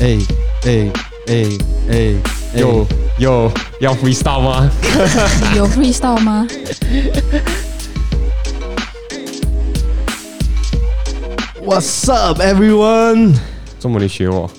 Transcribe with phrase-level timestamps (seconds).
[0.00, 0.18] 哎
[0.64, 0.90] 哎
[1.28, 1.46] 哎
[1.88, 2.14] 哎，
[2.58, 2.84] 有
[3.18, 4.68] 有要 freestyle 吗？
[5.56, 6.44] 有 freestyle 吗
[11.64, 13.36] ？What's up, everyone？
[13.78, 14.50] 这么你学我？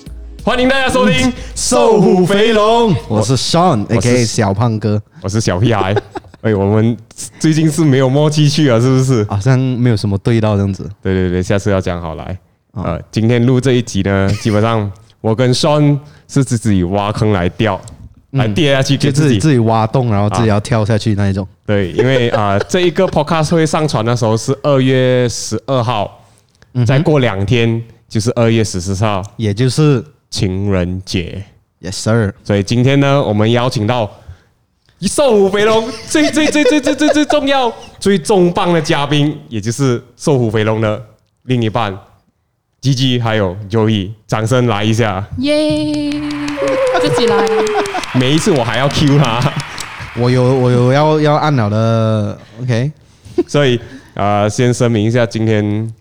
[0.44, 5.96] 欢迎大家收听《瘦虎肥龙，我是 Sean，我是 A.K.A 小胖哥，我是小屁孩。
[6.42, 6.94] 哎，我们
[7.38, 9.24] 最近是没有默契去了，是不是？
[9.24, 10.86] 好像没有什么对到这样子。
[11.02, 12.38] 对对对，下次要讲好来。
[12.72, 15.98] 呃，今天录这一集呢， 基本上我跟 Sean
[16.28, 17.80] 是自己挖坑来掉，
[18.32, 21.48] 来跌下去，就自己自己挖洞，然后自己要跳下去那一种。
[21.64, 26.20] 对，因为啊， 这一个 Podcast 会上传的时候是二月十二号，
[26.86, 31.44] 再过两天就是二月十四号，也就是情人节。
[31.80, 32.34] Yes sir。
[32.42, 34.10] 所以今天呢，我们邀请到
[35.02, 41.00] 瘦虎肥龙最最最最最最最重要、最重磅的嘉宾，也就是瘦虎肥龙的
[41.44, 41.96] 另一半
[42.82, 45.24] Gigi 还有 Joey，掌声来一下！
[45.38, 46.10] 耶！
[47.00, 47.46] 自己来。
[48.14, 49.52] 每一次我还要 Q 他，
[50.16, 52.90] 我有我有要要按了的，OK。
[53.46, 53.76] 所以
[54.14, 55.92] 啊、呃，先声明一下，今天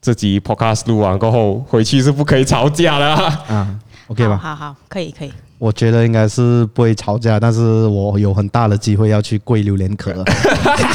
[0.00, 3.44] 这集 Podcast 录完过后，回去是不可以吵架的啊。
[3.48, 3.74] 啊
[4.06, 4.36] ，OK 吧？
[4.36, 5.32] 好好，可以可以。
[5.58, 10.24] 我觉得应该是不会吵架，但是我有很大的机会要去跪榴莲壳了。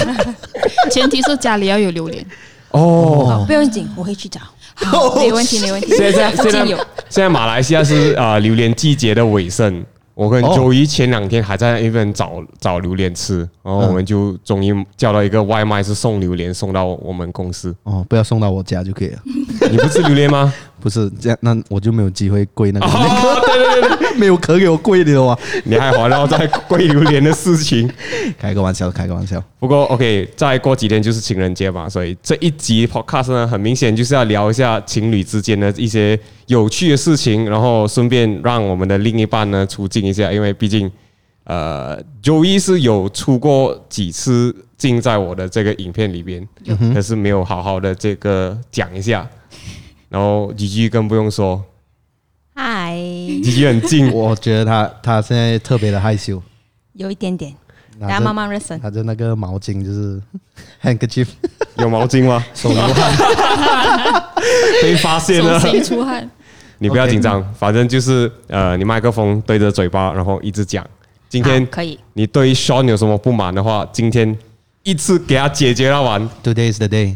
[0.90, 2.26] 前提是家里要有榴莲。
[2.72, 4.40] 哦，不用紧，我会去找。
[4.76, 5.94] 好，没问题，没问题。
[5.96, 6.78] 现在现在有
[7.10, 9.86] 现在马来西亚是啊、呃、榴莲季节的尾声，
[10.16, 17.76] 我跟哦 Joey 前两天还在那边找找榴莲吃，然后我们就终于叫到一个外卖是送榴莲送到我们公司。
[17.84, 19.20] 哦，不要送到我家就可以了。
[19.72, 20.54] 你不吃榴莲吗？
[20.80, 25.38] 不是这样，那我就没有机会跪那个，哦，对对对对， 没有壳给我跪的哇！
[25.66, 27.90] 你还环绕在跪榴莲的事情。
[28.40, 29.44] 开个玩笑，开个玩笑。
[29.60, 40.92] 不过 OK，再过几天就是情人节嘛，所以这一集 Podcast 呢，很明显就是要聊一下情侣之间的一些有趣的事情，然后顺便让我们的另一半呢出镜一下，因为毕竟
[41.46, 46.48] 呃，Joey 是有出过几次镜在我的这个影片里边，
[46.94, 49.28] 可是没有好好的这个讲一下。
[50.10, 51.64] 然后 Gigi 更不用说
[52.56, 56.42] 嗨，，Gigi 很近，我觉得他他现在特别的害羞，
[56.94, 57.52] 有一点点，
[58.00, 58.80] 大拿着家慢慢热身。
[58.80, 60.22] 他的那个毛巾就是
[60.84, 61.28] handkerchief，
[61.78, 62.46] 有毛巾吗？
[62.54, 64.34] 手流汗。
[64.84, 65.70] 被发现了手。
[65.70, 66.30] 心出汗。
[66.78, 70.86] 你不要紧张，反正就是呃，你麦克风对着嘴巴，然后一直讲。
[71.30, 74.38] 今天好可以，你对 Sean 有什么不满的话，今天
[74.84, 77.16] 一次给他解决了完，Today is the day。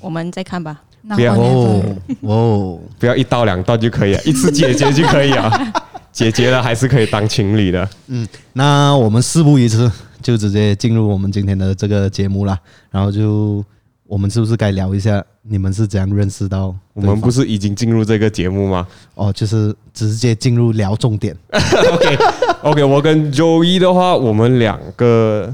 [0.00, 0.82] 我们再看吧。
[1.02, 1.82] 那不要哦
[2.20, 5.72] 哦， 不要一刀两断就可以了， 一次解决就可以了。
[6.12, 7.88] 解决了还是可以当情侣的。
[8.08, 12.58] 嗯那我们事不宜迟，就直接进入我们今天的这个节目啦。
[12.90, 13.64] 然后就
[14.06, 16.74] 我们是不是该聊一下你们是怎样认识到？
[16.92, 21.34] 我们不是已经进入这个节目吗哦，就是直接进入聊重点。
[21.50, 22.18] OK
[22.62, 25.52] OK，我跟 Joey 的话，我们两个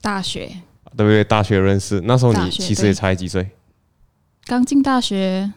[0.00, 0.50] 大学
[0.96, 1.22] 对不对？
[1.22, 3.48] 大学认识，那时候你其实也才几岁？
[4.44, 5.52] 刚进大学，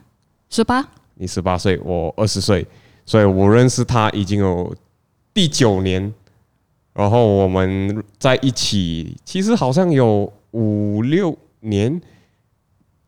[0.50, 0.88] 十八。
[1.16, 2.66] 你十八岁，我二十岁，
[3.06, 4.76] 所以我认识他已经有
[5.34, 6.14] 第九年，
[6.94, 12.00] 然后我们在一起，其实好像有五六年。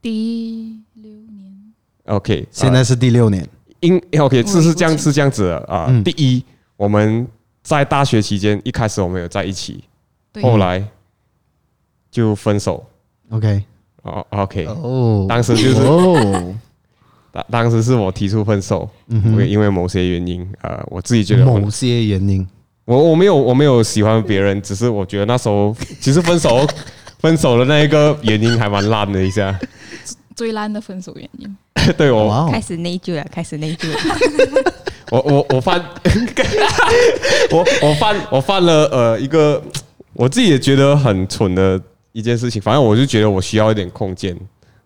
[0.02, 1.74] 第六年
[2.06, 3.48] ，OK，现在是第六年，
[3.82, 5.88] 因 OK 是是这样是这样子的啊。
[5.90, 6.44] 嗯第一，
[6.78, 7.28] 我们
[7.62, 9.84] 在大学期间一开始我们有在一起，
[10.42, 10.88] 后来
[12.10, 12.86] 就分手。
[13.30, 13.64] OK。
[14.08, 16.56] 哦，OK，哦，当时就是哦，
[17.32, 22.48] 当当时是我提出分手，嗯因为哼，因为某些原因，呃，我自己觉得某些原因，
[22.86, 26.66] 我我没有我没有喜欢别人，只是我觉得那时候 其实分手
[27.20, 29.58] 分手的那一个原因还蛮烂的一下，
[30.36, 31.58] 最烂的分手原因。
[31.98, 34.74] 对我开始内疚了，开始内疚了。
[35.10, 35.82] 我我我犯
[37.52, 39.62] 我我犯我犯了呃一个
[40.14, 41.82] 我自己也觉得很蠢的
[42.12, 44.38] 一件事情，反正我就觉得我需要一点空间，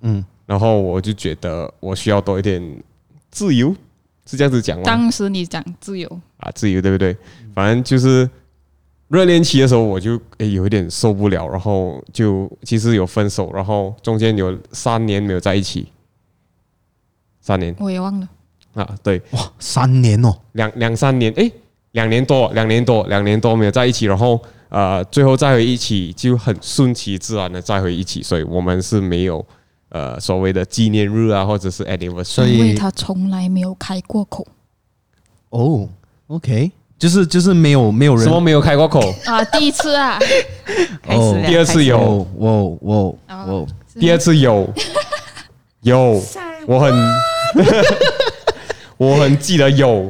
[0.02, 2.62] 嗯，然后我就觉得我需要多一点
[3.30, 3.76] 自由，
[4.26, 4.84] 是这样子讲吗？
[4.84, 6.08] 当时你讲自由，
[6.38, 7.16] 啊，自由对不对？
[7.54, 8.30] 反正就是
[9.08, 15.88] 热恋期的时候，我就诶有一点受不了，然后就其实有分手，然后中间有三年没有在一起，
[17.42, 17.76] 三年。
[17.80, 18.28] 我也忘了。
[18.74, 21.52] 啊，对，哇，三年哦，两两三年，诶，
[21.92, 29.46] 两年多，两年多，两年多没有在一起，然后呃，最后再回一起就很顺其自然的再回一起，所以我们是没有
[29.90, 34.48] 呃所谓的纪念日啊，或者是 anniversary，所以因为他从来没有开过口。
[35.50, 35.90] 哦
[36.28, 39.02] ，OK，就是就是没有没有人什么没有开过口？
[39.26, 40.18] 啊，第一次啊，
[41.04, 41.98] 开始了第二次有。
[42.00, 43.68] 哦，哦哦哦，
[44.00, 44.74] 第二次有。
[45.82, 46.22] 有，
[46.68, 46.94] 我很
[48.98, 50.10] 我很记得有。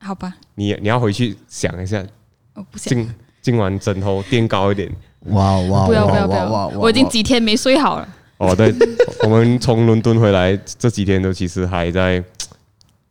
[0.00, 2.04] 好吧，你你要回去想一下，
[2.54, 4.90] 我不想，今今晚枕头垫高一点。
[5.26, 5.86] 哇哇！
[5.86, 8.08] 不要不要不要，哇哇哇我已经几天没睡好了。
[8.38, 8.74] 哦，对，
[9.22, 12.22] 我们从伦敦回来这几天都其实还在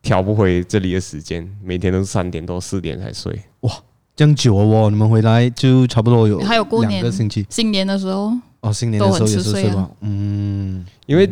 [0.02, 3.40] 调不回这里的时间，每天都是三点多四点才睡。
[3.60, 3.72] 哇，
[4.14, 4.90] 这样久了哦！
[4.90, 9.90] 你们回来就差不多有还有过年两个星期新年的时候，哦，新年的时候也是睡啊睡吧？
[10.00, 11.30] 嗯，因为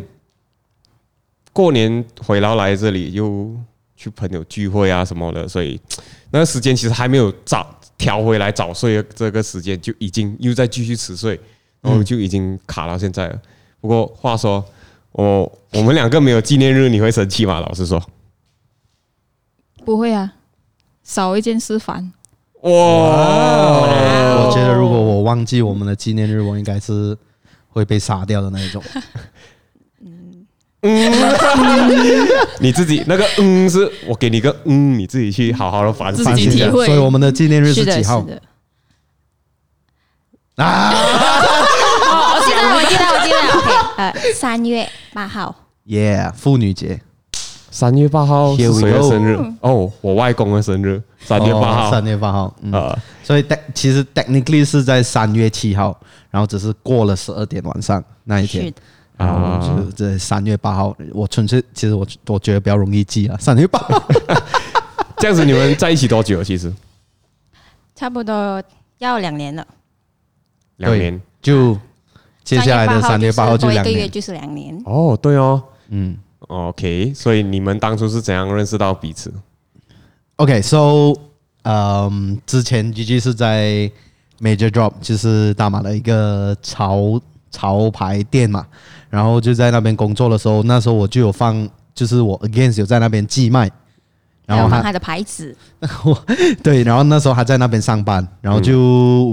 [1.53, 3.51] 过年回来来这里又
[3.97, 5.77] 去朋友聚会啊什么的，所以
[6.31, 7.67] 那个时间其实还没有早
[7.97, 11.37] 调回来早睡这个时间，就已经又在继续迟睡，
[11.81, 13.41] 然后就已经卡到现在了。
[13.81, 14.63] 不过话说，
[15.13, 17.59] 我我们两个没有纪念日，你会生气吗？
[17.59, 17.99] 老实说，
[19.83, 20.35] 不会啊，
[21.03, 22.13] 少一件事烦。
[22.61, 27.17] 哇，我觉得如果我忘记我们的纪念日，我应该是
[27.69, 28.83] 会被杀掉的那一种。
[32.59, 36.65] 你自己那个嗯，是我给你个嗯，你自己去好好的反省自己一下。
[36.65, 38.25] 体会所以我们的纪念日是的，几号。
[40.55, 40.91] 啊
[42.09, 43.37] 哦，我记得，我记得，我记得。
[43.97, 45.53] 呃，三月八号。
[45.87, 47.01] ？Yeah，妇女节，
[47.69, 49.37] 三月八号是谁的生日？
[49.61, 51.91] 哦，我外公的生日，三月八号。
[51.91, 52.55] 三月八号。
[52.61, 55.97] 嗯，呃，所以 tech 其实 technically 是在三月七号，
[56.31, 58.73] 然后只是过了十二点晚上那一天
[59.19, 59.25] 是。
[59.25, 64.03] 的，然后就是在三月八号，我纯粹其实我我觉得比较容易记啊， 三月八号。
[65.17, 66.43] 这样子你们在一起多久？
[66.43, 66.71] 其实
[67.95, 68.61] 差不多
[68.99, 69.65] 要两年了。
[70.77, 71.19] 两年。
[71.41, 71.77] 就
[72.43, 73.83] 接下来的三月八号就两。
[73.83, 74.79] 个月就是两年。
[74.85, 75.63] 哦，对哦。
[75.89, 79.33] 嗯 OK，所以你们当初是怎样认识到彼此
[80.35, 81.13] ？，OK，so，
[81.63, 83.91] 嗯，之前 GG 是在
[84.39, 87.19] Major Drop，就是大马的一个潮
[87.49, 88.67] 潮牌店嘛，
[89.17, 93.67] 然后就在那边工作的时候，那时候我就有放，就是我 Against 有在那边寄卖，
[94.45, 95.57] 然后有放他的牌子，
[96.61, 98.77] 对，然后那时候他在那边上班，然后就、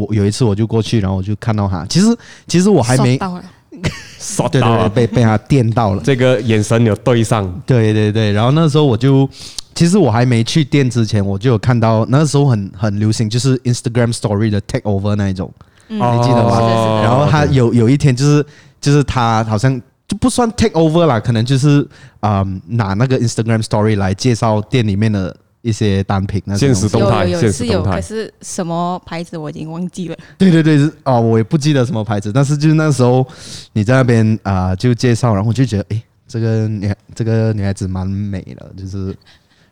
[0.08, 2.16] 我有一次我就过去，然后我就看到他，其实
[2.46, 3.44] 其实我还没爽到了，
[4.18, 6.00] 刷对对对，到了，被被他电到了。
[6.02, 7.44] 这个眼神有对上。
[7.66, 9.28] 对对对，然后那时候我就，
[9.74, 15.52] 其实我还没去店之前，我就有看到那时候很很流行，就是 Instagram Story 的 take over 那一种，
[15.88, 16.16] 嗯，哦。
[16.16, 17.02] 你记得吗？
[17.02, 18.42] 然后他有有一天就是
[18.84, 21.86] 就是他好像就不算 take over 啦，可能就是
[22.20, 27.96] 嗯拿那个 Instagram Story 来介绍店里面的一些单品那些东西现实动态有有有是有，现实动态。
[27.96, 30.16] 可是什么牌子我已经忘记了。
[30.36, 33.26] 对对对，是哦，我也不记得什么牌子，但是就是那时候
[33.72, 39.16] 你在那边啊、呃就介绍，然后我就觉得，诶，这个女这个女孩子蛮美的，就是，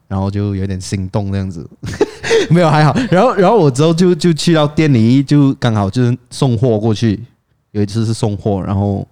[0.09, 1.69] 然后就有点心动这样子，
[2.49, 7.23] 没有还好，然后然后我之后就就去到店里，就刚好就是送货过去，
[7.73, 9.07] 有一次是送货，然后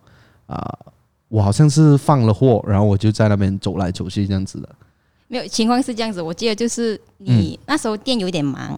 [0.46, 0.92] 啊、呃
[1.30, 4.68] 我好像是放了货，然后我就在那边走来走去这样子的，
[5.28, 7.26] 没有情况是这样子，我记得就是嗯。
[7.26, 8.76] 你那时候店有点忙，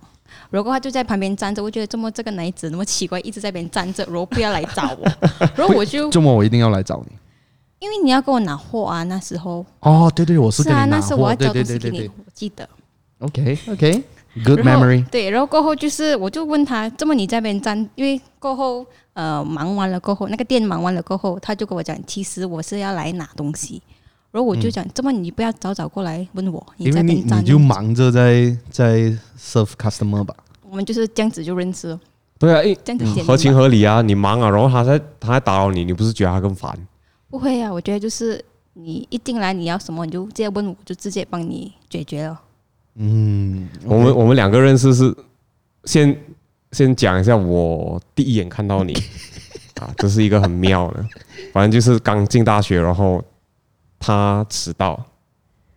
[0.51, 5.11] 然后他就在旁边站着，我觉得这么这个男子那么奇怪，一直在那边站着，然后不要来找我，
[5.57, 7.17] 然后我就周末我一定要来找你。
[7.79, 9.65] 因为你要给我拿货啊，那时候。
[9.81, 11.99] 哦，对对，我是跟啊，你拿货，那时候我要对交东西给你，对对。
[12.01, 12.69] 对对我记得。
[13.21, 15.05] ，OK OK，Good 然后 memory。
[15.09, 23.83] 对，然后过后就是，我就问他，这么你在那边站，因为过后呃忙完了过后，那个店忙完了过后，他就跟我讲，其实我是要来拿东西。
[24.31, 30.35] 然后我就讲，这么你不要早早过来问我，你因为你在那边站你就忙着在在 serve customer 吧。
[30.71, 32.01] 我们就是这样子就认识了，
[32.39, 34.01] 对啊，诶，这样子简单吧合情合理啊。
[34.01, 36.75] 你忙啊，然后他在他在打扰你，你不是觉得他更烦？
[37.29, 42.41] 不会啊，我觉得就是你一进来你要什么，你就直接问我，就直接帮你解决了。
[42.97, 45.15] 嗯，我们我们两个认识是
[45.85, 46.17] 先
[46.73, 48.95] 先讲一下，我第一眼看到你。
[49.81, 51.05] 啊，这是一个很妙的，
[51.53, 53.25] 反正就是刚进大学，然后
[53.99, 55.03] 他迟到，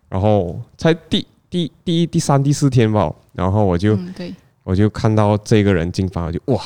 [0.08, 4.32] 然后才第第第一第三第四天吧，然后我就、嗯，对，
[4.62, 6.62] 我就看到这个人进房，我就哇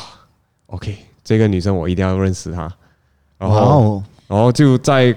[0.67, 2.71] ，OK，这个女生我一定要认识她，
[3.39, 3.57] 然后。
[3.57, 5.13] 哦，然后就在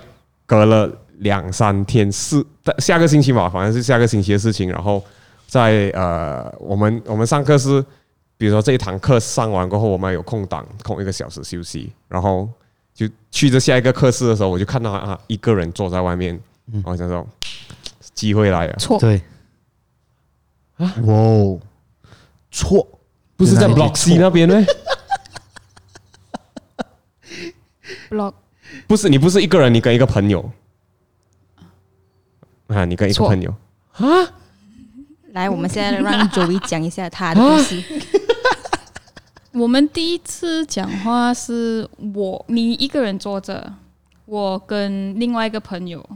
[0.48, 2.44] 隔了两三天，四
[2.80, 4.70] 下个星期吧，反正是下个星期的事情。
[4.72, 5.04] 然后
[5.48, 7.84] 在呃，我们我们上课是，
[8.38, 12.50] 比如说这一堂课上完过后，我们有空档，空一个小时休息，然后
[12.94, 16.40] 就去着下一个课室的时候，我就看到啊一个人坐在外面，
[16.72, 17.26] 然后想说
[18.14, 19.22] 机会来了，错，对，
[20.78, 21.60] 啊，哇哦，
[22.52, 22.88] 错，
[23.36, 24.66] 不是在 Block C 那边呢
[28.10, 28.34] ？？Block。
[28.88, 30.52] 不是，你不是一个人，你跟一个朋友。
[32.68, 33.54] 啊，你跟一个朋友，
[35.34, 37.84] 来，我们现在让 Joey 讲一下他的故事。
[39.54, 43.74] 我们第一次讲话是我你一个人坐着，
[44.26, 46.08] 我跟另外一个朋友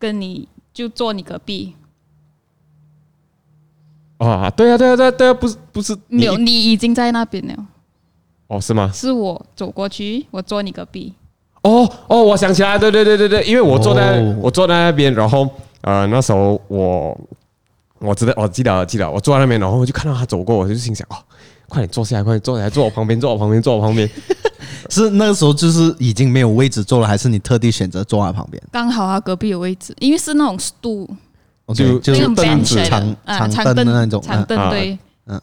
[0.00, 1.74] 跟你就坐你隔壁，
[4.18, 7.54] 啊，对啊，对啊，对啊，对啊，不是不是没有，你已经在那边了，
[8.48, 8.90] 哦，是吗？
[8.92, 11.14] 是我走过去，我坐你隔壁。
[11.62, 15.48] 哦哦，我想起来，对对对对对，因为我坐在、哦、我坐在那边，然后
[15.82, 17.16] 呃那时候我
[18.04, 21.16] 我知道我记得记得我坐在那边，然后我就看到他走过，我就心想哦，
[21.68, 24.08] 快点坐下来，快点坐下来，坐我旁边，坐我旁边，坐我旁边。
[24.90, 28.62] 是那个时候就是已经没有位置坐了，还是你特地选择坐在旁边？
[28.70, 31.08] 刚好他隔壁有位置，因为是那种 stool，
[31.74, 34.20] 就就是凳子长啊长凳的那种。
[34.20, 35.40] 长凳对，嗯，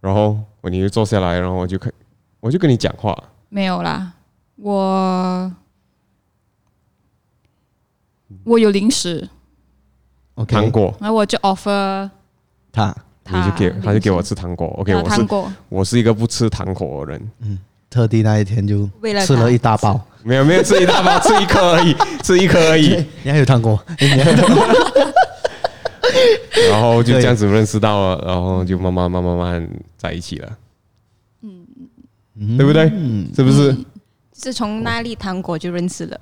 [0.00, 1.90] 然后我你就坐下来，然后我就看
[2.40, 3.16] 我就跟你讲话，
[3.48, 4.12] 没有啦，
[4.56, 5.50] 我
[8.44, 9.28] 我有零食，
[10.34, 12.08] OK，糖果，然后我就 offer
[12.72, 12.94] 他
[13.28, 17.58] 你就给他就给我吃糖果，OK，我是啊糖果，我是一个不吃糖果的人，嗯
[17.90, 20.00] 特地那一天就为了吃了一大包。
[20.22, 23.78] 没有没有吃一大包，吃一颗而已， 吃一颗而已，你还有糖果？
[24.00, 24.66] 你还有糖果
[26.70, 30.56] 然后就这样子认识到了，然后就慢慢慢慢慢慢在一起了，
[31.42, 32.56] 嗯。
[32.56, 32.90] 对不对？
[32.94, 33.76] 嗯，是不是？
[34.34, 36.18] 是从那粒糖果就认识了。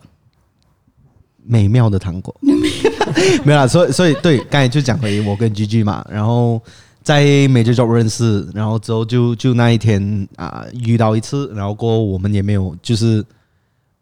[1.42, 2.34] 美妙的糖果，
[3.44, 3.66] 没有啦。
[3.66, 6.60] 所以所以对，刚才就讲回我跟 GG 嘛，然后
[7.02, 13.24] 在 Major Job 认识，然后之后就就那一天啊、遇到一次，然后过后我们也没有就是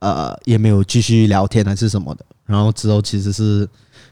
[0.00, 3.68] 呃也没有继续聊天还是什么的，然后之后其实是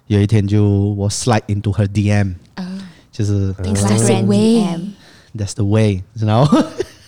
[0.06, 2.34] 有一天就我 slide into her DM，、
[3.10, 4.80] 就是、Instagram DM
[5.36, 6.62] That's the way，然后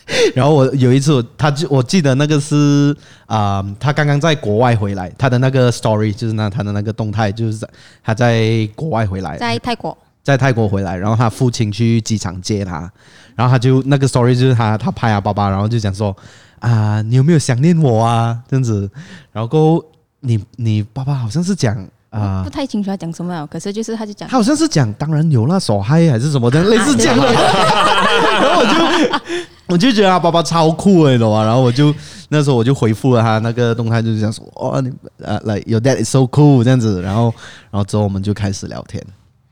[0.34, 2.96] 然后我有一次我，他就我记得那个是
[3.26, 7.68] 啊、呃他刚刚在国外回来，他的那个 story 就是那他的那个动态，就是在
[8.02, 12.90] 他在国外回来，在泰国，在泰国回来，然后他父亲去机场接他，
[13.36, 16.16] 然后他就那个 story 就是他他拍啊爸爸，然后就讲说
[16.60, 18.38] 啊你有没有想念我啊？
[18.48, 18.90] 这样子，
[19.30, 19.84] 然后
[20.20, 21.76] 你你爸爸好像是讲
[22.10, 22.42] 啊。
[22.44, 27.24] 不太清楚他讲什么了，可是就是他就讲他好像是讲，当然有那手嗨还是什么的，类似这样的。
[27.32, 31.44] 然后我就我就觉得他爸爸超酷诶，你懂吗？
[31.44, 31.94] 然后我就
[32.28, 37.02] 那时候我就回复了他那个动态，就是这样说，哦，你呃，like your dad is so cool 这样子。
[37.02, 37.24] 然后
[37.70, 39.04] 然后之后我们就开始聊天。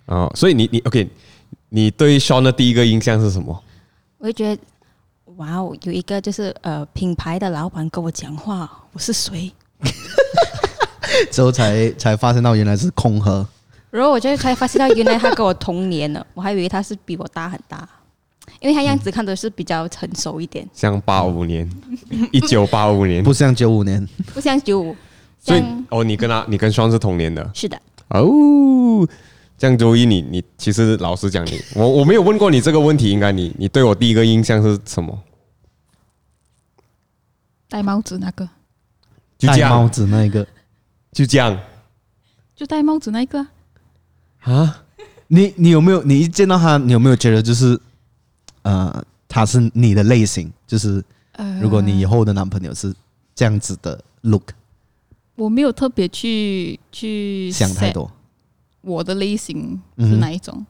[0.06, 1.10] 哦，所以你你 OK，
[1.68, 3.62] 你对 Sean 的第一个印象是什么？
[4.18, 4.62] 我就觉得，
[5.36, 9.52] 哇哦，有一个就是呃品牌的老板跟我讲话，我是谁？
[11.30, 13.46] 之后才才发现到原来是空盒。
[13.90, 17.88] 然后我就才发现到，原来他跟我同年了， 我还以为他是比我大很大，
[18.60, 21.70] 因为他样子看的是比较成熟一点，像八五年，
[22.32, 24.94] 一九八五年，不像九五年，不像九五，
[25.38, 27.50] 所以哦，你跟他，你跟 Sean 是同年的？
[27.54, 29.08] 是的，哦。
[29.58, 35.18] 这样周一你你其实老实讲你，我我没有问过你这个问题，应该你你对我第一个印象是什么？
[37.70, 38.46] 戴帽子那个，
[39.38, 40.46] 就戴帽，子那一个
[41.16, 41.58] 就这样
[42.54, 43.40] 就戴帽子那一个
[44.40, 44.84] 啊，啊？
[45.28, 47.80] 你你有没有你一见到他，你有没有觉得就是
[48.60, 50.52] 呃他是你的类型？
[50.66, 52.94] 就是呃如果你以后的男朋友是
[53.34, 54.50] 这样子的 look，
[55.36, 58.10] 我没有特别去去想太 set 多。
[58.82, 60.66] 我的类型是哪一种？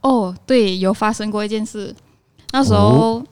[0.00, 1.94] 哦，对，有发生过一件事。
[2.50, 3.24] 那时候，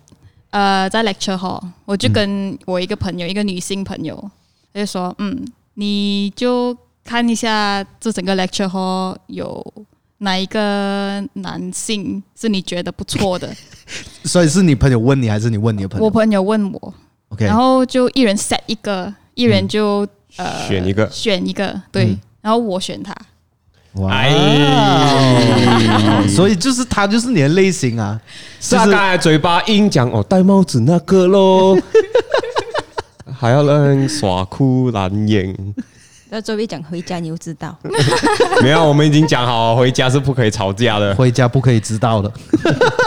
[0.51, 4.31] 呃，在 lecture hall，我就跟我一个朋友，一个女性朋友，
[4.73, 5.45] 她就说：“嗯，
[5.75, 9.65] 你就看一下这整个 lecture hall 有
[10.19, 13.55] 哪一个男性是你觉得不错的。
[14.25, 16.05] 所以是你朋友问你，还是你问你的朋友？
[16.05, 16.95] 我朋友问我
[17.29, 21.09] ，OK，然后就一人 set 一个，一人就、呃选一个。
[21.11, 22.19] 选一个，对，嗯。
[22.41, 23.15] 然后我选他。
[23.95, 24.11] 哇。
[24.11, 24.33] 哎。
[24.33, 28.19] 哦， 所以就是他就是你的类型啊，
[28.61, 31.77] 是啊，刚才嘴巴硬讲哦，戴帽子那个咯，
[33.45, 35.55] 还要让人耍哭蓝眼。
[36.31, 37.79] 然后周围讲回家你就知道，
[38.63, 41.15] 没有，我们已经讲好，回家是不可以吵架的。
[41.15, 42.33] 回家不可以知道的，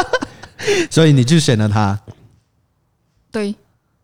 [0.91, 1.99] 所以你就选了他。
[3.31, 3.55] 对，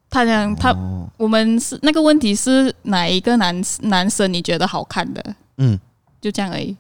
[0.10, 5.36] 他讲他，哦我们是那个问题是哪一个男男生你觉得好看的？
[5.58, 5.80] 嗯，
[6.20, 6.75] 就这样而已。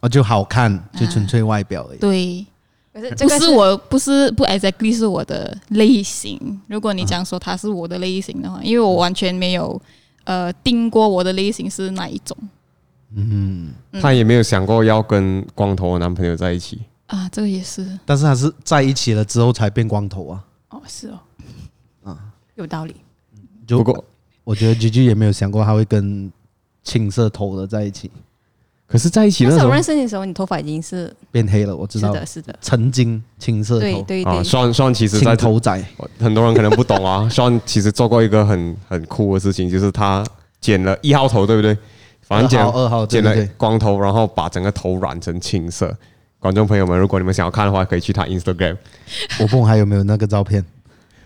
[0.00, 1.98] 哦，就好看，就纯粹外表而已。
[1.98, 2.46] 对，
[2.96, 6.40] 可是这个不是我不是不 exactly 是我的类型。
[6.66, 9.78] 如果你讲说他是我的类型的话，因为我完全没有
[10.24, 12.34] 呃定过我的类型是哪一种
[13.14, 16.80] 嗯，他也没有想过要跟光头的男朋友在一起。
[17.08, 20.44] 啊，这个也是但是他是在一起了之后才变光头啊。
[20.70, 21.20] 哦，是哦，
[22.04, 22.18] 啊
[22.54, 22.96] 有道理。
[23.66, 24.02] 就不过
[24.42, 26.32] 我觉得 G G 也没有想过他会跟
[26.82, 28.10] 青色头的在一起。
[28.88, 35.84] 可是在一起那时候我那时候认识你的时候，你头发已经是变黑了，我知道，是的，是的，曾经青色头，啊，对对对，算算其实在头仔，
[36.20, 37.28] 很多人可能不懂啊。
[37.30, 40.24] 算其实做过一个很很酷的事情，就是他
[40.60, 41.76] 剪了一号头，对不对？
[42.22, 45.96] 反正剪二号二号对剪了光头，然后把整个头染成青色。
[46.38, 48.76] 观众朋友们，如果你们想要看的话，可以去他 Instagram。
[49.40, 50.64] 我不懂还有没有那个照片？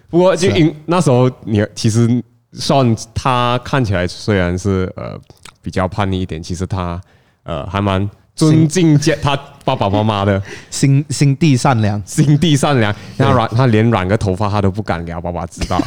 [0.08, 5.18] 不过就是因那时候你其实算他看起来虽然是呃
[5.60, 7.00] 比较叛逆一点，其实他
[7.44, 12.94] 呃还蛮尊敬家他爸爸妈妈的， 心心地善良，心地善良。
[13.18, 15.78] 他染他连染个头发他都不敢聊，爸爸知道。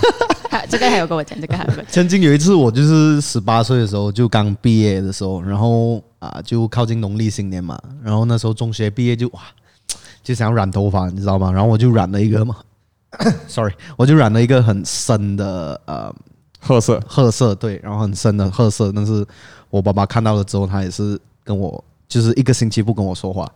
[0.50, 9.42] 还 这个还有跟我讲，这个还 曾经有一次，我就是十八岁的时候，就刚毕业的时候，然后啊，就靠近农历新年嘛，然后那时候中学毕业就哇，
[10.24, 11.52] 就想要染头发，你知道吗？
[11.52, 12.56] 然后我就染了一个嘛
[13.48, 16.14] ，sorry，我就染了一个很深的呃
[16.60, 18.92] 褐色，褐色，对，然后很深的褐色。
[18.96, 19.26] 但是
[19.72, 23.50] 我爸爸看到了之后，他也是跟我就是一个星期不跟我说话，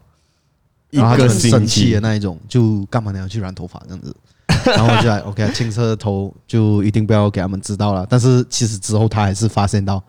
[0.90, 4.16] 然后他就很生气的那一种，就干嘛你要去染头发这样子？
[4.66, 8.06] 然后我就来 OK，青色头就一定不要给他们知道了。
[8.10, 10.02] 但是其实之后他还是发现到，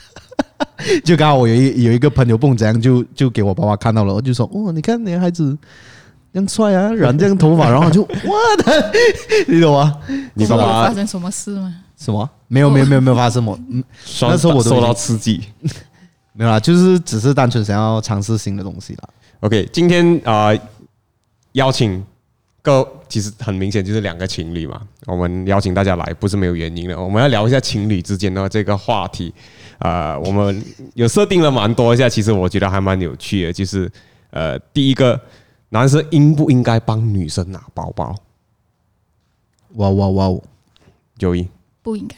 [1.04, 5.56] 就刚好我有一有一个朋友蹦怎样就就给我爸爸看到了，我就说哦，你看你的孩子
[6.32, 8.92] 这样帅啊，染这样头发，然后就哇的，
[9.48, 9.98] 你懂吗？
[10.34, 11.74] 你爸爸发生什么事吗？
[11.96, 12.28] 什么？
[12.46, 13.82] 没有没有没有没有发生什么，嗯，
[14.22, 15.42] 那时候我都已经受到刺激。
[16.32, 19.08] 没有啦，就是只是单纯想要尝试新的东西啦。
[19.40, 20.60] OK，今天啊、呃、
[21.52, 22.04] 邀请
[22.62, 29.32] 各其实很明显就是两个情侣嘛，我们邀请大家来不是没有原因的，我们要聊一下情侣之间的这个话题。
[29.78, 30.62] 呃，我们
[30.94, 33.90] 有设定了蛮多一下，其实我觉得还蛮有趣的，就是
[34.30, 35.18] 呃，第一个，
[35.70, 38.14] 男生应不应该帮女生拿包包？
[39.74, 40.40] 哇哇哇！
[41.16, 41.48] 九一，
[41.82, 42.16] 不应该。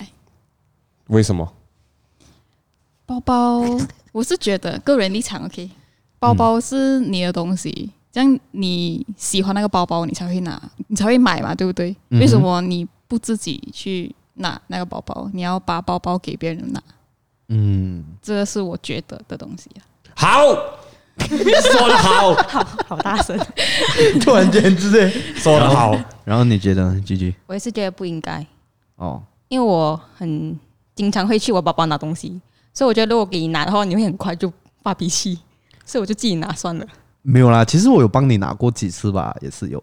[1.06, 1.52] 为什么？
[3.04, 3.62] 包包，
[4.12, 5.68] 我是觉得个人立场 OK，
[6.18, 11.90] 包包是你的东西，这样你喜欢那个包包，你才会拿，你才会买嘛，对不对？
[12.10, 16.82] 嗯哼为什么你不自己去拿那个包包，你要把包包给别人拿？
[17.48, 19.80] 嗯，这个是我觉得的东西啊。
[20.14, 20.42] 好，
[21.18, 23.38] 说的好， 好好大声，
[24.20, 25.94] 突然间之间说的好。
[26.24, 27.34] 然后你觉得，G G？
[27.46, 28.46] 我也是觉得不应该，
[28.96, 30.58] 哦，因为我很
[30.94, 32.40] 经常会去我包包拿东西，
[32.74, 35.38] 所以我觉得如果给你拿的话，你会很快就发脾气，
[35.84, 36.86] 所以我就自己拿算了。
[37.22, 39.82] 没有啦，其实我有帮你拿过几次吧，也是有。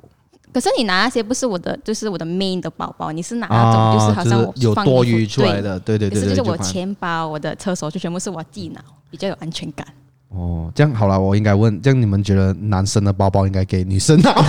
[0.51, 9.85] 可是你拿那些不是我的，就是我的 main 的包包，你是拿那种就是好像有多余出来的，对对对对，可是就是我钱包、我的厕所就全部是我自己拿，比较有安全感。
[10.29, 14.43] 哦，这样好了，我应该问，这样你们觉得男生的包包应该给女生拿吗？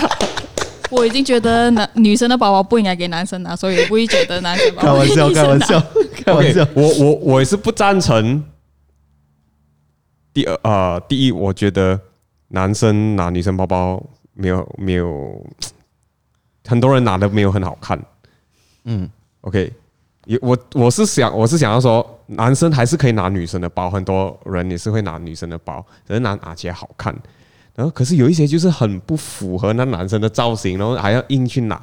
[0.90, 5.80] 我已经觉得男女生的包包不应该给男生拿，所以我不会觉得男生包包开玩笑，开玩笑，
[6.24, 6.68] 开玩 OK，笑。
[6.74, 8.42] 我我我也是不赞成。
[10.32, 11.98] 第二呃，第一，我觉得
[12.48, 14.02] 男生拿女生包包
[14.34, 15.44] 没有没有，
[16.66, 17.98] 很多人拿的没有很好看。
[18.84, 19.08] 嗯
[19.40, 19.72] ，OK，
[20.26, 27.16] 也我我是想我是想要说，男生还是可以拿女生的包，很多人也是会拿女生的包，只是拿拿起来好看。
[27.76, 31.80] 然后可是有一些就是很不符合那男生的造型，然后还要硬去拿，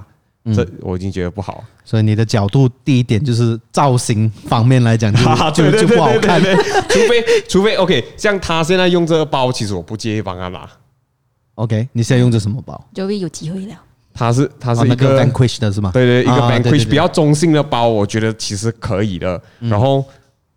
[0.54, 1.64] 这我已经觉得不好。
[1.86, 6.42] 所以你的角度，第一点就是造型方面来讲就， 就就就不好看。
[6.42, 10.68] 对对对对除非除非 OK，像他现在用这个包，其实我不介意帮他拿。
[11.56, 12.84] OK，你现在用这什么包？
[12.94, 13.76] 就会有机会了。
[14.16, 15.92] 他是他是一个,、个 Vanquish 的是吗？
[15.94, 19.40] 对对，一个啊对对 Vanquish 对比较中性的包，我觉得其实可以的。
[19.60, 20.02] 然后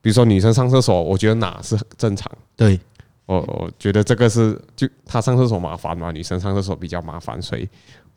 [0.01, 2.31] 比如说女生上厕所，我觉得拿是正常。
[2.55, 2.79] 对，
[3.27, 7.69] 我我觉得这个是就他上厕所麻烦嘛，女生上厕所比较麻烦，所以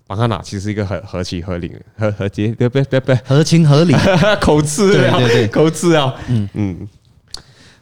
[0.07, 2.99] 帮他拿其实是一个合合情合理、合合节，对不对？
[2.99, 3.93] 不不合情合理。
[4.39, 6.87] 口吃了，对对对口吃啊，嗯嗯，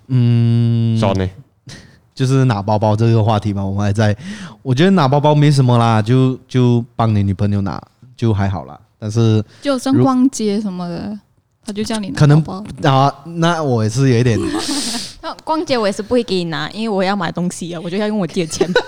[0.07, 1.29] 嗯，爽呢。
[2.15, 4.15] 就是拿包包这个话题嘛，我们还在。
[4.63, 7.79] 我觉得拿包包没什么啦，就就帮你女朋友拿
[8.15, 8.79] 就还好啦。
[8.97, 11.19] 但是就像逛街什么的，
[11.63, 12.91] 他就叫你拿可能包包。
[12.91, 14.49] 啊，那我也是有一点，那
[15.43, 18.81] 逛街我也是不会给你拿，因为我要买东西啊，我就要用我自己的钱包。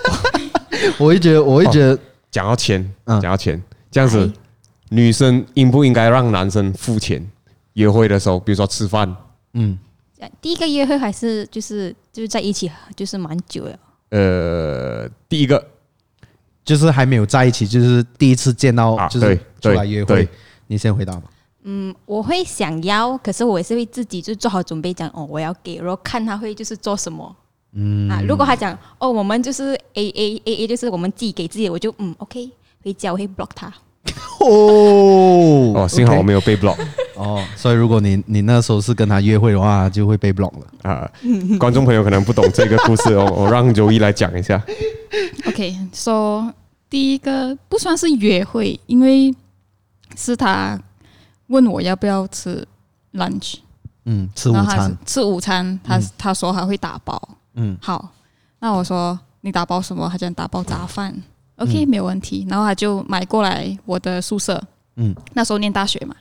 [0.98, 1.98] 我会觉得，我会觉得，
[2.30, 4.32] 讲到钱，嗯讲到钱，这样子，
[4.90, 7.28] 女生应不应该让男生付钱？
[7.74, 9.14] 约会的时候，比如说吃饭，
[9.54, 9.78] 嗯，
[10.40, 13.78] 第一个约会还是就是就是在一起，就是蛮久了。
[14.10, 15.64] 呃，第一个
[16.64, 20.28] 就是还没有在一起，就是第一次见到啊，就是对出来约会对。
[20.66, 21.22] 你先回答吧。
[21.62, 27.36] 嗯，我会想要，可是我也是会自己就做好准备讲，哦，我要给，然后看他会就是做什么。
[27.72, 32.50] 嗯啊，如果他讲哦，我们就是 A A A A，就是我们自己给自己，我就嗯 OK，
[32.82, 33.72] 回家我会 block 他。
[34.40, 36.76] 哦哦，幸好我没有被 block。
[37.14, 40.90] 哦，所以如果你你那时候是跟他约会的话，就会被 block 了。
[40.90, 41.10] 啊，
[41.58, 44.60] 观众朋友可能不懂这个故事 哦，我让周一来讲一下。
[45.46, 46.50] OK，so、
[46.88, 49.32] 第一个不算是约会，因为
[50.16, 50.80] 是他
[51.50, 52.66] 问我要不要吃
[53.12, 53.56] lunch，
[54.06, 57.20] 嗯，吃午餐，吃午餐，他、嗯、他说他会打包，
[57.54, 58.08] 嗯，好，
[58.58, 60.08] 那我说你打包什么？
[60.08, 61.14] 他讲打包杂饭
[61.56, 64.60] ，OK，、嗯、没有问题，然后他就买过来我的宿舍，
[64.96, 66.16] 嗯，那时候念大学嘛，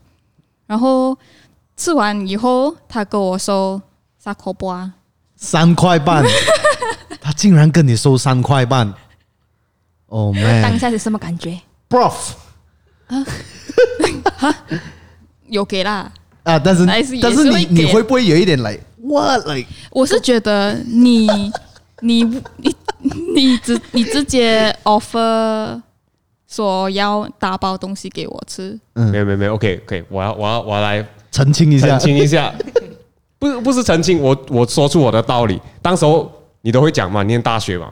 [0.67, 1.17] 然后
[1.77, 3.81] 吃完以后，他跟我收
[4.17, 4.93] 三块半，
[5.35, 6.25] 三块半。
[7.21, 8.91] 他竟然跟你收三块半
[10.07, 10.63] ，Oh man！
[10.63, 12.31] 当下是什么感觉？Prof，
[15.49, 16.11] 有给啦
[16.43, 19.67] 啊，但是但是你你会不会有一点 like what like？
[19.91, 21.27] 我是觉得你
[22.01, 22.75] 你你
[23.33, 25.81] 你直你直接 offer
[26.47, 32.53] 说要打包东西给我吃，嗯，没有没有没有，OK OK，我要我要我要来澄清一下，澄清一下，
[33.37, 36.31] 不不是澄清，我我说出我的道理，当时候。
[36.61, 37.23] 你都会讲嘛？
[37.23, 37.89] 念大学嘛，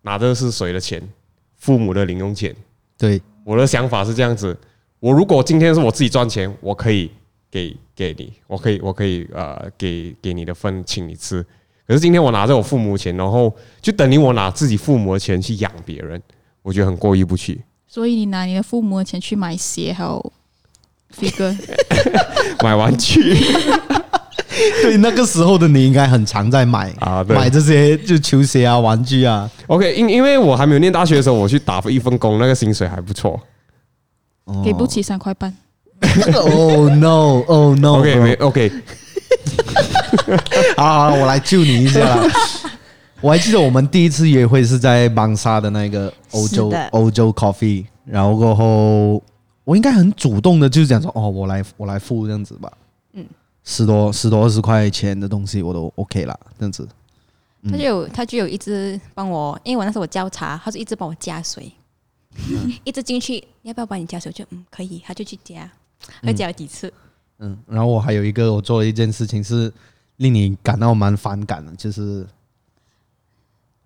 [0.00, 1.06] 拿的是谁的钱？
[1.58, 2.56] 父母的零用钱。
[2.96, 4.56] 对，我的想法是这样子：
[5.00, 7.10] 我如果今天是我自己赚钱，我可以
[7.50, 11.44] 给给你，我可以我可以呃给给你的份请你吃。
[11.86, 16.22] 可是今天我拿着我父母的钱，然后就等于我拿自己父母的钱去养别人，
[16.62, 17.60] 我觉得很过意不去。
[17.88, 20.32] 所以你拿你的父母的钱去买鞋还有
[21.18, 21.56] figure，
[22.62, 23.34] 买玩具。
[24.82, 29.50] 对，那个时候的你应该很常在买啊，买这些就球鞋啊、玩具啊。
[29.68, 33.40] OK，因因为我还没有念大学的时候，我去打一份工，那个薪水还不错，
[34.64, 35.54] 给不起三块半。
[36.34, 38.72] Oh no！Oh no！OK，没 OK。
[40.76, 42.18] 好好，我来救你一下。
[43.20, 49.22] 我还记得我们第一次约会是在邦沙的那个欧洲欧洲 coffee，然后过后
[49.62, 52.72] 我应该很主动的，就是讲说哦，我来我来付这样子吧。
[53.12, 53.26] 嗯。
[53.62, 56.88] 十多十多二十块钱的东西我都 OK 啦，这样子。
[57.70, 61.70] 他就有他就有一直帮我，因为我那时候我叫茶，他就一直帮我加水，
[62.36, 64.30] 嗯、一直进去，要不要帮你加水？
[64.32, 65.70] 就嗯可以，他就去加，
[66.22, 66.92] 他加了几次
[67.38, 67.50] 嗯。
[67.50, 69.72] 嗯，然后我还有一个我做了一件事情是
[70.16, 72.26] 令你感到蛮反感的，就是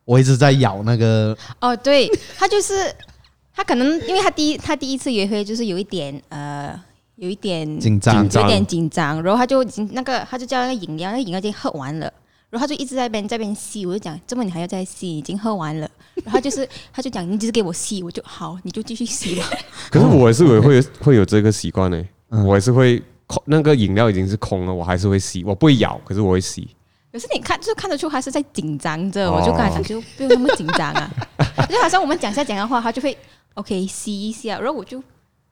[0.04, 1.36] 我一直在咬那个。
[1.60, 2.94] 哦，对，他就是
[3.54, 6.80] 他可能因为他第一他第一次约会就是有一点呃。
[7.16, 12.12] 有一点紧张，有点紧张，然后他就已经那个，他就叫那个饮料，那个饮料已经喝完了，
[12.54, 15.18] 然后他就一直在边在边吸，我就讲，这么你还要再吸？
[15.18, 15.90] 已经喝完了，
[16.22, 19.44] 然后就是 他就讲，你只是给我吸，我就好，你就继续吸吧。
[19.90, 22.00] 可是我也是会会会有这个习惯呢，
[22.46, 26.68] 我也是会空那个饮料已经是空了，我还是会吸，我不会咬，可是我会吸。
[27.12, 31.10] 可是你看，就看得出他是在紧张着，我就跟他讲，就不用那么紧张啊，
[31.68, 33.18] 就好像我们讲下讲的话，他就会
[33.54, 35.02] OK 吸一下，然后我就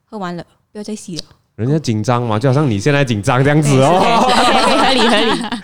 [0.04, 1.24] 喝完了，不要再吸了。
[1.56, 3.98] 人家紧张嘛，就好像你现在紧张这样子哦。
[4.78, 5.62] 合理合理。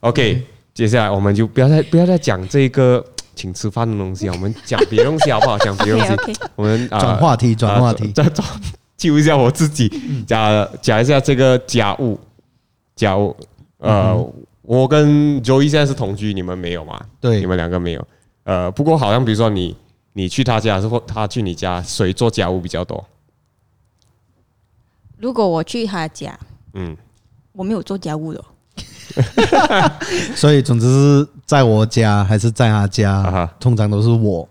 [0.00, 0.46] OK，
[0.76, 3.02] 接下来我们就不要再不要再讲这个
[3.34, 5.56] 请吃饭的东西，我们讲别的东西好不好？
[5.56, 8.46] 讲别的东西， 我们转话题，转话题，再转
[8.94, 9.88] 救一下我自己，
[10.26, 12.20] 讲讲一下这个家务。
[12.94, 13.34] 家务，
[13.78, 14.14] 呃，
[14.62, 16.98] 我跟 Joey 现在是同居，你们没有吗？
[17.20, 18.06] 对，你们两个没有。
[18.44, 19.74] 呃，不过好像比如说你
[20.12, 23.02] 你去他家，还是或他去你家，谁做家务比较多？
[25.18, 26.38] 如果我去他家，
[26.74, 26.96] 嗯，
[27.52, 28.42] 我没有做家务的，
[30.34, 34.48] 所以总之是在我家还是在他家，啊、通常都是我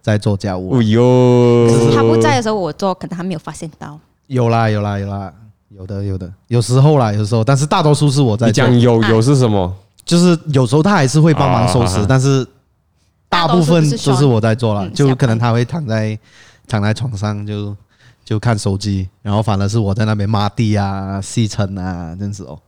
[0.00, 0.76] 在做家务。
[0.78, 3.98] 哎呦，只是他不在的时候我做，可能还没有发现到。
[4.26, 5.32] 有啦有啦有啦，
[5.70, 8.64] 有的有的，有时候啦有时候，但是大多数是我在做。
[8.64, 9.74] 讲有有是什么？
[10.04, 12.46] 就是有时候他还是会帮忙收拾，啊、但是
[13.28, 16.18] 大部分都是我在做了，就可能他会躺在
[16.68, 17.76] 躺在床上就。
[18.26, 22.58] 就看手机，然后反而是我在那边抹地啊、吸尘啊，这样子哦。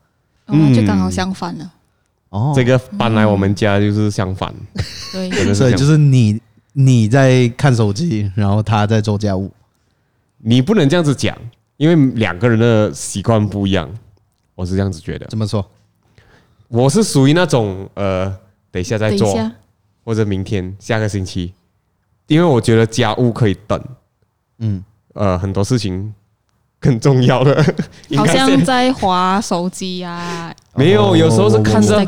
[0.49, 1.73] 嗯，就刚好相反了。
[2.31, 4.55] 哦，这个搬来我们家就是相反。
[5.13, 6.41] 对，所以就是你
[6.73, 9.51] 你在看手机，然后他在做家务。
[10.39, 11.37] 你不能这样子讲，
[11.77, 13.89] 因为两个人的习惯不一样。
[14.55, 15.27] 我是这样子觉得。
[15.27, 15.65] 怎么说？
[16.69, 18.29] 我是属于那种呃，
[18.71, 19.51] 等一下再做，
[20.05, 21.55] 或者明天、下个星期，
[22.27, 23.83] 因为我觉得家务可以等。
[24.59, 24.85] 嗯。
[25.15, 26.15] 呃，很多事情
[26.81, 27.55] 更重要的，
[28.17, 30.55] 好像在划手机啊。
[30.75, 31.99] 没有，有时候是看着。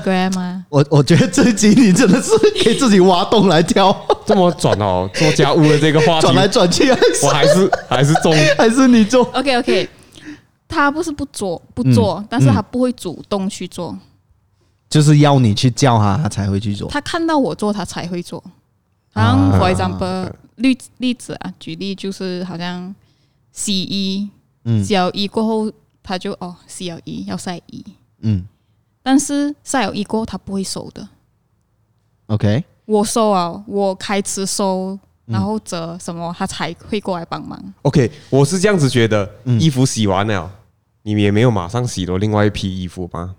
[0.69, 2.31] 我我觉得这一集你真的是
[2.63, 6.89] 可以自己挖洞来跳，这么转哦，做家务的这个话题 转来转去，
[7.25, 9.25] 我还是还是中， 还是你做。
[9.33, 9.89] OK OK，
[10.69, 13.99] 他不是不做不做，但是他不会主动去做，
[14.89, 16.89] 就是要你去叫他，他才会去做。
[16.89, 18.41] 他看到我做，他才会做。
[19.13, 22.95] 好像 for example 例例子啊，举例就是好像
[23.51, 24.31] 洗衣，
[24.85, 27.85] 洗了衣过后他就哦洗了衣要晒衣，
[28.20, 28.46] 嗯
[29.03, 31.09] 但是晒了衣过后他不会收的。
[32.27, 37.59] ，OK，我收啊，我开始收，然后折什么，他才会过来帮忙。
[37.83, 40.51] OK，我是这样子觉得，嗯衣服洗完了，
[41.03, 43.35] 你们也没有马上洗了另外一批衣服吧？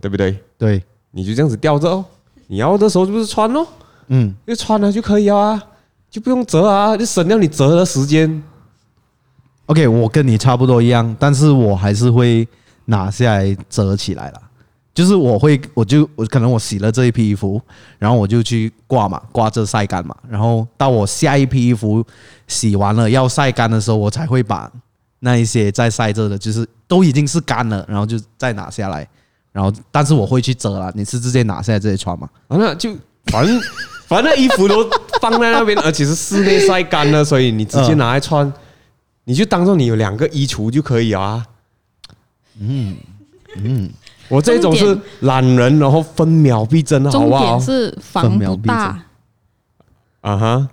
[0.00, 0.42] 对不对？
[0.56, 2.04] 对，你就这样子吊着哦，
[2.46, 3.66] 你要的时候就是穿咯，
[4.06, 5.62] 嗯就穿了就可以了啊，
[6.10, 8.42] 就不用折啊，就省掉你折的时间。
[9.68, 12.46] ，OK，我跟你差不多一样，但是我还是会
[12.84, 14.42] 拿下来折起来了。
[14.92, 17.62] 就是我会，我就我可能我洗了这一批衣服，
[18.00, 22.04] 然后我就去挂嘛，挂着晒干嘛，然后到我下一批衣服
[22.48, 24.68] 洗完了要晒干的时候，我才会把
[25.20, 29.08] 那一些在晒着的，就是都已经是干了，然后就再拿下来，
[29.52, 30.90] 然后但是我会去折了。
[30.96, 32.28] 你是直接拿下来直接穿吗？
[32.48, 32.92] 啊，那就
[33.26, 33.60] 反正
[34.08, 34.84] 反正衣服都
[35.20, 38.52] 放在那边，而且是室内晒干了，所以你直接拿来穿，
[39.28, 41.44] 你就当做你有两个衣橱就可以啊。
[42.58, 42.96] 嗯
[43.56, 43.90] 嗯，
[44.28, 47.60] 我这种是懒人，然后分秒必争，好重不好点？
[47.60, 49.04] 是房不大，
[50.22, 50.68] 啊哈，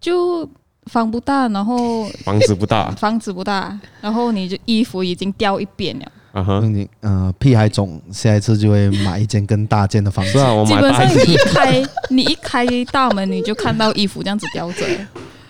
[0.00, 0.50] 就
[0.86, 6.12] 房不大，然后房子不大，房子不大，然后你就衣服已经掉一边了。
[6.32, 10.38] 啊哈，你呃，屁孩总下一次就会买一间更大间的房子是。
[10.38, 11.46] 啊，我基买大一本上你一点。
[11.54, 14.84] 开你一开大门，你就看到衣服这样子吊着。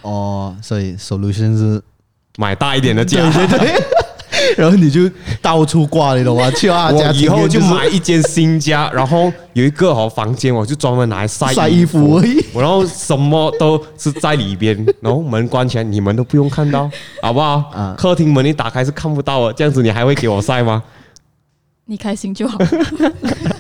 [0.03, 1.83] 哦，所以 solution 是
[2.37, 3.83] 买大一点的家，对对对，
[4.57, 5.11] 然后你就
[5.41, 6.51] 到处挂，你懂吗？
[6.51, 12.21] 去他 我家以后就买一间新家，然后有一个好房间，我就专门拿来晒晒衣服。
[12.55, 16.91] 然后什么都是在里边，然后门关起来，你们都不用看到，
[17.23, 17.71] 好不好？
[17.73, 20.83] 啊客厅门一打开是看不到的，这样子你还会给我晒吗？
[21.85, 22.59] 你开心就好。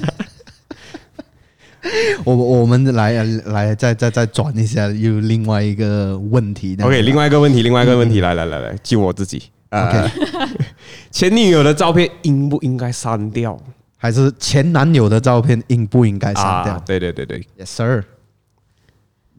[2.25, 6.77] 我我们来来再再再转一下，又另外一个问题。
[6.81, 9.43] OK，另外一个问题，另外一个问题，来来来来，就我自己。
[9.71, 10.11] 呃 OK
[11.11, 13.59] 前女友的照片应不应该删掉？
[13.97, 18.03] 还是前男友的照片应不应该删掉、啊对对对对，y e s sir。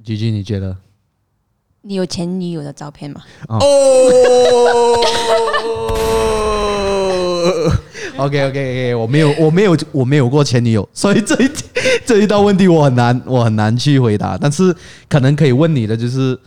[0.03, 0.75] G G，你觉得？
[1.82, 3.21] 你有前女友的照片吗？
[3.47, 3.60] 哦。
[8.15, 11.49] OK OK OK，我没有我没有我没有过前女友，所以这一
[12.06, 14.38] 这一道问题我很难我很难去回答。
[14.38, 14.76] 但是
[15.08, 16.39] 可能可以问你的就是，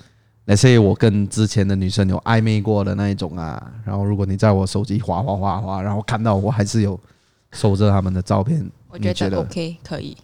[0.45, 3.73] 那些我跟之前的女生有暧昧过的那一种啊。
[3.85, 6.99] 然后如果你在我手机滑滑滑滑，然后看到我还是有
[7.53, 10.17] 收着他们的照片，我觉得你觉得 OK 可以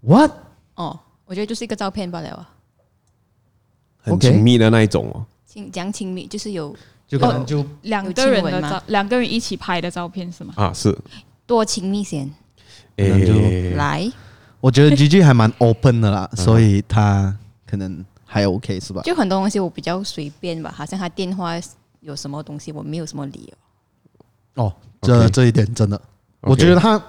[0.00, 0.30] What？
[0.74, 2.50] 哦，我觉得就是一个照片罢了啊。
[3.98, 5.24] 很亲密的那一种哦。
[5.44, 6.76] 亲讲亲密就是有
[7.08, 10.52] 就可能就两个人的照，两个人一起拍的照片是吗？
[10.56, 10.96] 啊，是，
[11.46, 12.30] 多亲密先
[12.94, 14.10] 那就诶，来，
[14.60, 17.34] 我觉得 G G 还蛮 open 的啦，所以他
[17.66, 19.02] 可能还 OK 是吧？
[19.02, 21.52] 就很多东西我比较随便吧，好像他电话
[22.00, 24.64] 有什么东西我没有什么理由。
[24.64, 26.00] 哦，这 OK 这一点真的
[26.40, 27.00] 我觉得他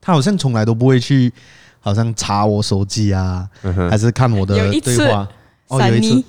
[0.00, 1.32] 他好像从来都不会去，
[1.80, 5.28] 好像查我手机啊，嗯哼还是看我的有一次对话。
[5.68, 6.24] 哦，有一次，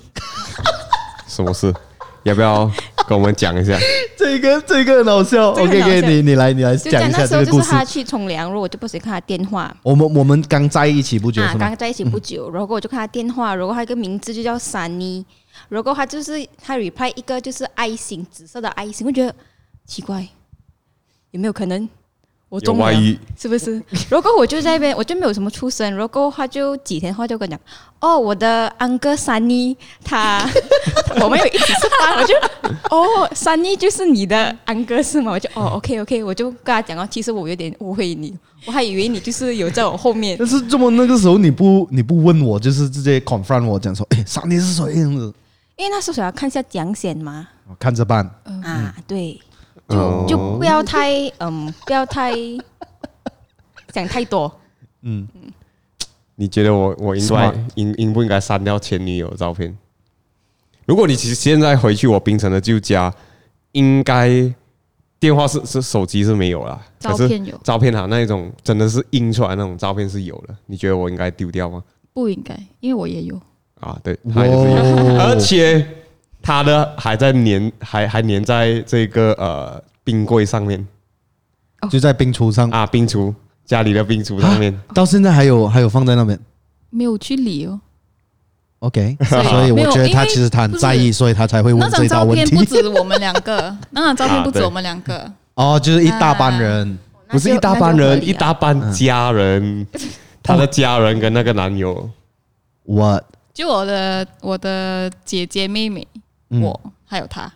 [1.28, 1.72] 什么事？
[2.26, 2.68] 要不要
[3.06, 3.78] 跟我们讲一下？
[4.18, 5.54] 这个这个很好笑。
[5.54, 7.62] 这个 OK 很好 OK，笑你你来你来就讲一下讲那时候这个故事。
[7.62, 11.76] 就是他去冲凉，然后我就不时看他电话我们我们刚在一起不久啊，是吗刚？
[11.76, 15.24] 在一起不久，然后我就看他电话，然后他一个名字就叫珊妮，
[15.68, 19.32] 然后他就是他 reply 一个就是爱心，紫色的爱心，我觉得
[19.86, 20.26] 奇怪，
[21.30, 21.88] 有没有可能
[22.56, 22.84] 我有中了？
[22.84, 23.18] 外遇？
[23.38, 23.82] 是不是？
[24.10, 25.94] 如果我就在那边，我就没有什么出声。
[25.94, 27.60] 如果他就几天后就跟我讲，
[28.00, 30.48] 哦，我的安哥珊妮，他
[31.20, 32.34] 我们有一起吃饭，我就
[32.90, 35.32] 哦，珊妮就是你的安哥是吗？
[35.32, 38.34] 我就哦，OK OK，我就跟他讲哦，其实我有点误会你，
[38.66, 45.32] 我还以为你就是有在我后面但是这么那个时候你不你不问我，就是直接 confront 我讲说，哎，珊妮是谁这样子？
[45.76, 48.24] 因为那时候想要看一下奖险嘛，我看着办。
[48.64, 49.55] 啊，对，哦
[49.88, 52.32] 就就不要太嗯，不要太
[53.94, 54.52] 想太多。
[55.02, 55.26] 嗯，
[56.34, 59.76] 你觉得我我应该应应不应该删掉前女友的照片？
[60.86, 63.12] 如果你其实现在回去我槟城的旧家，
[63.72, 64.28] 应该
[65.18, 70.56] 电话是是手机是没有啦，照片有，照片啊那一种真的是印出来那种照片是有的。
[70.66, 71.82] 你觉得我应该丢掉吗？
[72.12, 73.40] 不应该，因为我也有。
[73.80, 75.86] 啊，对，他也是有，哦而且
[76.46, 80.86] 他的还在粘，还还粘在这个呃冰柜上面。
[81.90, 84.72] 就在冰橱上，啊，冰橱家里的冰橱上面。
[84.94, 86.38] 到现在还有还有放在那边。
[86.90, 87.80] 没有去理哦
[88.78, 92.80] ，OK，所以所以我觉得他其实他很在意，所以他才会那问这道问照片不题。
[92.80, 96.96] 止我们两个， 那张照片不止我们两个，哦，就是一大班人。
[97.28, 98.92] 不是一大班人，一大班。
[98.92, 99.84] 家人，
[100.44, 102.08] 他的家人跟那个男友，
[102.84, 103.20] 我
[103.52, 106.15] 就我的我的姐姐妹妹，嗯
[106.48, 107.52] 我还有他，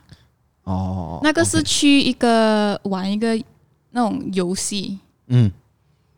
[0.65, 3.37] 哦，那个是去一个玩一个
[3.91, 4.99] 那种游戏。
[5.29, 5.51] 嗯。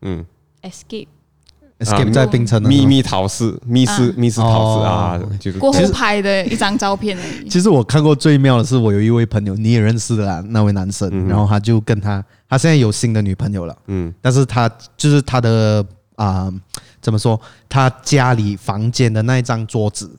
[0.05, 0.27] 嗯
[0.63, 4.15] ，escape，escape 在冰城的秘密逃室、密室、啊。
[4.17, 7.49] 密室逃室啊哦，就是过后拍的一张照片而已。
[7.49, 14.13] 其实我看过最妙的是，我有一位朋友，你也认识的啦，那位男生，嗯然后他就跟他，他现在有新的女朋友了，嗯。
[14.21, 16.53] 但是他就是他的啊、
[17.01, 17.41] 怎么说？
[17.69, 20.11] 他家里房间的那一张桌子，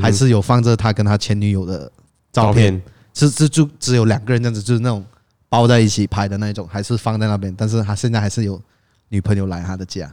[0.00, 1.90] 还是有放着他跟他前女友的
[2.32, 2.82] 照片，
[3.14, 5.04] 是是就只有两个人这样子，就是那种
[5.48, 8.60] 包在一起拍的那种，还是放在那边，但是他现在还是有
[9.08, 10.12] 女朋友来他的家，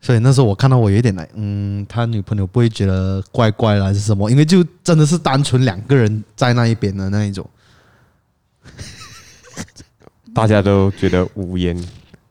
[0.00, 4.30] 所以那时候我看到我有一点来，嗯，他女朋友不会觉得怪怪的还是什么？
[4.30, 7.48] 因为就真的是单纯两个人在那一边的那一种。
[10.34, 11.74] 大家都觉得无言。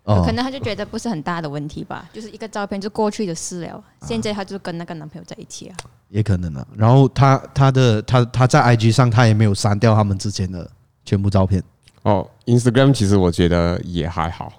[0.05, 3.83] 哦可，能他就觉得不是很大的问题吧， 就是一个照片就过去的事了。
[4.01, 5.75] 现在他就跟那个男朋友在一起啊。
[6.09, 6.65] 也可能啊。
[6.75, 10.69] 然后他他的他他在 IG 上他也没有删掉他们之前的
[11.03, 11.61] 全部照片
[12.03, 14.53] 哦，Instagram 其实我觉得也还好，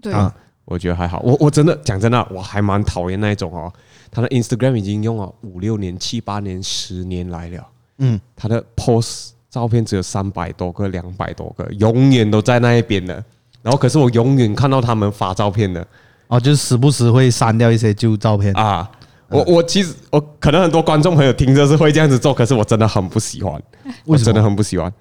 [0.00, 0.32] 对，啊。
[0.66, 1.18] 我觉得还好。
[1.24, 3.72] 我我真的讲真的，我还蛮讨厌那一种哦，
[4.08, 7.66] 他的 Instagram 已经用了五六年、七八年、十年来了，
[7.98, 13.24] 嗯，他的 post 照片只有三百多个、两百多个，永远都在那一边的。
[13.62, 15.86] 然后可是我永远看到他们发照片的
[16.28, 18.52] 哦，就是时不时会删掉一些旧照片。
[18.54, 18.90] 啊。
[19.28, 23.62] 我我其实我可能很多观众朋友听着是会这样子做，可是我真的很不喜欢，
[24.04, 24.92] 我真的很不喜欢。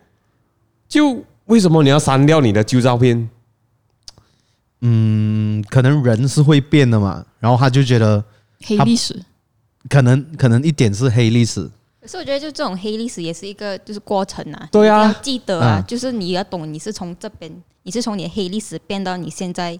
[0.88, 3.28] 就为什么你要删掉你的旧照片？
[4.82, 8.24] 嗯，可能人是会变的嘛，然后他就觉得
[8.63, 9.19] 黑历史。
[9.89, 11.67] 可能可能一点是黑历史。
[12.02, 17.52] 可是我觉得就这种黑历史也是一个就是过程啊，对啊你要记得啊，嗯就是你要懂你是从这边，
[17.84, 19.76] 你是从你的黑历史变到你现在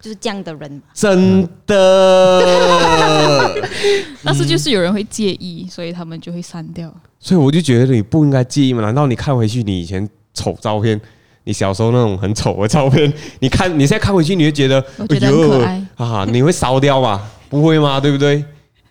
[0.00, 0.82] 就是这样的人嘛。
[0.92, 3.54] 真的，
[4.24, 6.92] 但是就是有人会介意，所以他们就会删掉。
[7.20, 8.82] 所以我就觉得你不应该介意嘛？
[8.82, 11.00] 难道你看回去你以前丑照片，
[11.44, 17.22] 你小时候那种很丑的照片，你看你现在看回去，你会觉得我觉得很可爱哎啊，你会烧掉吗？
[17.48, 18.00] 不会吗？
[18.00, 18.44] 对不对？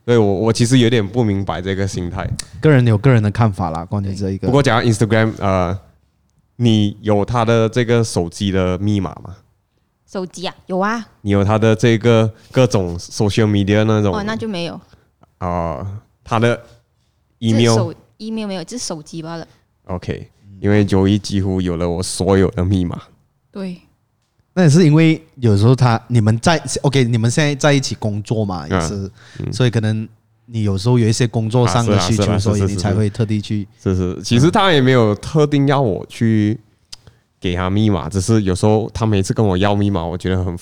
[0.06, 2.30] 对我我其实有点不明白这个心态。
[2.62, 4.48] 个人有个人的看法啦，关于这一个。
[4.48, 5.78] 不过讲到 Instagram，呃，
[6.58, 9.36] 你有他的这个手机的密码吗？
[10.06, 14.80] 手机啊，有啊，你有他的这个各种 social media 那种哦，那就没有
[15.40, 16.62] 啊，他的
[17.40, 19.48] email email 没有，就是手机罢了。
[19.86, 23.02] OK，因为九一几乎有了我所有的密码。
[23.52, 23.82] 对，
[24.58, 29.12] 那也是因为有时候他你们在 OK，你们现在在一起工作嘛，也是，
[29.52, 30.08] 所以可能
[30.46, 33.68] 你有时候有一些工作上的需求，啊啊啊所以你才会特地去。
[33.84, 36.58] 是是，其实他也没有特定要我去
[37.38, 40.58] 给他密码，只是有时候他每次跟我要密码，我觉得很，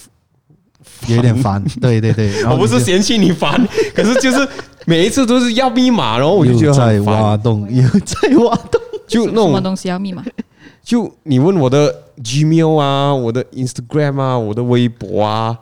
[1.08, 2.43] 有点烦，对对对。
[2.49, 4.47] 我不是嫌弃你烦，可是就是
[4.88, 6.99] 每一次都是要密码，然后我就觉得在。
[7.01, 8.82] 挖洞，又在挖洞。
[9.06, 10.25] 就那种，什么东西要密码？
[10.82, 15.58] 就你问我的 Gmail 啊，我的 Instagram 啊，我的微博啊，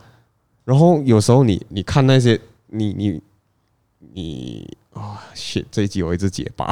[0.66, 3.22] 然后有时候你你看那些，你你
[4.14, 6.70] 你啊、shit，这一集我一直结巴，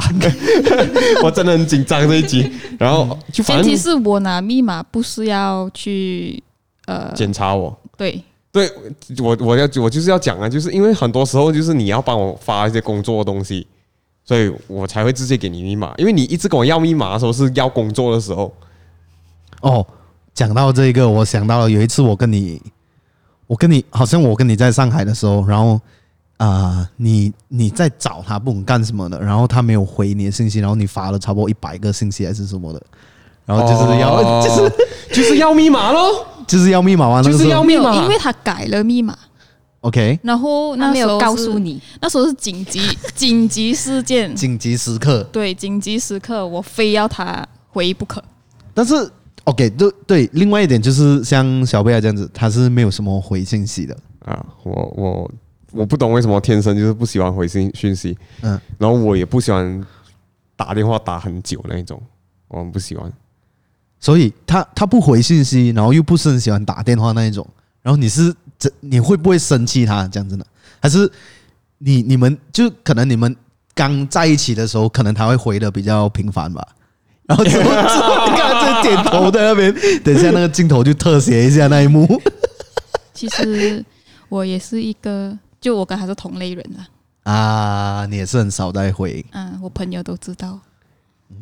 [1.24, 2.50] 我真的很紧张这一集。
[2.78, 6.42] 然后前提是我拿密码不是要去
[6.86, 7.74] 呃，检查我。
[7.96, 8.70] 对，对
[9.20, 13.66] 我，我要我就是要讲啊，就是因为很多时候就是你要帮我发一些工作的东西，
[14.24, 15.94] 所以我才会直接给你密码。
[15.96, 18.54] 因为你一直跟我要密码的时候是要工作的时候，
[19.60, 19.86] 哦，
[20.34, 22.60] 讲到这个，我想到了有一次我跟你，
[23.46, 25.74] 我跟你好像我跟你在上海的时候，然后
[26.36, 32.82] 啊、呃你你在找他不管干什么的，然后他没有回你的信息，然后你发了差不多一百个信息还是什么的，
[33.46, 36.26] 然后就是要、哦就是就是要密码喽。
[36.46, 37.50] 就是要密码啊，那个就是时候。
[37.50, 39.16] 要密码，因为他改了密码
[39.82, 40.18] ，OK。
[40.20, 42.80] 然后他没有那时候告诉，你，那时候是紧急
[43.14, 48.20] 紧急事件，紧急时刻，对，紧急时刻我非要他回不可。
[48.74, 49.08] 但是
[49.50, 55.30] OK 对对，另外一点就是像小贝啊这样子，他是没有什么回信息的，啊，我我
[55.72, 59.84] 我不懂为什么天生就是不喜欢回信讯息，嗯嗯，然后我也不喜欢
[60.56, 62.00] 打电话打很久那一种，
[62.48, 63.12] 我很不喜欢。
[63.98, 67.46] 所以他他不回信息，然后又不是很喜欢打电话那一种，
[67.82, 70.44] 然后你是这你会不会生气他这样子呢？
[70.80, 71.10] 还是
[71.78, 73.34] 你你们就可能你们
[73.74, 76.66] 刚在一起的时候，可能他会回的比较频繁吧？
[77.30, 79.72] 然后之后之后你看这点头在那边，
[80.02, 82.20] 等一下那个镜头就特写一下那一幕。
[83.14, 83.84] 其实
[84.28, 86.66] 我也是一个，就我跟他是同类人
[87.22, 90.58] 啊，啊，你也是很少在回，嗯，我朋友都知道。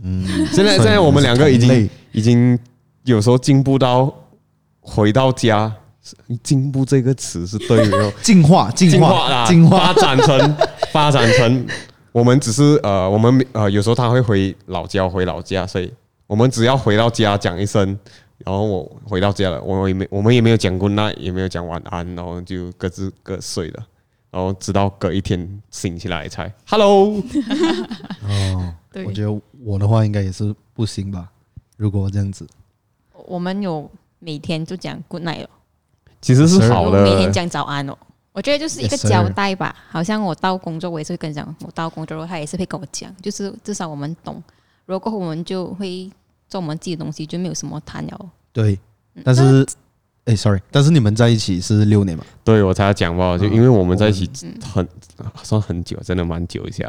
[0.03, 2.59] 嗯，现在现在我们两个已经已经
[3.05, 4.13] 有时候进步到
[4.81, 5.73] 回到家，
[6.43, 8.13] 进步这个词是对的哦。
[8.21, 10.57] 进化进进化进化发展成
[10.93, 11.67] 发展成，
[12.13, 15.93] 我们只是呃，我们呃有时候他会回老家，回老家，所以
[16.27, 17.87] 我们只要回到家讲一声，
[18.39, 23.87] 然后我回到家了，我也没我们也没有讲 good night，也没有讲晚安，然后就各自各睡了，
[24.31, 27.23] 然后直到隔一天醒起来才 hello。
[28.23, 31.31] 哦， 对我觉得我的话应该也是不行吧。
[31.77, 32.47] 如果这样子，
[33.27, 35.49] 我们有每天就讲 good night 哦，
[36.21, 37.97] 其实是好的，每天讲早安哦。
[38.39, 44.41] 我觉得就是一个.交代吧，好像我到工作，我也是会跟你讲，我到工作后，他也是会跟我讲，就是至少我们懂。
[44.87, 46.09] 如果我们就会
[46.49, 48.31] 做我们自己的东西，就没有什么谈了。
[48.53, 48.79] 对，
[49.25, 49.67] 但是，
[50.29, 52.23] 哎，sorry，但是你们在一起是六年嘛？
[52.45, 54.87] 对我才要讲吧，就因为我们在一起嗯很
[55.43, 56.85] 算很久，真的蛮久一下，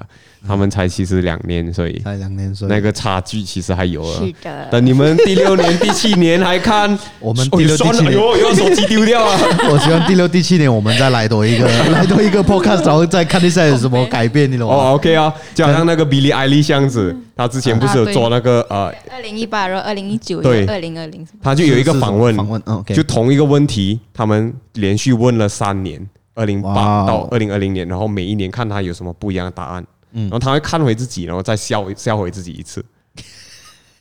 [0.46, 4.20] 他们才其实两年，所以才两年，所以那个差距其实还有啊。
[4.20, 9.40] 是的，等你们第六年、第七年还看，我们第六、年，哎呦，又要手机丢掉了。
[9.72, 14.76] 我希望第六、第七年我们再来多一个， 来多一个 podcast，然后再看一下有什么改变，你懂吗？
[14.76, 20.66] 哦，OK 啊，就好像那个 Billie Eilish 这样子，他之前不是有做那个呃，二零一八，然后二零一九，对。
[20.66, 30.24] 二零二零，他就有一个访问，访问，嗯，OK，就同一个问题，他们连续问了三年，二零八到二零二零年，然后每一年看他有什么不一样的答案，嗯。
[30.24, 32.84] 然后他会看回自己，然后再笑笑回自己一次，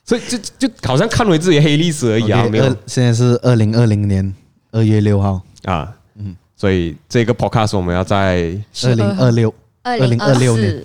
[0.05, 2.65] 所以就就好像看回自己黑历史而已啊没有。
[2.65, 4.35] 二现在是二零二零年
[4.73, 10.83] 二月六号，啊，嗯，所以这个 podcast 我们要在二零二六，二零二六年，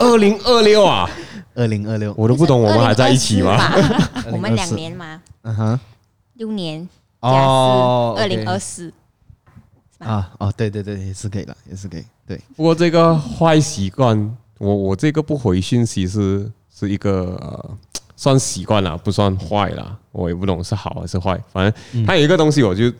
[0.00, 1.08] 二零二六啊，
[1.56, 3.58] 二零二六，我都不懂我们还在一起吗？
[4.30, 5.80] 我们两年吗，嗯哼，
[6.34, 6.88] 六年
[7.20, 8.92] 加哦四，二零二四。
[9.98, 17.78] 啊哦，对对对，也是可以了，也是可以，对，不过这个坏习惯，我我这个不回信息是是一个呃
[18.14, 22.92] 算习惯啦，不算坏啦，我也不懂是好还是坏，反正他有一个东西我就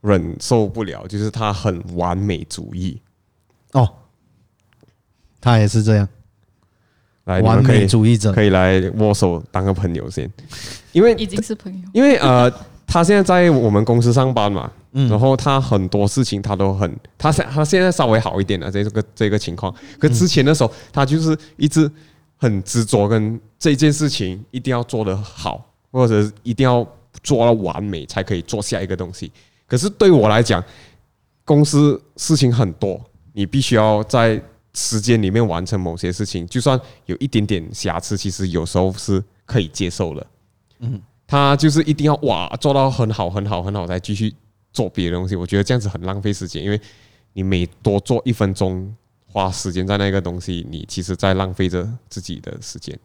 [0.00, 3.00] 忍受不了，就是他很完美主义。
[3.70, 3.88] 哦，
[5.40, 6.08] 他也是这样，
[7.24, 10.30] 来，你完们可以美主义者可，以来握手当个朋友先，
[10.92, 11.88] 因为已经是朋友。
[11.92, 12.52] 因为呃，
[12.86, 19.74] 他现在在我们公司上班嘛，嗯然后他很多事情他都很，他现他现在稍微好一点了，这个这个情况。
[19.98, 21.90] 可之前的时候，他就是一直
[22.36, 26.86] 很执着，跟这件事情一定要做得好，或者一定要
[27.22, 29.32] 做到完美才可以做下一个东西。
[29.66, 30.62] 可是对我来讲，
[31.46, 33.00] 公司事情很多，
[33.32, 34.38] 你必须要在
[34.74, 40.26] 时间里面完成某些事情，就算有一点点瑕疵，其实有时候是可以接受的。
[41.26, 44.34] 他就是一定要哇做到很好很好很好才继续
[44.72, 46.80] 做别的东西，我觉得这样子很浪费时间，因为
[47.32, 48.94] 你每多做一分钟
[49.26, 52.98] 花时间在那个东西，你其实在浪费着自己的时间。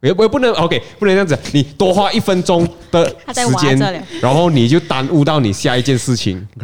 [0.00, 3.04] 也也不能 OK，不能这样子，你多花一分钟的
[3.34, 3.76] 时间
[4.20, 6.46] 然后你就耽误到你下一件事情。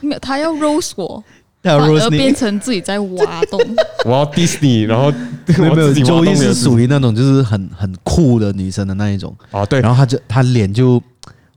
[0.00, 1.22] 没有，他要 rose 我，
[1.62, 3.60] 他反 Rose 你而变成自己在挖洞。
[4.06, 5.10] 我要 Disney，然后
[5.46, 11.02] 没有没有，我没有自己属于那种就是很很酷的女生的那一种，哦对然后她就她脸就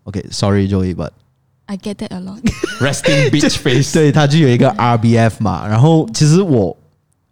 [0.03, 1.09] OK，sorry Joey，but
[1.67, 2.39] I get that a lot。
[2.81, 6.75] ，resting bitch face， 对，她就有一个 RBF 嘛，然后其实我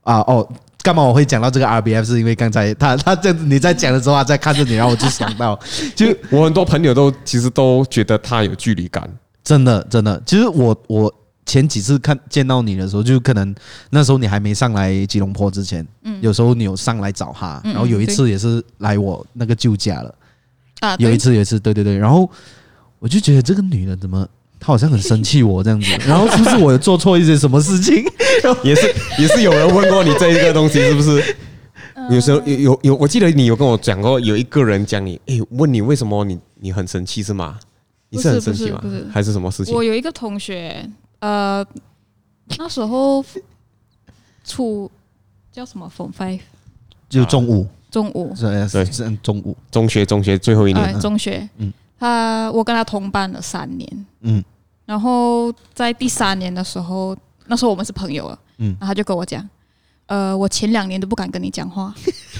[0.03, 0.47] 啊哦，
[0.81, 2.05] 干嘛我会讲到这个 RBF？
[2.05, 5.59] 是因为刚才她她这样子你在讲的时候，他在看着你，然后我就想到，
[5.93, 9.07] 就我很多朋友都其实都觉得她有距离感。
[9.43, 11.13] 真的真的，其实我我
[11.51, 13.53] 前几次看见到你的时候，就可能
[13.89, 20.15] 那时候你还没上来吉隆坡之前，嗯有时候你有上来找他，嗯然后有一次也是来我那个旧家了。
[20.79, 22.29] 啊，有一次有一次，对对对，然后
[22.99, 24.25] 我就觉得这个女人怎么，
[24.61, 28.01] 她好像很生气我这样子， 然后是不是我有做错一些什么事情？
[28.63, 28.87] 也是
[29.19, 31.35] 也是有人问过你这一个东西是不是？
[32.09, 37.59] 有时候有有有，我记得你有跟我讲过，有一个人讲你，诶，问你为什么你你很生气是吗？
[38.09, 39.07] 你是很生气吗不是不是不？
[39.07, 39.83] 是还是什么事情我？
[39.83, 40.83] 有一个同学，
[41.21, 41.65] 呃，
[42.57, 43.23] 那时候
[44.43, 44.91] 初
[45.51, 46.41] 叫什么？Form Five
[47.09, 48.85] 就中午，中午，是对。
[48.85, 51.73] 是是中午，中学中学最后一哎，年，中学，嗯。
[51.99, 54.43] 他我跟他同班了三年，嗯。
[54.85, 57.15] 然后在第三年的时候，
[57.45, 58.75] 那时候我们是朋友了，嗯。
[58.79, 59.47] 然后他就跟我讲，
[60.07, 61.93] 呃，我前两年都不敢跟你讲话，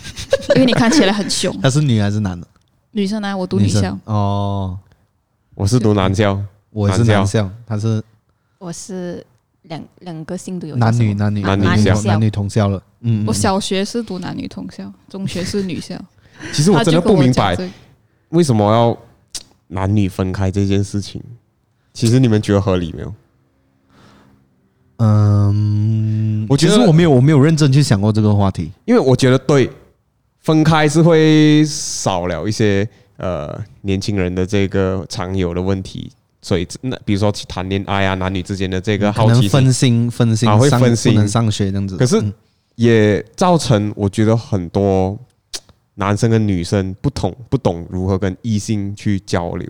[0.56, 1.56] 因为你看起来很凶。
[1.62, 2.48] 他是女还是男的？
[2.94, 4.78] 女生呢，我读女校，哦，
[5.56, 6.38] 我是读男校，
[6.72, 8.04] 我也是男校，他是
[8.62, 9.26] 我是
[9.64, 12.78] 两两个姓都有男女男女男女男校男女同校了。
[13.00, 16.00] 嗯，嗯我小学是读男女同校，中学是女校。
[16.54, 17.58] 其实我真的不明白
[18.30, 18.96] 为什么要
[19.70, 21.20] 男女分开这件事情。
[21.92, 23.14] 其实你们觉得合理没有？
[24.98, 28.72] 嗯，我觉得我没有我没有认真去想过这个话题。
[28.86, 29.72] 因为我觉得对，
[30.38, 32.88] 分开是会少了一些
[33.18, 36.12] 呃年轻人的这个常有的问题，
[36.42, 41.98] 所以那比如说去谈恋爱啊，男女之间的这个好奇心分，心分心啊会分心不能上学这样子。
[41.98, 42.34] 可是嗯
[42.76, 45.18] 也造成我觉得很多
[45.96, 49.70] 男生跟女生不同，不懂如何跟异性去交流。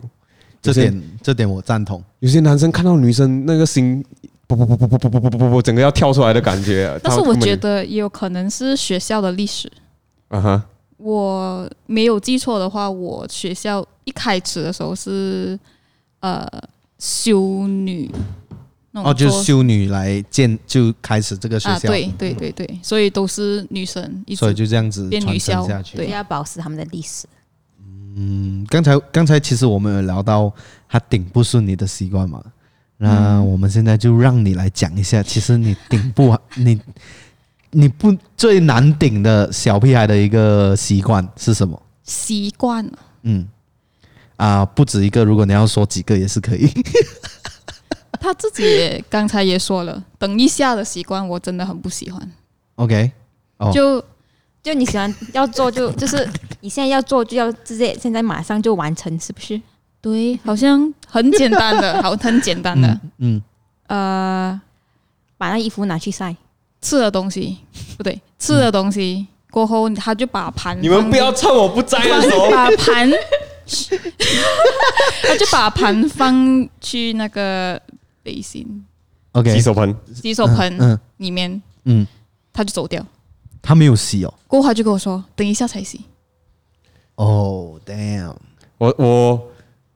[0.62, 2.02] 这点这点我赞同。
[2.20, 4.06] 有些男生看到女生那个心，
[4.46, 6.98] 不不不不不不不不不不，整个要跳出来的感觉。
[7.04, 9.70] 但是我觉得，得也有可能是学校的历史。
[10.28, 10.64] 啊哈，
[10.98, 15.60] 我没有记错的话，我学校一开始的时候是
[16.22, 16.48] 呃
[16.98, 18.10] 修女，
[18.94, 25.98] 哦，就是修女来建就开始这个学啊，校，对对对对，所以都是女生，一所以就这样子变女传承校下去。
[25.98, 27.28] 对要保持他们的历史。
[28.16, 30.54] 嗯，刚才刚才其实我们有聊到
[30.90, 32.44] 他顶不顺你的习惯嘛，
[32.98, 36.80] 那我们现在就让你来讲一下，其实你顶不 你
[37.72, 41.82] 你不最难顶的小屁孩的一个习惯是什么？
[42.04, 42.86] 习惯。
[43.24, 43.48] 嗯，
[44.42, 46.68] 啊，不止一个，如果你要说几个也是可以。
[48.20, 52.32] 他自己也刚才也说了，等一下的习惯我真的很不喜欢。
[52.76, 53.12] OK，
[53.58, 54.04] 哦就
[54.64, 56.28] 就你喜欢要做就 就是
[56.62, 59.62] 你现在要做就要直接现在马上就完成，是不是？
[60.02, 63.40] 对，好像很简单的，好，很简单的， 嗯，
[63.88, 64.60] 呃，
[65.38, 66.36] 把那衣服拿去晒，
[66.82, 67.60] 吃的东西
[67.96, 73.08] 不对，吃的东西过后他就把盘你们不要趁我不在的时候把盘，
[75.24, 77.82] 他就把盘放去那个
[78.24, 78.86] 背心
[79.34, 82.06] OK，洗手盆，洗手盆嗯里面，嗯，
[82.52, 83.06] 他就走掉。
[83.62, 84.34] 他没有洗哦。
[84.48, 86.02] 过后他就跟我说，等一下才洗。
[87.16, 88.36] 哦、oh,，damn，
[88.78, 89.52] 我我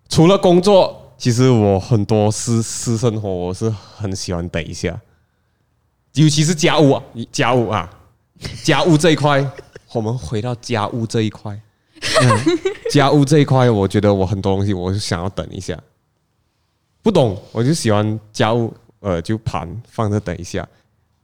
[0.07, 5.01] 除了工作，其实我很多私私生活我是很喜欢等一下，
[6.13, 7.89] 尤其是家务啊，家务啊，
[8.63, 9.49] 家务这一块，
[9.93, 11.59] 我们回到家务这一块，
[12.91, 15.77] 家务这一块，我觉得我很多东西我是想要等一下，
[17.01, 20.67] 不懂我就喜欢家务，呃，就盘放着等一下，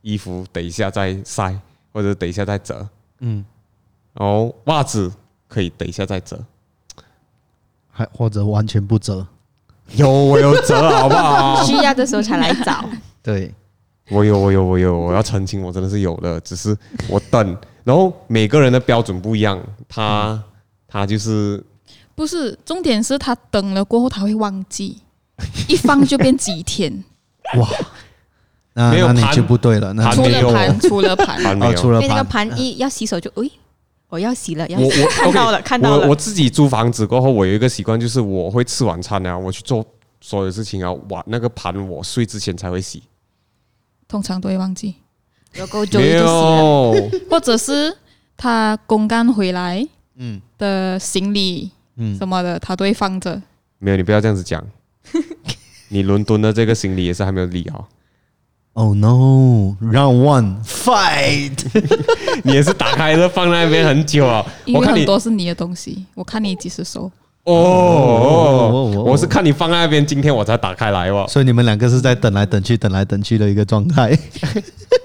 [0.02, 1.58] 衣服等一下再晒，
[1.92, 2.88] 或者等一下再折，
[3.20, 3.44] 嗯，
[4.14, 5.12] 然后袜子
[5.48, 6.40] 可以等一下再折。
[7.94, 9.28] 还或者完全不折。
[9.98, 11.62] 有我有折，好不好？
[11.68, 12.86] 需要的时候才来找。
[13.22, 13.54] 对，
[14.10, 16.76] 我有我有我有，我要澄清，我真的是有的，只是
[17.10, 17.58] 我等。
[17.84, 20.42] 然后每个人的标准不一样，他
[20.92, 21.64] 他就是
[22.14, 25.00] 不是，重点是他等了过后他会忘记，
[25.70, 27.04] 一放就变几天。
[27.58, 27.68] 哇，
[28.74, 29.94] 那没有盘那你就不对了。
[29.94, 31.90] 那除 盘没有了盘，出了盘，还没哦，除。
[31.90, 33.50] 了盘，盘一要洗手就，诶，
[34.10, 36.04] 我要洗了，要我我 看到了，OK，看到了。
[36.04, 39.86] 我我自己租房子过后，我有一个习惯，就是我会吃晚餐啊，我去做
[40.20, 43.02] 所有事情啊，碗那个盘我睡之前才会洗。
[44.08, 44.96] 通常都会忘记，
[45.56, 46.96] 有够久没就洗了。
[46.96, 47.98] 有，或者是
[48.36, 49.88] 他公干回来
[50.18, 53.42] 嗯的行李嗯什么的，他都会放着。
[53.80, 54.64] 没有，你不要这样子讲。
[55.90, 57.88] 你伦敦的这个行李也是还没有理好
[58.74, 61.66] ，，Oh no，Round One Fight，
[62.44, 64.46] 你也是打开了放在那边很久啊。
[64.66, 67.12] 因为很我看你多是你的东西，我看你几时收。
[67.44, 71.26] 哦哦，我是看你放在那边，今天我才打开来哦。
[71.28, 74.18] 所以你们两个是在等来等去、等来等去的一个状态。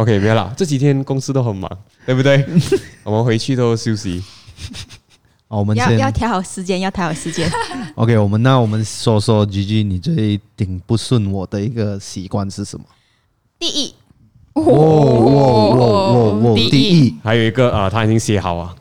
[0.00, 1.70] OK，没有啦，这几天公司都很忙，
[2.06, 2.42] 对不对？
[3.04, 4.24] 我们回去都休息。
[5.48, 7.50] 哦，我们要要调好时间，要调好时间。
[7.96, 12.86] OK，我们那我们说说 GG，你最顶不顺我的一个习惯是什么？
[13.58, 13.94] 第一，
[14.54, 18.74] 哦哦哦哦，第一，还有一个啊、呃，他已经写好啊，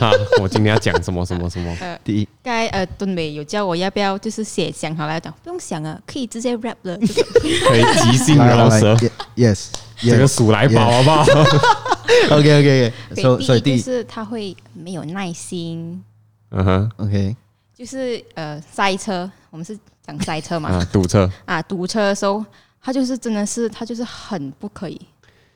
[0.00, 1.76] 哈， 我今天要讲什么什么什么。
[2.04, 6.96] 第一，刚才呃，敦美有叫我要不要就是写想好来讲，不用想啊，可以直接 rap 了。
[7.00, 8.94] 可以即兴饶舌
[9.36, 9.68] ，，Yes，
[10.00, 11.22] 这个鼠来宝好不好？
[12.30, 13.82] OK OK OK，所以所以第一第一。
[13.82, 16.02] 就是他会没有耐心，
[16.50, 17.36] 嗯哼，，OK，
[17.74, 22.44] 就是呃塞车，我们是讲塞车嘛，啊，堵车，啊堵车的时候，
[22.80, 25.00] 他就是真的是他就是很不可以，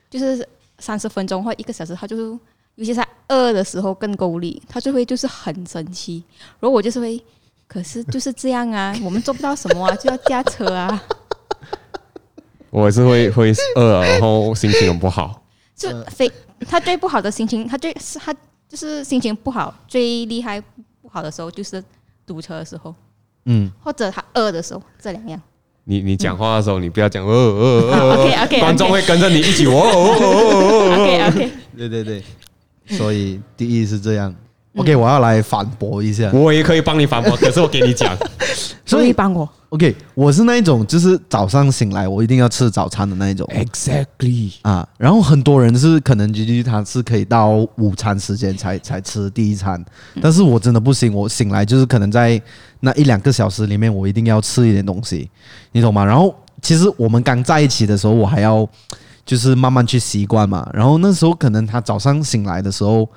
[0.09, 0.47] 就是
[0.79, 2.39] 三十分钟或一个小时，他就是
[2.75, 6.23] 尤其是在饿的时候更够力，他就会就是很生气，
[6.59, 7.21] 然后我就是会，
[7.67, 11.03] 可是就是这样啊， 我们做不到什么啊，就要驾车啊，
[12.71, 15.43] 我是会 会饿，然后心情很不好。
[15.75, 16.31] 就非
[16.67, 18.33] 他最不好的心情，他最是他
[18.69, 20.61] 就是心情不好最厉害
[21.01, 21.83] 不好的时候就是
[22.25, 22.93] 堵车的时候，
[23.45, 25.39] 嗯，或者他饿的时候，这两样。
[25.85, 28.59] 你你讲话的时候，你不要讲呃呃呃好呃 OK，OK，OK。
[28.59, 32.23] 观众会跟着你一起哦哦哦哦哦 OK OK，对对对，
[32.87, 34.33] 所以第一是这样。
[34.75, 36.31] OK，我要来反驳一下。
[36.33, 38.17] 我也可以帮你反驳，可是我给你讲，
[38.85, 44.87] 所以帮我 OK，我是那一种，就是早上醒来我一定要吃早餐的那一种 Exactly，啊。
[44.97, 49.83] 然后很多人是可能 GG 他是可以到午餐时间才才吃第一餐，
[50.19, 52.41] 但是我真的不行，我醒来就是可能在
[52.79, 55.29] 那一两个小时里面，我一定要吃一点东西，
[55.71, 56.03] 你懂吗？
[56.03, 58.67] 然后其实我们刚在一起的时候，我还要
[59.25, 60.69] 就是慢慢去习惯嘛。
[60.73, 63.07] 然后那时候可能他早上醒来的时候。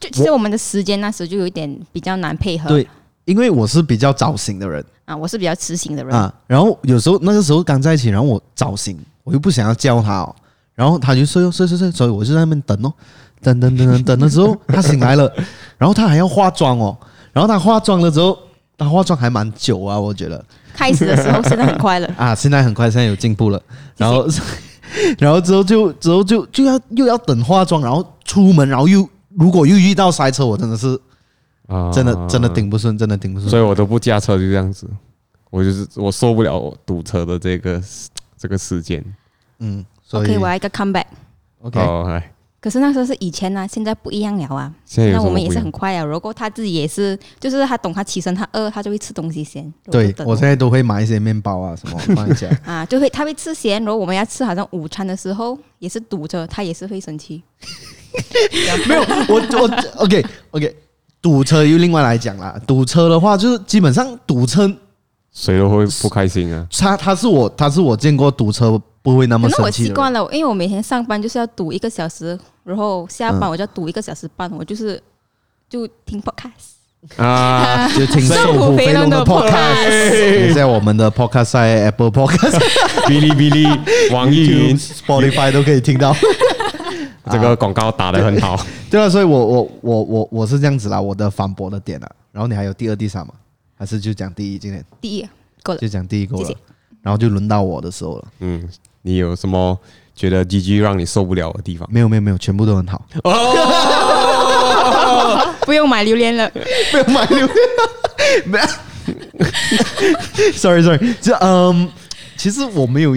[0.00, 2.68] 就其实我们的时间那时候就有一点比较难配合。
[2.68, 2.88] 对，
[3.24, 10.34] 因为我是比较早醒的人啊，我是比较迟醒的人啊，然后有时候那个时候刚在一起，然后我早醒，我又不想要叫他哦，
[10.74, 12.92] 然后他就睡睡睡睡，所以我就在那边等哦，
[13.40, 15.32] 等等等等等的时候，他醒来了，
[15.78, 16.98] 然后他还要化妆哦，
[17.32, 18.36] 然后他化妆了之后，
[18.76, 20.44] 他化妆还蛮久啊，我觉得。
[20.74, 23.62] 开始的时候，现在很快了啊，现在很快，现在有进步了。
[23.96, 24.26] 然后，
[25.18, 30.98] 然后之后就之后就就要又要等化妆，然后出门，然后又如果又遇到塞车，我真的是
[31.66, 33.48] 啊，真的真的顶不顺，真的顶不顺。
[33.50, 34.88] 所以我都不驾车，就这样子。
[35.50, 37.82] 我就是我受不了堵车的这个
[38.36, 39.04] 这个时间。
[39.58, 41.04] 嗯，OK，我来一个 comeback。
[41.60, 42.32] OK，来。
[42.62, 44.72] 可是那时候是以前呢、啊，现在不一样了啊。
[45.10, 46.04] 那我们也是很快啊。
[46.04, 49.68] 如果他自己也是，就是他懂他起身，他饿，他就会吃东西先。
[49.90, 53.84] 对，我现在都会买一些面包啊什么放一下 啊，就会他会吃先。
[53.84, 57.42] 如果我们要吃好像午餐的时候，也是堵着，他也是会生气。
[58.86, 60.76] 没有，我我 OK OK，
[61.20, 62.56] 堵车又另外来讲啦。
[62.64, 64.72] 堵车的话，就是基本上堵车，
[65.32, 66.64] 谁都会不开心啊。
[66.70, 69.62] 他他是我他是我见过堵车不会那么生气的。
[69.62, 72.38] 那我习惯了，因为我每天上班就是要堵一个小时。
[72.64, 75.00] 然后下班我就要堵一个小时半，我就是
[75.68, 82.58] 就听 podcast 啊， 就听瘦虎飞龙的 podcast，在我们的 podcast 在 Apple Podcast、
[83.08, 83.66] 哔哩哔哩、
[84.14, 86.14] 网易云、Spotify 都可以听到。
[87.30, 88.58] 这个广告打得很好，
[88.90, 92.10] 对啊，所以我我我我我是这样子啦，我的反驳的点啊。
[92.32, 93.32] 然后你还有第二、第三吗？
[93.76, 94.58] 还是就讲第一？
[94.58, 95.28] 今天第一
[95.62, 96.50] 够了，就讲第一个了。
[97.00, 98.24] 然后就轮到我的时候了。
[98.40, 98.68] 嗯，
[99.02, 99.78] 你有什么？
[100.14, 101.88] 觉得 GG 让你受不了的地方？
[101.90, 103.04] 没有没有没有，全部都很好。
[103.24, 103.32] 哦
[105.64, 106.50] 不用买榴莲了，
[106.90, 107.56] 不用买榴莲。
[108.46, 108.58] 没
[109.38, 111.88] 有，sorry sorry，这嗯，
[112.36, 113.16] 其实我没有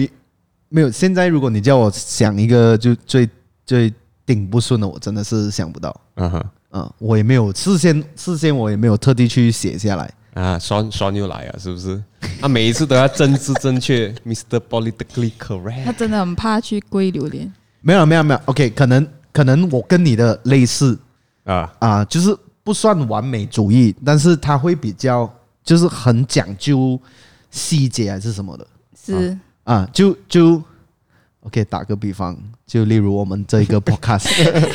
[0.68, 0.90] 没有。
[0.90, 3.28] 现在如果你叫我想一个就最
[3.64, 3.92] 最
[4.24, 5.94] 顶不顺的，我真的是想不到。
[6.16, 10.10] 嗯哼，嗯，我也没有事先事先我也没有特地去写下来。
[10.36, 12.02] 啊，双双又来啊，是不是？
[12.40, 14.60] 他 每一次都要政治正确，Mr.
[14.68, 15.84] Politically Correct。
[15.84, 17.50] 他真的很怕去归榴莲。
[17.80, 20.98] 没有没有没有，OK，可能可能我跟你的类似
[21.44, 25.32] 啊啊，就是不算完美主义，但是他会比较
[25.64, 27.00] 就是很讲究
[27.50, 28.66] 细节还是什么的。
[28.94, 30.62] 是啊，就就
[31.40, 34.68] OK，打个比方，就例如我们这一个 Podcast。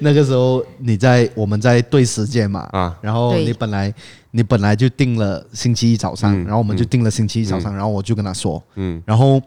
[0.00, 3.92] 那个时候你在我们在对时间嘛啊，然后你本来
[4.36, 9.40] 你本来就定了星期一早上，然后我们就定了星期一早上，然后我就跟他说，嗯，然后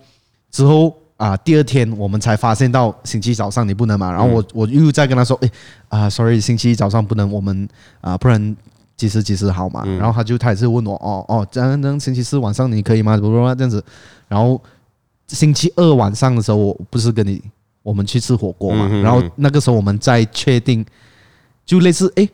[0.50, 5.52] 之后啊第二天我们才发现到星期一早上你不能嘛，然后我我又再跟他说，哎
[5.90, 7.68] 啊，sorry，星期一早上不能，我们
[8.00, 8.56] 啊不然
[8.96, 13.18] 几时几时好嘛，然后他就他也是问我，哦哦，这样这样星期四晚上你可以吗？
[13.18, 13.84] 不不这样子，
[14.30, 14.62] 然后
[15.28, 17.42] 星期二晚上的时候我不是跟你。
[17.84, 20.86] 我们去吃火锅嘛，然后那个时候我们再确定，
[21.66, 22.28] 就类似哎，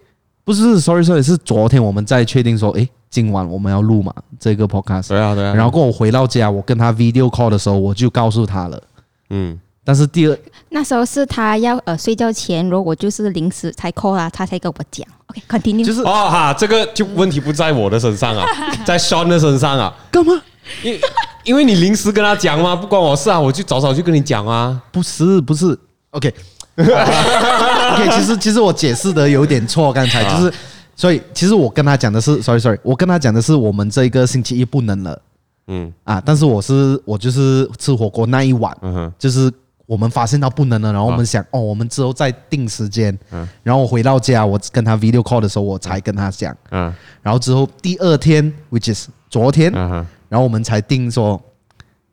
[0.43, 5.53] 不是，sorry sorry，是昨天我们在确定说，哎，今晚我们要录嘛这个 podcast，对啊对啊。
[5.53, 8.81] 然后跟我回到家，我跟他 video call 的时候，我就告诉他了，
[9.29, 9.59] 嗯。
[9.85, 10.39] 但是第二
[10.69, 15.83] 那时候是他要呃睡觉前，如果就是临时才 call 啊，他才跟我讲，OK，continue。
[15.83, 18.45] 就是哦哈，这个就问题不在我的身上啊，
[18.87, 20.41] 在 Sean 的身上啊，干嘛？
[20.83, 20.97] 因
[21.43, 24.81] 因为你临时跟他讲嘛，不关我事啊，我就早早就跟你讲啊。
[24.89, 25.77] 不是不是
[26.81, 30.53] OK，OK，其实其实我解释的有点错，刚才就是，
[30.95, 35.21] 所以其实我跟他讲的是，sorry sorry，我跟他讲的是我们这个星期一不能了，
[35.67, 35.93] 嗯。
[36.03, 39.51] 啊，但是我是我就是吃火锅那一晚，嗯哼，就是
[39.85, 50.07] 我们发现到不能了，然后我们想哦，我们之后再定时间，嗯，然后我回到家，我跟他 video call 的时候，我才跟他讲，嗯，然后之后第二天，which is 昨天，嗯哼。
[50.29, 51.39] 然后我们才定说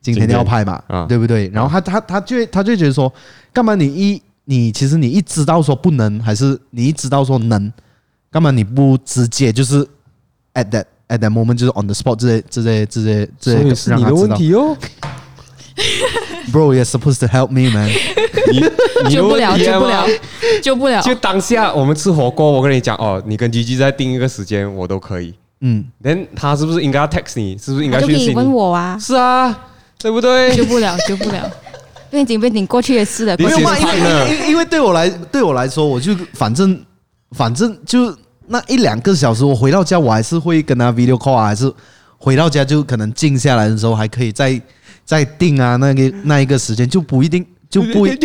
[0.02, 1.48] 今天要拍嘛，对不对？
[1.54, 3.10] 然后他他他就他就觉得说，
[3.50, 7.72] 干嘛你一你其实你一知道说不能，还是你一知道说能，
[8.30, 9.84] 干嘛你不直接就是
[10.54, 14.76] at that at that moment 就是 on the spot 这些这些这些这些，是你的问题哦。
[16.52, 17.90] Bro, you're supposed to help me, man。
[19.08, 20.06] 救不了，救不了，
[20.62, 21.00] 救不了。
[21.00, 25.32] 就当下我们吃火锅，我跟你讲哦，你跟 GG 再定一个时间，我都可以。
[25.60, 27.56] 嗯，那他是不是应该要 text 你？
[27.56, 28.34] 是不是应该去信你？
[28.34, 28.98] 问我啊？
[28.98, 29.56] 是啊，
[29.98, 30.54] 对不对？
[30.54, 31.50] 救不了，救不了，
[32.10, 33.36] 变紧变紧，过去的事了。
[33.38, 33.78] 没有嘛？
[33.78, 36.78] 因为因因为对我来对我来说，我就反正
[37.32, 38.14] 反正就
[38.46, 41.72] 那一两个小时，我回到家我还是会跟他 video call 啊，还是
[42.18, 44.60] 回到家就可能静下来的时候还可以再
[45.04, 48.06] 再定啊，那个那一个时间就不一定就不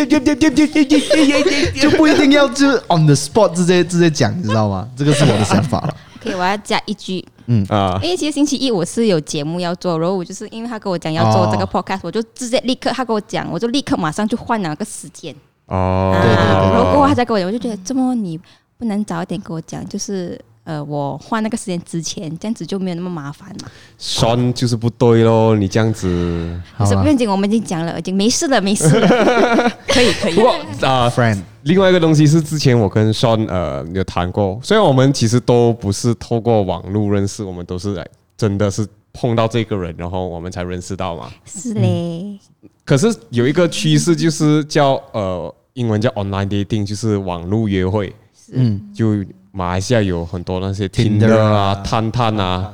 [1.80, 4.88] 就不一定要就 on the spot 直接直接讲，你知道吗？
[4.98, 5.96] 这个是我的想法了。
[6.26, 15.36] 我要加一句，嗯啊，因为其实星期一我是有节目要做，然后我就是因为他跟我讲要做这个 podcast，我就直接立刻他跟我讲，我就立刻马上就换了个时间。
[15.68, 16.46] 哦，对对对。
[16.46, 18.40] 然后过后他再跟我讲，我就觉得这么你
[18.78, 23.70] 不能早一点跟我讲，就是呃，我换那个时间之前，这样子就没有那么麻烦嘛。
[24.00, 26.60] 酸就是不对咯，你这样子。
[26.76, 29.08] 可是不用紧，我们已经讲了，已经没事了，没事了，
[29.88, 30.34] 可以可以。
[30.34, 38.04] 不过啊、呃、friend，另外一个东西是之前我跟 Sean 呃有谈过，虽然我们其实都不是透过网络认识，我们都是来
[38.36, 41.30] 真的是碰到这个人，然后我们才认识到嘛。
[41.46, 42.40] 是嘞。
[42.64, 48.12] 嗯、可是有一个趋势就是叫呃英文叫 online dating，就是网络约会。
[48.54, 49.26] 嗯，就
[49.56, 52.74] 马来西亚有很多那些 Tinder 啊、探探啊，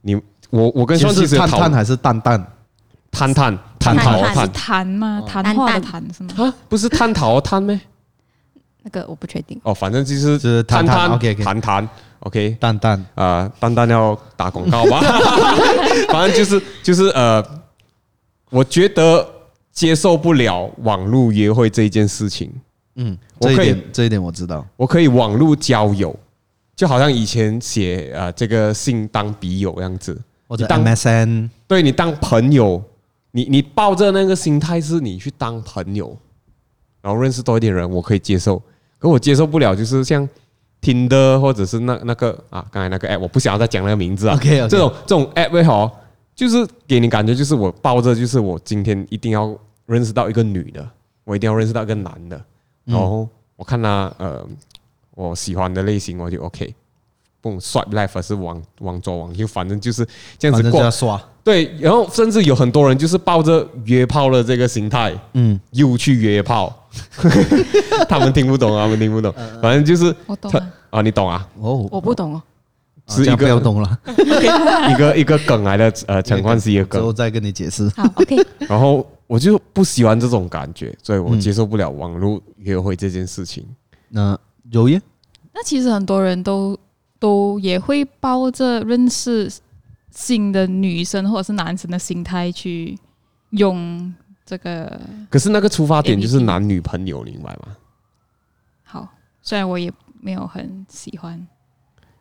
[0.00, 0.16] 你
[0.50, 2.44] 我我跟双其实探探还是蛋蛋，
[3.12, 5.22] 探探探讨探谈吗？
[5.24, 6.30] 谈话的谈是吗？
[6.44, 7.80] 啊，不是探讨探咩？
[8.82, 9.60] 那个我不确定。
[9.62, 11.88] 哦，反正就是是探探，OK，谈谈
[12.20, 15.00] ，OK，蛋蛋啊，蛋蛋要打广告吧？
[16.10, 17.40] 反正就是就是呃，
[18.50, 19.24] 我觉得
[19.70, 22.52] 接受不了网络约会这一件事情。
[22.96, 26.14] 嗯，这一点这一点我知道，我可以网络交友，
[26.74, 32.82] 就好像以前写呃这个信当笔友这样子，或者当 MSN，对你当朋友，
[33.32, 36.16] 你你抱着那个心态是你去当朋友，
[37.02, 38.62] 然后认识多一点人，我可以接受。
[38.98, 40.26] 可我接受不了，就是像
[40.80, 44.34] Tinder 或者是那那个啊，刚才那个 app，我不想要再讲那个名字啊。
[44.40, 46.00] OK，这种这种 app 也好，
[46.34, 50.88] 就是给你感觉就是我抱着就是我今天一定要认识到一个女的，
[51.24, 52.42] 我一定要认识到一个男的。
[52.86, 54.46] 然后我看他呃，
[55.14, 56.74] 我喜欢的类型我就 OK，
[57.40, 60.06] 不 swipe left 是往往左往右，反正就是
[60.38, 60.90] 这样子过。
[60.90, 61.20] 刷。
[61.44, 66.88] 对，然后甚至有很多人就是抱着约炮的这个心态，嗯，又去约炮，
[68.08, 69.32] 他们听不懂， 他们听不懂，
[69.62, 70.50] 反正就是我懂
[70.90, 71.48] 啊，你懂啊？
[71.60, 72.42] 哦，我不懂哦，
[73.08, 73.98] 是一个不要懂了，
[74.90, 77.88] 一个一个梗来的，呃，陈冠希的梗，之后再跟你解释。
[77.96, 78.36] 好，OK，
[78.68, 79.06] 然后。
[79.26, 83.64] 我就不喜欢这种感觉，所以我接受不了网络约会这件事情。
[83.68, 83.76] 嗯、
[84.10, 84.38] 那
[84.70, 85.02] 有耶？
[85.52, 86.78] 那其实很多人都
[87.18, 89.50] 都也会抱着认识
[90.10, 92.96] 新的女生或者是男生的心态去
[93.50, 94.14] 用
[94.44, 95.00] 这个。
[95.30, 97.76] 可是那个出发点就是男女朋友，你明白吗？
[98.84, 99.08] 好，
[99.42, 101.46] 虽然我也没有很喜欢，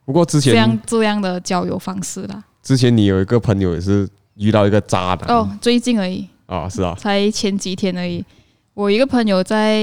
[0.05, 2.43] 不过之前这样这样的交友方式啦。
[2.63, 6.27] 之前你有一个朋友也是遇到一个渣男哦，最近而已。
[6.45, 8.23] 啊、哦，是啊，才前几天而已。
[8.73, 9.81] 我一个朋友在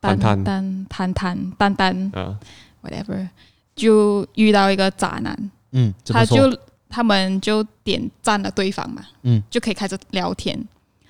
[0.00, 2.38] 单单单单单单啊
[2.82, 3.28] ，whatever，
[3.76, 5.50] 就遇到一个渣男。
[5.72, 10.58] 嗯，他就他们就点赞了对方嘛，嗯，就可以开始聊天。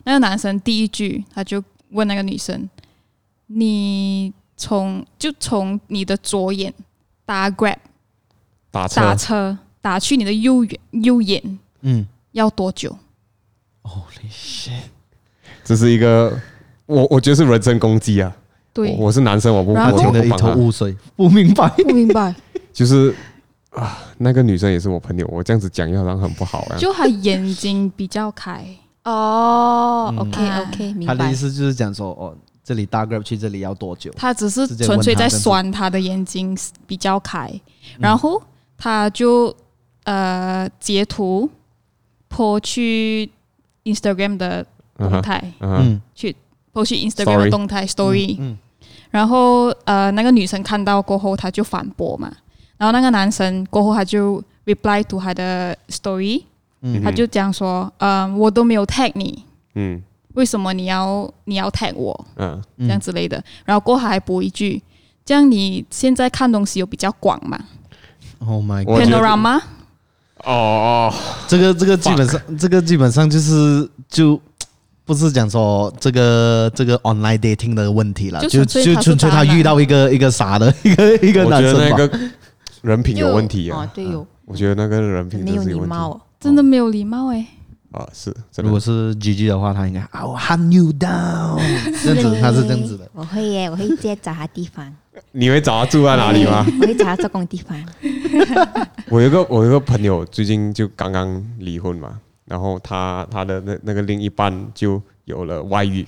[0.05, 2.69] 那个男生第一句他就问那个女生
[3.47, 6.73] ：“你从就从你的左眼
[7.25, 7.77] 打 grab
[8.71, 12.97] 打车打车打去你的右眼右眼，嗯，要多久？”
[13.85, 14.73] Holy shit！
[15.63, 16.37] 这是一个
[16.87, 18.35] 我我觉得是人身攻击啊。
[18.73, 22.35] 对我，我是男生，我不我听得一头雾水，不明白，不明白。
[22.73, 23.15] 就是
[23.71, 26.77] 啊，那个女生也是我朋友，我这样子讲又好像很不好啊。
[26.77, 28.67] 就她眼睛比较开
[29.05, 30.13] 哦。
[30.19, 31.15] OK OK，明白。
[31.15, 34.11] 他的意思就是讲说，哦，这里大 grab 去这里要多久？
[34.17, 37.49] 他只是纯粹在酸他的眼睛比较开，
[37.99, 38.43] 然后
[38.77, 39.55] 他就
[40.05, 41.49] 呃截图
[42.27, 43.31] 泼去。
[43.85, 44.67] Instagram 的
[44.97, 46.35] 动态，嗯，去
[46.73, 48.57] post 去 Instagram 的动态 story，嗯，
[49.11, 52.33] 然后呃，那个女生看到过后，她就反驳嘛，
[52.77, 56.43] 然后那个男生过后他就 reply to 他的 story，
[56.81, 60.03] 嗯，他就讲说，嗯，我都没有 tag 你，嗯，
[60.35, 64.83] 为什么你要你要 tag 我，嗯，这样之类的，然后过后还补一句，
[65.25, 67.59] 这样你现在看东西有比较广嘛
[68.41, 69.61] ？Oh my God，Panorama。
[70.45, 71.15] 哦哦，
[71.49, 74.41] 这个这个基本上，这个基本上就是就
[75.05, 81.81] 不是讲说这个这个 online dating 的问题了，就就纯粹他遇到一个一个傻的一个一个男生吧。
[81.81, 82.21] 我觉得那个
[82.83, 84.27] 人品有问题啊，对有。
[84.47, 87.47] 我觉得那个人品没有礼貌，真的没有礼貌哎。
[87.93, 88.35] 啊，是。
[88.57, 91.59] 如果是 GG 的话，他应该 I'll hunt you down，
[92.05, 93.09] 这样子他是这样子的。
[93.15, 94.95] 我会耶，我会直接找他地方。
[95.33, 96.65] 你会找他住在哪里吗？
[96.81, 97.77] 我会找他做工的地方。
[99.11, 106.07] 我有个我有个朋友最近就刚刚离婚嘛，然后他他的那那个另一半就有了外遇，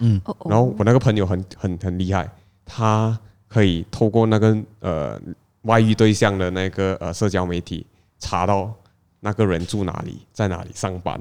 [0.00, 2.28] 嗯，然后我那个朋友很很很厉害，
[2.64, 3.18] 他
[3.48, 5.20] 可以透过那个呃
[5.62, 7.84] 外遇对象的那个呃社交媒体
[8.18, 8.72] 查到
[9.20, 11.20] 那个人住哪里，在哪里上班。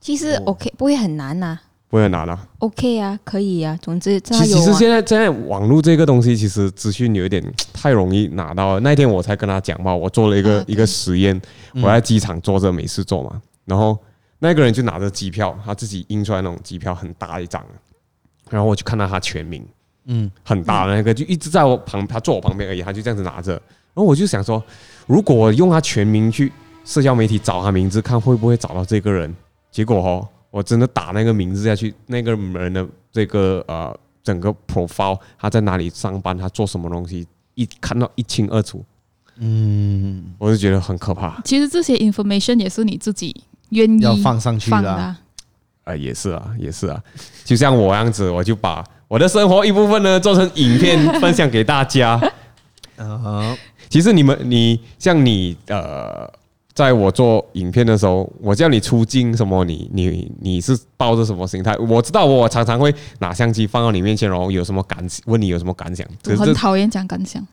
[0.00, 1.62] 其实 OK 不会很难呐、啊。
[1.94, 3.78] 不会拿了，OK 啊，可以啊。
[3.80, 7.40] 总之，其实现在现在网络这个东西，其实资讯有一点
[7.72, 8.80] 太容易拿到了。
[8.80, 11.40] 那天我才跟他讲嘛，我做了一个一个实验，
[11.74, 13.96] 我在机场坐着没事做嘛，然后
[14.40, 17.64] 那个人就拿着机票，他自己印出来那种机票很大一张，
[18.50, 19.64] 然后我就看到他全名，
[20.06, 23.52] 嗯，很大的那个，就一直在我旁，他坐我旁边而已，他就这样子拿着。
[23.52, 23.60] 然
[23.94, 24.60] 后我就想说，
[25.06, 26.52] 如果我用他全名去
[26.84, 29.32] 社交媒体找他名字，看会不会找到这个人？
[29.70, 33.92] 结果哦，我真的打那个名字下去，那个人的这个呃
[34.22, 37.26] 整个 profile，他在哪里上班，他做什么东西，
[37.56, 38.84] 一看到一清二楚。
[39.38, 41.40] 嗯，我就觉得很可怕。
[41.44, 43.34] 其实这些 information 也是你自己
[43.70, 45.02] 愿意要放上去的啊。
[45.02, 45.20] 啊
[45.86, 47.02] 呃，也是啊，也是啊，
[47.44, 52.20] 就像我这样子，我就把我的生活一部分呢做成影片分享给大家。
[52.94, 56.32] 呃，其实你们，你像你呃，
[56.74, 61.76] 在我做影片的时候，我叫你出镜什么，你你你是抱着什么心态？
[61.76, 66.06] 我知道我常常会拿相机放到你面前，然后有什么感问你有什么感想？
[66.26, 67.46] 我很讨厌讲感想，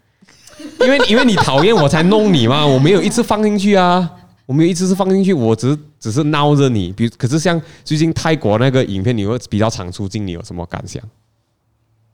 [0.79, 4.11] 因为因为你讨厌我才弄你嘛，我没有一次放进去啊。
[4.47, 6.91] 我没有一次是放进去，我只是只是闹着你。
[6.91, 11.01] 比如，可是像最近泰国那个影片，你会比较常出镜，你有什么感想？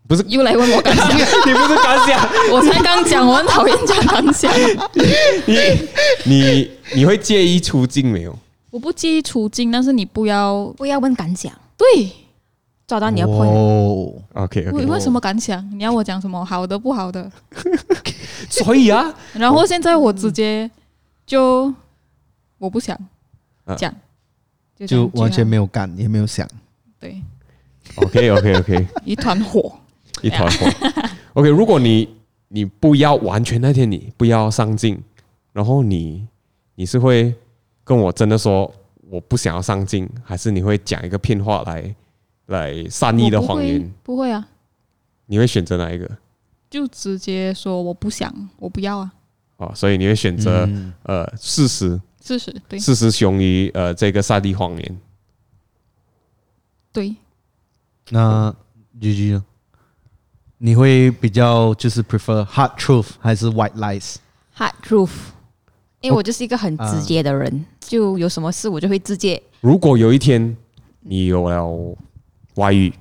[0.07, 1.09] 不是又来问我感想？
[1.17, 2.29] 你不是感想？
[2.51, 4.51] 我才刚讲，我很讨厌讲感想。
[5.45, 5.55] 你
[6.25, 8.37] 你你会介意出镜没有？
[8.71, 12.11] 我不介意出镜，但是你不要不要问感想，对，
[12.87, 13.47] 找到你的 point。
[13.49, 14.71] 哦，OK OK。
[14.71, 15.67] 为为什么感想？
[15.77, 16.43] 你要我讲什么？
[16.45, 17.29] 好的，不好的？
[18.49, 20.69] 所以啊，然后现在我直接
[21.25, 21.73] 就。
[22.59, 22.97] 我不想
[23.77, 23.93] 讲，
[24.75, 26.49] 就，就完全没有干，也没有想。
[26.99, 27.21] 对
[27.97, 29.77] ，OK OK OK，一团火，
[30.21, 30.65] 一团火。
[31.33, 32.07] OK，如果你
[32.47, 35.01] 你不要完全那天你不要上镜，
[35.53, 36.27] 然后你
[36.75, 37.33] 你是会
[37.83, 38.73] 跟我真的说
[39.09, 41.95] 我不想要上镜，还是你会讲一个骗话来
[42.47, 43.91] 来善意的谎言？
[44.03, 44.47] 不会啊，
[45.25, 46.09] 你会选择哪一个？
[46.69, 49.13] 就直接说我不想，我不要啊。
[49.57, 51.99] 哦，所以你会选择、嗯、呃事实。
[52.21, 54.99] 事实对，事实雄于呃这个善意谎言。
[56.91, 57.15] 对，
[58.09, 58.53] 那
[58.99, 59.45] GG 呢？
[60.59, 65.11] 你会比较就是 prefer hard truth 还是 white lies？Hard truth，
[66.01, 69.41] 因为我就是一个很直接的人，哦啊、就有什么事我就会直接。
[69.61, 70.55] 如果有一天
[71.01, 71.95] 你有了
[72.55, 72.91] 外遇，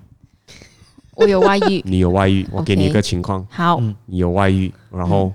[1.15, 5.27] 我有外遇， 你有外遇，我给你一个情况，好，你有外遇，然后。
[5.27, 5.35] 嗯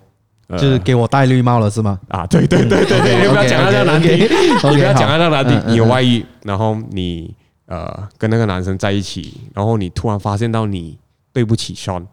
[0.59, 1.97] 就是给我戴绿帽了是吗？
[2.09, 4.27] 啊，对对对对对，你不要讲到这样难听， 你
[4.59, 5.63] 不要讲到这样难听。
[5.71, 7.33] 你有外遇，然后你
[7.67, 10.97] 呃跟那个男生在一起，然后你突然发现到你
[11.33, 12.05] 对不起 Sean，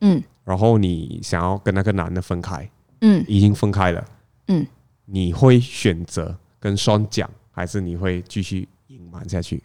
[0.00, 2.68] 嗯，然后你想要跟那个男的分开，
[3.00, 4.04] 嗯，已经分开了，
[4.48, 4.66] 嗯，
[5.06, 9.62] 你会选择跟 Sean 讲，还是你会继续隐瞒下去？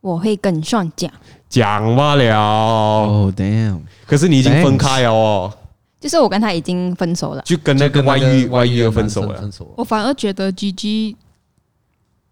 [0.00, 1.10] 我会跟 Sean 讲，
[1.48, 3.04] 讲罢了。
[3.04, 3.80] Oh damn！
[4.06, 5.52] 可是你已经分开了哦。
[5.98, 9.50] 就是我跟他已经分手了，就跟那个外遇外遇而分手了。
[9.74, 11.16] 我反而觉得 GG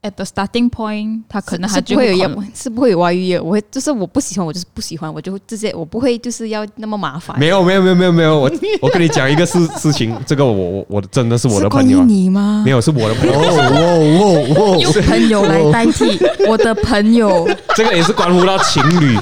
[0.04, 3.36] at the starting point，他可能还是不会有，是不会有外遇。
[3.38, 7.38] 我会就是我不喜欢，我就是不喜欢，我就直接我不会就是要那么麻烦。
[7.40, 8.50] 没有没有没有没有没有，我
[8.82, 12.04] 我跟你讲一个事 事情，这个我我我真的是我的朋友。
[12.04, 12.62] 你吗？
[12.64, 13.34] 没有，是我的朋友。
[14.80, 19.18] 用朋友来代替我的朋友， 这个也是关乎到情侣。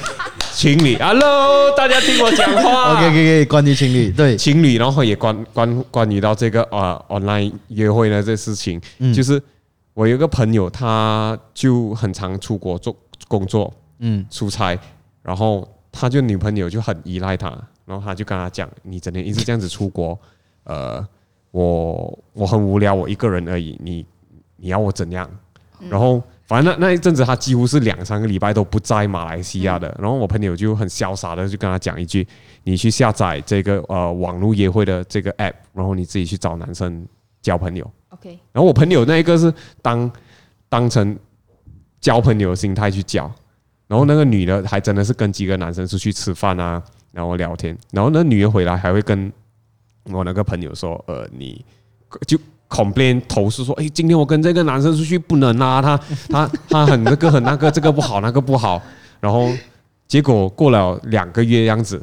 [0.53, 2.93] 情侣，Hello，大家听我讲话。
[2.93, 9.41] OK，可以，关于情侣，对情侣，然后也关关关于到这个呃 online 约会呢这事情，嗯、就是
[9.93, 12.95] 我有个朋友，他就很常出国做
[13.27, 14.77] 工作，嗯，出差，
[15.21, 17.49] 然后他就女朋友就很依赖他，
[17.85, 20.17] 然后他就跟他讲，你整天一直这样子出国，
[20.63, 21.05] 呃，
[21.51, 24.05] 我我很无聊，我一个人而已，你
[24.57, 25.29] 你要我怎样？
[25.89, 26.21] 然后。
[26.45, 29.87] 反正那那一阵子，他几乎是两三个礼拜都不在马来西亚的。
[29.97, 32.27] 然后我朋友就很潇洒的就跟他讲一句
[32.65, 37.07] ：“你去下载这个呃网络约会的这个 app，然后你自己去找男生
[37.43, 38.39] 交朋友。” OK。
[38.51, 40.11] 然后我朋友那一个是当
[40.67, 41.15] 当成
[42.01, 43.31] 交朋友的心态去交，
[43.85, 46.81] 然后那个女的还真的是跟几个男生出去吃饭啊，
[47.11, 47.77] 然后聊天。
[47.91, 49.31] 然后那女的回来还会跟
[50.05, 51.63] 我那个朋友说：“呃，你
[52.25, 52.39] 就。”
[52.69, 55.95] complain 投诉说，哎，今天我跟这个男生出去不能啊，他
[56.27, 58.81] 他他很那个很那个，这个不好，那个不好。
[59.19, 59.47] 然后
[60.07, 62.01] 结果过了两个月样子，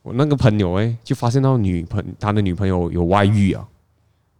[0.00, 3.62] 我那个朋友哎，就发现到女朋他的女朋友有外遇啊。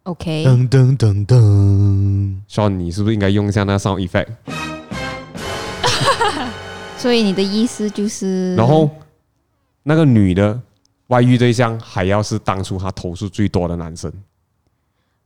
[0.06, 0.46] OK。
[0.46, 4.28] 噔噔噔噔，说你是不是应该用一下那 sound effect？
[6.96, 8.88] 所以你的意思就是，然后
[9.82, 10.58] 那个女的
[11.08, 14.12] 外遇对象还要是当初她投诉最多的男生。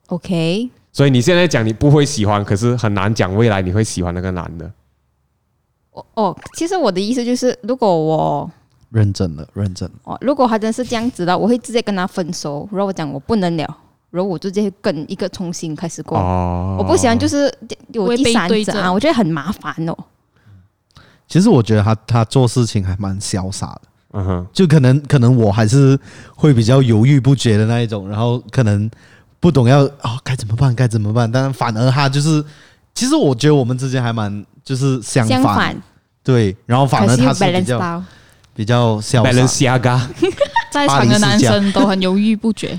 [0.09, 4.71] OK，所以你现在讲你不会喜欢，可是很难讲未来你会喜欢那个男的。
[5.93, 8.51] 哦哦，其实我的意思就是，如果我
[8.91, 12.67] 认真了，认真了哦，如果他真是这样子的，我会直接跟他分手。
[12.73, 13.79] 如果我讲我不能了，
[14.11, 16.19] 然后我直接跟一个重新开始过。
[16.19, 17.53] 哦，我不喜欢就是
[17.93, 19.97] 有第三者啊，我觉得很麻烦哦。
[21.29, 23.83] 其实我觉得他他做事情还蛮潇洒的，
[24.13, 25.99] 嗯哼，就可能可能我还是
[26.35, 28.91] 会比较犹豫不决的那一种，然后可能
[29.39, 32.45] 不懂要哦该怎么办该怎么办，但反而他就是，
[32.95, 35.83] 其实我觉得我们之间还蛮就是相反，相反。
[36.23, 38.05] 对，然后反而他是比较到。
[38.53, 40.09] 比较潇洒。
[40.71, 42.79] 在场的男生都很犹豫不决。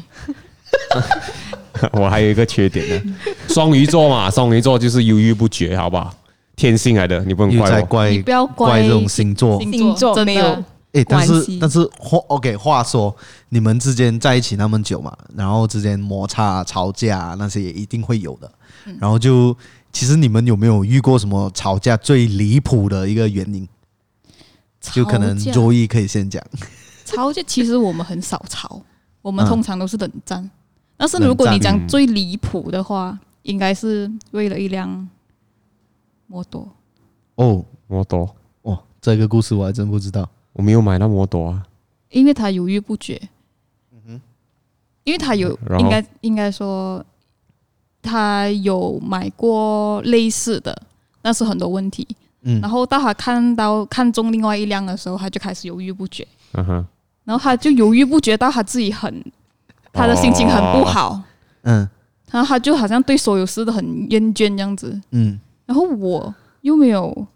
[1.94, 3.16] 我还有一个缺点呢，
[3.50, 6.14] 双鱼座嘛，双鱼座就是犹豫不决，好不好？
[6.56, 7.86] 天性来的，你不能又在怪我。
[7.86, 9.60] 怪你不要怪怪这种星座。
[9.62, 13.16] 星座真的没有诶，但是关系但是话 OK，话说
[13.50, 18.52] 你们之间在一起那么久嘛，然后之间摩擦、吵架那些也一定会有的。
[19.00, 19.56] 然后就
[19.92, 23.68] 其实你们有没有遇过什么吵架最离谱的一个原因？
[24.82, 26.44] 就可能吵架周一可以先讲。
[27.06, 28.82] 吵架，其实我们很少吵，
[29.22, 30.48] 我们嗯通常都是冷战。
[31.02, 35.10] 但是如果你讲最离谱的话，应该是为了一辆
[36.28, 36.68] 摩托。
[37.34, 40.30] 哦摩托，哦，这个故事我还真不知道。
[40.54, 41.66] 我没有买那摩托啊。
[42.10, 43.20] 因为他犹豫不决，
[43.92, 44.22] 嗯哼
[45.04, 47.04] 因为他有应该应该说，
[48.04, 50.84] 他有买过类似的，
[51.20, 52.08] 但是很多问题。
[52.44, 56.86] 嗯然后到他看到看中另外一辆的时候，他就开始犹豫不决，嗯哼，
[57.24, 59.24] 然后他就犹豫不决到他自己很，
[59.94, 61.22] 他的心情很不好，
[61.64, 61.88] 嗯
[62.32, 64.98] 然后他就好像对所有事都很厌倦这样子。
[65.12, 67.28] 嗯，然后我又没有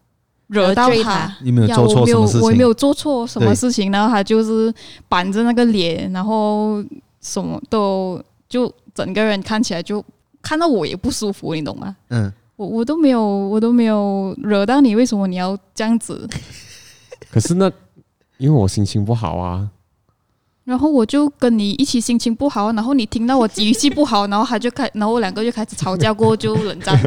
[0.47, 2.41] 惹到他得罪他，你没有呀做错我没有什么事情？
[2.41, 4.74] 我也没有做错什么对事情，然后他就是
[5.10, 6.82] 板着那个脸，然后
[7.20, 10.01] 什么都就整个人看起来就
[10.41, 11.93] 看到我也不舒服，你懂吗？
[12.08, 16.26] 嗯，我我都没有我都没有惹到你，为什么你要这样子？
[17.30, 17.70] 可是那
[18.38, 19.70] 因为我心情不好啊。
[20.66, 26.99] 然后我就跟你一起心情不好，然后你听到我语气不好，然后他就开，然后我两个就开始吵架，过后就冷战。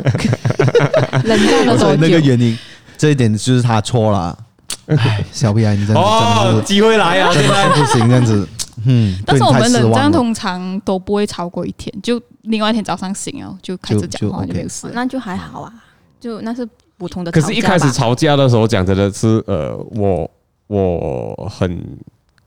[1.25, 2.09] 冷战了所以那？
[2.09, 2.57] 个原因，
[2.97, 4.39] 这一点就是他错了。
[4.87, 7.35] 哎，小屁孩，你真的真的是机会来啊！
[7.35, 8.49] 真的不行，这样子。
[8.87, 14.89] 嗯，但是我们冷战通常都不会超过一天，就另外一天早上醒哦就开始讲话，就就没有事。
[14.95, 15.73] 那就还好啊，
[16.21, 17.55] 就那是普通的可吵架吧。
[17.55, 20.31] 是，一开始吵架的时候讲真的是，呃，我
[20.69, 21.85] 我很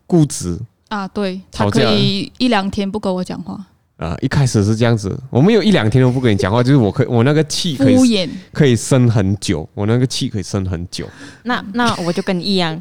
[0.07, 0.57] 固执
[0.91, 3.57] 啊，对，他可吵架以一两天不跟我讲话，
[3.95, 8.29] 啊、一开始是这样子，我们有一两天都不跟你讲话，就是我可以我那个气可以敷衍。
[8.51, 11.07] 可以生很久，我那个气可以生很久。
[11.43, 12.71] 那那我就跟你一样，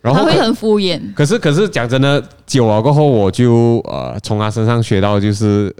[0.00, 5.74] 然后他会很敷衍，可是可是讲真的，久了过后，我就呃从他身上学到就是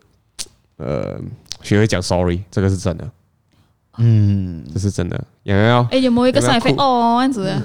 [0.76, 1.18] 呃
[1.62, 3.10] 学会讲 sorry，这个是真的，
[3.96, 4.62] 嗯。
[4.74, 5.18] 这是真的。
[5.44, 7.44] 洋洋，哎，有没有一个有没有 side effect 哦，这样子。
[7.44, 7.62] 的？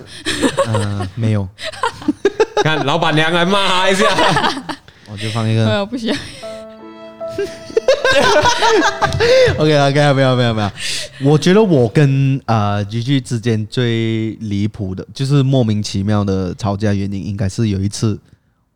[0.68, 1.46] 嗯，没有，
[2.64, 4.06] 看老板娘来骂他一下。
[5.12, 5.66] 我就放一个。
[5.70, 6.16] 呃，不需要。
[9.58, 10.72] OK OK，没有没有没有，
[11.30, 18.18] 我觉得我跟啊 G G 之间最离谱的，就是莫名其妙的吵架原因，应该是有一次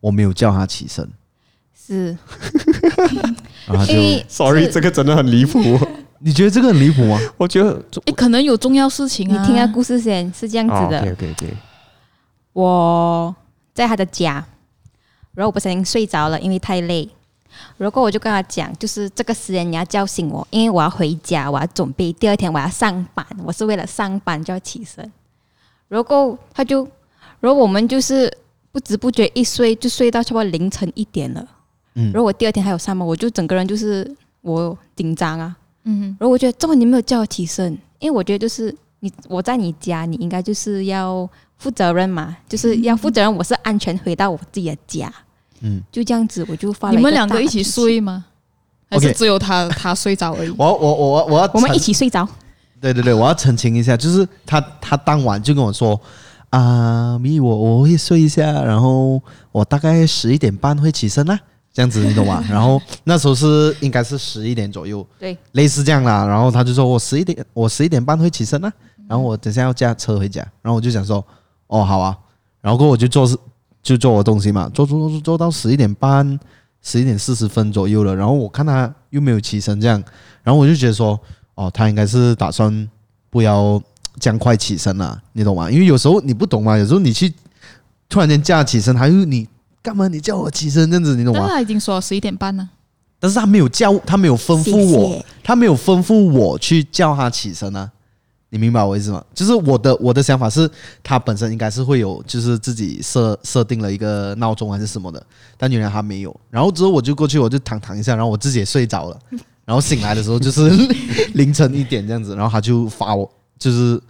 [0.00, 1.08] 我没有叫他起身，
[1.74, 2.16] 是
[3.66, 5.78] 然后他就为 Sorry，是这个真的很离谱。
[6.18, 7.18] 你觉得这个很离谱吗？
[7.38, 9.40] 我觉得哎，可能有重要事情啊。
[9.40, 11.00] 你听下故事先，是这样子的。
[11.00, 11.56] OK OK OK，
[12.52, 13.34] 我
[13.80, 14.44] 在他的家，
[15.34, 17.08] 然后我不小心睡着了，因为太累。
[17.76, 25.10] 然后我就跟他讲，就是这个时间你要叫醒我，因为我要回家，我要准备第二天我要上班，我是为了上班就要起身。
[25.88, 26.86] 然后他就，
[27.40, 28.32] 然后我们就是
[28.70, 31.44] 不知不觉一睡就睡到差不多凌晨一点了。
[31.94, 34.08] 嗯然后我第二天还有上班，我就整个人就是
[34.42, 35.56] 我紧张啊。
[35.82, 41.28] 嗯，然后我觉得，这么你没有叫我起身，因为我觉得就是你我在你家，你应该就是要
[41.60, 45.12] 负责任嘛，就是要负责任，我是安全回到我自己的家，
[45.60, 48.24] 嗯，就这样子，我就发了你们两个一起睡吗？
[48.90, 50.50] 还是只有他他睡着而已？
[50.58, 52.26] 我我我我要我们一起睡着。
[52.80, 56.00] 对对对，我要澄清一下，就是他他当晚就跟我说
[56.48, 61.38] 啊，咪我我会睡一下，然后我大概十一点半会起身啦，
[61.72, 62.42] 这样子你懂吗？
[62.50, 66.26] 然后那时候是应该是十一点左右，对，类似这样啦。
[66.26, 68.72] 然后他就说我十一点我十一点半会起身啦，
[69.06, 71.24] 然后我等下要驾车回家，然后我就想说
[71.70, 72.16] 哦好啊，
[72.60, 73.36] 然后过我就做事
[73.82, 76.38] 就做我东西嘛，做做做做到十一点半
[76.82, 80.02] 十一点四十分左右了，然后我看他又没有起身这样，
[80.42, 81.18] 然后我就觉得说
[81.54, 82.88] 哦他应该是打算
[83.30, 83.80] 不要
[84.18, 85.70] 这样快起身了，你懂吗？
[85.70, 87.32] 因为有时候你不懂嘛，有时候你去
[88.08, 89.46] 突然间叫他起身，他又你
[89.80, 91.46] 干嘛你叫我起身这样子，你懂吗？
[91.48, 92.68] 他已经说十一点半了，
[93.18, 95.24] 但是他没有叫，他没有吩咐我，谢谢。
[95.44, 97.90] 他没有吩咐我去叫他起身啊，
[98.50, 99.24] 你明白我意思吗？
[99.32, 100.68] 就是我的我的想法是，
[101.02, 105.24] 他本身应该是会有，就是自己设设定了一个闹钟还是什么的，
[105.56, 106.40] 但原来他没有。
[106.50, 109.18] 然后之后我就过去，我就躺躺一下，然后我自己也睡着了，
[109.64, 110.68] 然后醒来的时候就是
[111.34, 114.00] 凌晨一点这样子，然后他就发我，就是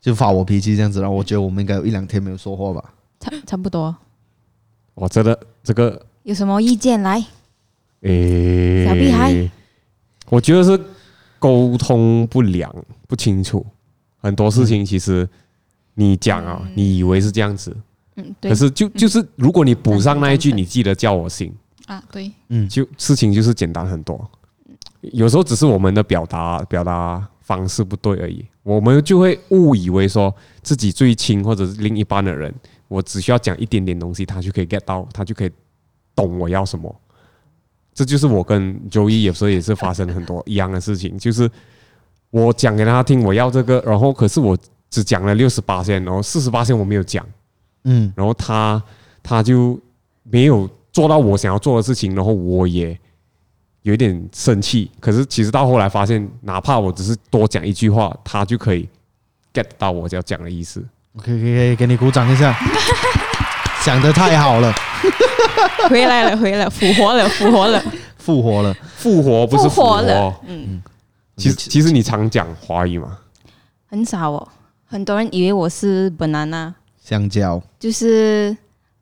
[0.00, 2.92] 就发我脾气这样子，然后我觉得我们应该有一两天没有说话吧。
[3.18, 3.96] 差差不多。
[4.94, 7.24] 我真的这个有什么意见来？
[8.02, 9.50] 诶，小屁孩，
[10.28, 10.78] 我觉得是
[11.38, 12.70] 沟通不良、
[13.06, 13.64] 不清楚，
[14.18, 15.28] 很多事情其实
[15.94, 17.76] 你讲啊，你以为是这样子，
[18.16, 18.50] 嗯，对。
[18.50, 21.54] 可是就就是如果你补上那一句，你记得叫我醒
[21.86, 24.28] 啊，对，嗯，就事情就是简单很多。
[25.00, 32.52] 有时候只是我们的表达表达方式不对而已，我们就会误以为说自己最亲或者是另一半的人，
[32.88, 35.50] 我只需要讲一点点东西，他就可以 get 到，他就可以
[36.14, 36.92] 懂我要什么。
[37.94, 41.48] 这就是我跟 Joey 有时候也是发生很多一样的事情，就是
[42.44, 44.56] 我讲给他听我要这个，然后可是我
[44.90, 47.24] 只讲了六十八线，然后四十八线我没有讲，
[47.84, 48.82] 嗯，然后他
[49.22, 49.78] 他就
[50.22, 52.98] 没有做到我想要做的事情，然后我也
[53.82, 54.90] 有一点生气。
[55.00, 58.86] 可是其实到后来发现，哪怕我只是多讲一句话，他就可以
[59.54, 60.84] get 到我要讲的意思。
[61.22, 62.54] 可以可以给你鼓掌一下，
[63.82, 64.70] 讲的太好了，
[65.88, 67.82] 回来了，回来了，复活了，复活了，
[68.18, 70.82] 复活了，复活不是复活，复活了嗯，
[71.36, 73.18] 其实其实你常讲华语吗？
[73.86, 74.48] 很少哦，
[74.84, 76.72] 很多人以为我是 banana，
[77.02, 78.56] 香蕉，就是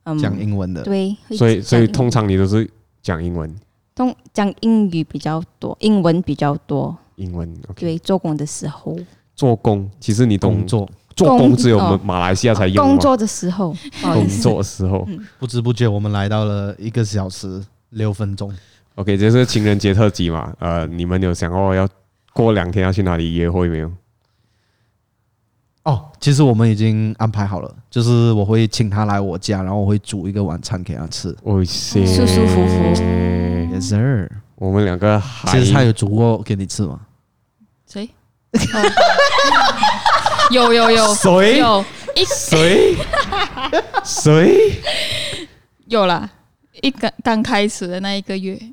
[0.04, 2.68] 嗯讲英文的，对，所以所以通常常你都是
[3.02, 3.54] 讲英文，
[3.94, 7.48] 通讲英语比较多，英文比较多，英文。
[7.76, 8.96] 对，做工的时候，
[9.34, 15.06] 做工，其实你懂工作，做工只有我们工马来西亚才有工作的时候，工作的时候。
[15.38, 18.52] 不知不觉我们来到了一个小时六分钟
[18.96, 20.52] ，OK，这是情人节特辑嘛？
[20.58, 21.88] 呃，你们有想过要
[22.34, 23.90] 过两天要去哪里约会没有？
[25.84, 31.28] 哦，其实我们已经安排好了，就是我会请他来我家，然后我会煮一个晚餐给他吃。
[31.42, 32.74] 哦，谢，舒舒服服。
[33.72, 37.00] Yes sir，我们两个还其实他有煮过给你吃吗？
[37.86, 38.08] 谁？
[38.52, 38.58] 哦。
[40.50, 41.14] 有有有。
[41.14, 41.58] 谁？
[41.58, 41.84] 有。
[42.16, 42.96] 一谁？
[44.04, 44.80] 谁？
[45.86, 46.30] 有啦，
[46.80, 48.72] 一刚刚开始的那一个月，你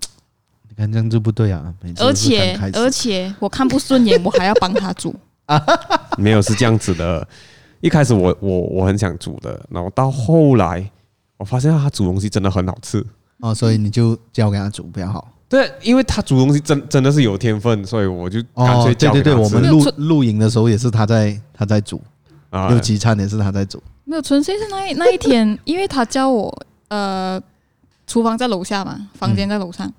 [0.82, 1.71] 看这样就不对啊！
[1.82, 5.13] 每次都而且开始而且我看不顺眼，我还要帮他煮。
[6.17, 7.27] 没有是这样子的。
[7.82, 10.89] 一开始我我我很想煮的，然后到后来
[11.38, 13.05] 我发现他煮东西真的很好吃。
[13.41, 15.32] 哦，所以你就交给他煮比较好。
[15.47, 22.01] 对，因为他煮东西真真的是有天分，所以我就干哦，脆对对对，交给他吃我们录没有出录影的时候也是他在他在煮，
[22.49, 23.82] 啊六集餐也是他在煮。
[24.03, 26.51] 没有，纯粹是那一那一天，因为他叫我
[26.88, 27.39] 呃，
[28.07, 29.91] 厨房在楼下嘛，房间在楼上，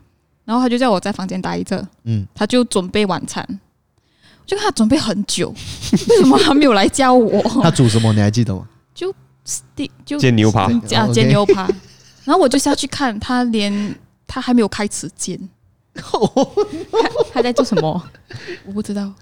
[0.45, 3.47] 然后他就叫我在房间待着，嗯，他就准备晚餐，
[4.45, 5.55] 就看他准备很久，
[6.09, 7.43] 为什么他没有来叫我？
[7.63, 8.67] 他煮什么你还记得吗？
[8.95, 9.15] 就
[10.05, 10.69] 就煎牛排，
[11.13, 11.69] 煎牛排，
[12.25, 13.95] 然后我就下去看，他连
[14.27, 15.39] 他还没有开始煎，
[17.33, 18.03] 他在做什么？
[18.65, 19.13] 我不知道。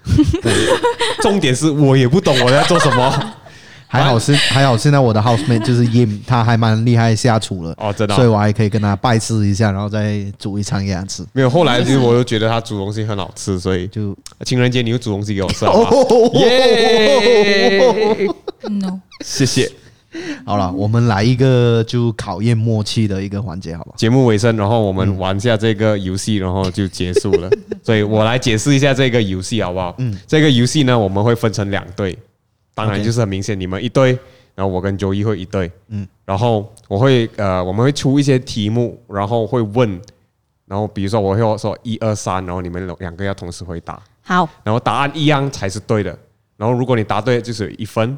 [1.21, 3.33] 重点是我也不懂我在做什么。
[3.91, 11.25] 还好是 还好，现在我的 housemate 就是 Yim，他还蛮厉害下厨了，哦，真的啊、所以我还可以跟他拜师一下，然后再煮一餐给他吃。
[11.33, 11.49] 没有。
[11.49, 15.65] 后来其实我又觉得他煮东西很好吃，所以就情人节你就煮东西给我吃？
[16.39, 18.27] 耶
[18.69, 19.69] ！No，谢谢。
[20.45, 23.95] 好了，我们来一个就考验默契的一个环节，好不好？
[23.97, 27.49] 节目尾声，然后我们玩下这个游戏，然后就结束了。
[27.83, 29.95] 所以我来解释一下这个游戏好不好？
[29.99, 32.17] 嗯，这个游戏呢，我们会分成两队，
[32.73, 34.17] 当然就是很明显，你们一对，
[34.55, 35.71] 然后我跟 Joey 会一对。
[35.87, 40.01] 嗯，然后我会呃，我们会出一些题目，然后会问，
[40.65, 46.17] 然后比如说我会说一二三，然后你们两个要同时回答，好，然后答案一样才是对的。
[46.57, 48.17] 然后如果你答对，就是有一分，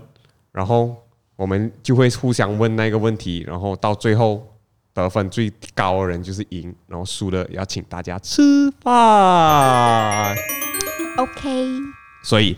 [0.51, 0.95] 然后
[1.35, 4.45] 我们就会互相问那个问题，然后到最后
[4.93, 10.35] 得分最高的人就是赢，然后输的要请大家吃饭。
[11.17, 11.80] OK，
[12.23, 12.57] 所以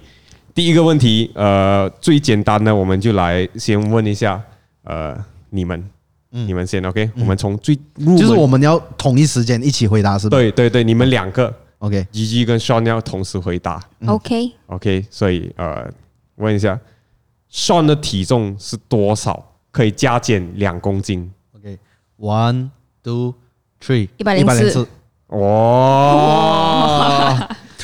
[0.56, 4.42] 第一个问题，呃，最简单的，我们就来先问一下，
[4.86, 5.14] 呃，
[5.50, 5.90] 你们，
[6.30, 10.38] 你们先 OK，、我们从最入就是我们要同一时间一起回答，是吧？
[10.38, 13.84] 对对对，你们两个，OK，，Gigi 跟 Sean 要同时回答。
[14.06, 15.92] OK，OK，所以呃，
[16.36, 16.80] 问一下
[17.52, 19.52] ，Sean 的体重是多少？
[19.72, 21.30] 可以加减两公斤。
[21.58, 22.70] OK，one
[23.04, 23.34] two
[23.84, 24.88] three，一百零四。
[25.28, 25.40] 哇，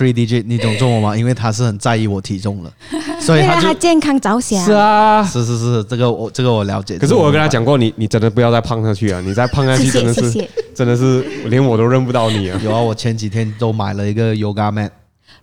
[0.02, 1.16] three digit，你懂中文吗？
[1.18, 2.74] 因为他是很在意我体重了，
[3.22, 4.64] 所以为了他就他健康着想。
[4.66, 5.24] 是啊。
[5.24, 6.98] 是是是，这个我这个我了解。
[6.98, 9.22] 可是我有跟他讲过，你你真的不要再胖下去啊！
[9.24, 10.50] 你再胖下去谢真的是谢谢谢。
[10.74, 12.60] 真的是连我都认不到你啊！
[12.64, 14.90] 有啊，我前几天都买了一个 yoga mat，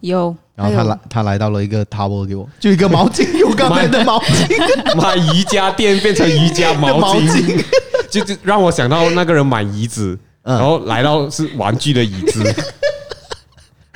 [0.01, 7.65] 有，然后他来他来到了一个 tower 给我，就一个毛巾 yoga mat 的毛巾，买瑜伽垫变成瑜伽毛毛巾巾，
[8.11, 12.43] 就就让我想到那个人买椅子，嗯然后来到是玩具的椅子。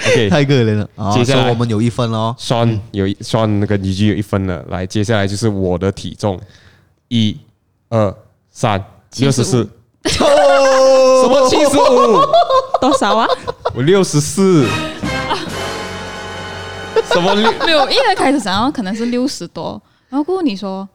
[0.07, 0.89] OK，太可怜了。
[0.97, 2.35] 啊接下来我们有一分哦。
[2.39, 6.41] Sean 有一 Sean 那个 Gigi 有一分了，来，接下来就是我的体重，
[7.09, 7.39] 一、
[7.89, 8.15] 二
[8.51, 8.85] 三
[9.16, 9.69] 六十四
[10.05, 12.20] ，75什么七十五？
[12.81, 13.27] 多少啊？
[13.74, 14.66] 我六十四。
[17.12, 17.53] 什么六？
[17.66, 20.89] 没有，一开始想要可能是六十多，然后过后你说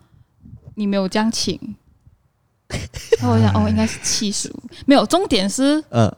[0.75, 1.59] 你没有这样请，
[3.19, 4.63] 然后我想哦，应该是七十五。
[4.85, 6.11] 没有，重点是呃，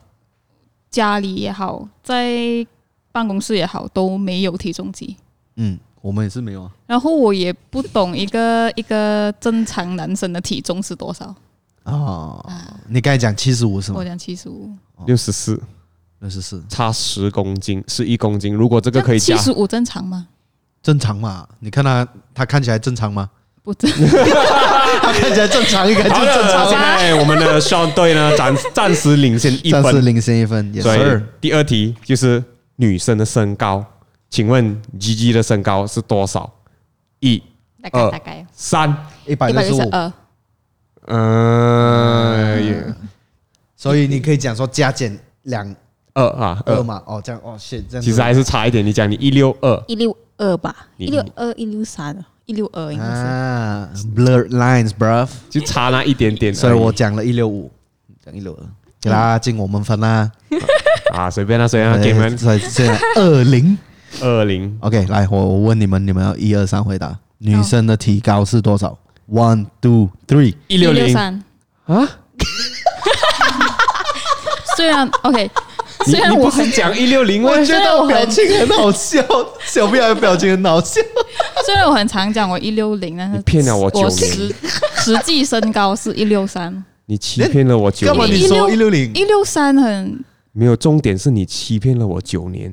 [0.90, 2.66] 家里也好，在
[3.12, 5.16] 办公室也好，都没有体重机。
[5.56, 6.70] 嗯，我们也是没有啊。
[6.86, 11.34] 然后我也不懂一个一个正常男生的体重是多少。
[11.84, 12.44] 哦，
[12.88, 14.04] 你刚才讲七十五是吗我？
[14.04, 14.70] 讲七十五，
[15.06, 15.60] 六十四，
[16.20, 18.54] 六十四，差十公斤，是一公斤。
[18.54, 20.28] 如果这个可以加，七十五正常吗？
[20.82, 21.46] 正常嘛？
[21.58, 23.28] 你看他，他看起来正常吗？
[23.62, 23.90] 不正，
[25.02, 26.78] 他看起来正常，应该就正常了，现。
[26.78, 29.82] 在我们的 Sean 队呢，暂暂时领先一分。
[29.82, 32.42] 暂时领先一分，也所以是第二题就是
[32.80, 33.84] 女生的身高，
[34.30, 36.50] 请问 Gigi 的身高是多少？
[37.18, 37.36] 一、
[37.82, 38.88] 大概二大概三，
[39.26, 39.90] 一百一百六十五，
[41.04, 42.94] 嗯，也
[43.76, 45.76] 所以你可以讲说加减两
[46.14, 47.02] 二啊二，二嘛。
[47.04, 48.82] 哦，这样哦，shit，这样子其实还是差一点。
[48.84, 53.10] 你讲你一六二，一六二吧，你一六二一六三，一六二应该是。
[53.10, 55.28] 啊，blurred lines，bruv。
[55.50, 56.58] 就差那一点点而已。
[56.58, 57.70] 所以我讲了一六五，
[58.24, 58.64] 讲一六二，
[59.00, 60.30] 给他进我们分啦。
[61.14, 63.76] 啊，随便啦，随便啦，给你们所以现在二零。
[64.20, 64.76] 二零。
[64.80, 67.16] OK，来，我我问你们，你们要一二三回答。
[67.38, 68.98] 女生的体高是多少
[69.32, 70.54] ？One, two, three。
[70.68, 71.42] 一六零三。
[71.86, 72.06] 啊？
[74.76, 75.50] 虽然 OK，
[76.06, 77.50] 虽然我很你不是讲一六零吗？
[77.50, 79.22] 我觉得我表情很好笑，
[79.66, 81.00] 小屁孩的表情很好笑。
[81.66, 84.54] 虽然我很常讲我一六零，但是你骗了我九年实
[84.96, 89.12] 实际身高是一六三，你欺骗了我九干嘛你年，说一六零？
[89.14, 92.72] 一六三很没有重点是你欺骗了我九年，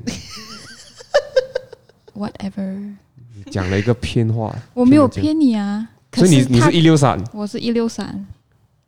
[2.14, 2.94] whatever，
[3.34, 4.56] 你讲了一个骗话。
[4.74, 5.88] 我没有骗你啊。
[6.08, 8.24] 可所以你你他是一六三，我是一六三，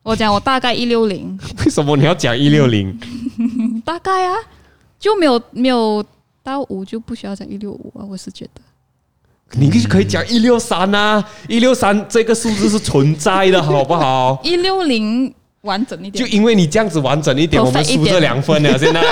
[0.04, 2.96] 我讲我大概一六零，为什么你要讲一六零？
[3.84, 4.36] 大概啊，
[5.00, 6.04] 就没有没有
[6.44, 8.60] 到五就不需要讲一六五啊，我是觉得。
[9.54, 14.40] 你可以讲一六三啊，一六三这个数字是存在的，好不好？
[14.46, 18.76] 一六零完整一点，就因为你这样子完整一点，我们输这两分了。
[18.78, 19.02] 现在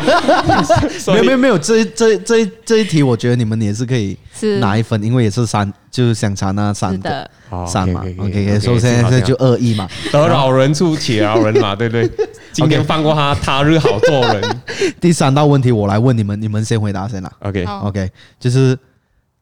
[1.13, 4.17] 没有没有没有，这这这这一题，我觉得你们也是可以
[4.61, 7.31] 拿一分，因为也是三，就是相差那三的，
[7.67, 8.01] 三嘛。
[8.01, 9.87] OK，OK，OK，OK，OK，所以现在这就二一嘛。
[10.11, 12.11] 得饶人处且饶人嘛， 对不对？
[12.53, 14.61] 今天放过他，他日好做人。
[15.01, 17.31] 第三道问题我来问你们，你们先回答先啦。
[17.41, 18.11] OK OK，
[18.41, 18.77] 就是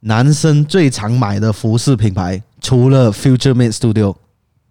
[0.01, 4.17] 男生最常买的服饰品牌，除了 Future Made Studio。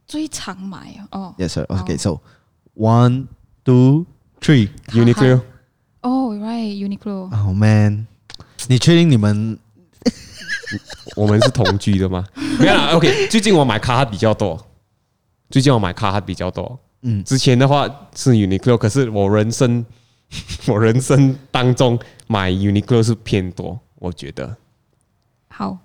[0.07, 1.34] 最常买哦。
[1.38, 1.65] Yes sir.
[1.68, 2.22] Okay, so
[2.76, 3.27] one,
[3.64, 4.06] two,
[4.40, 4.69] three.
[4.90, 5.41] Uniqlo
[6.02, 7.32] Oh,，right，Uniqlo。
[7.32, 8.06] Oh man，
[8.68, 9.57] 你确定你们
[11.15, 12.26] 我们是同居的吗？
[12.60, 12.91] 没有啦。
[12.94, 14.68] OK，最近我买卡哈比较多，
[15.49, 16.80] 最近我买卡哈比较多。
[17.02, 19.86] 嗯之前的话是 Uniqlo，可是我人生
[20.68, 24.56] 我人生当中买 Uniqlo 是偏多，我觉得
[25.48, 25.77] 好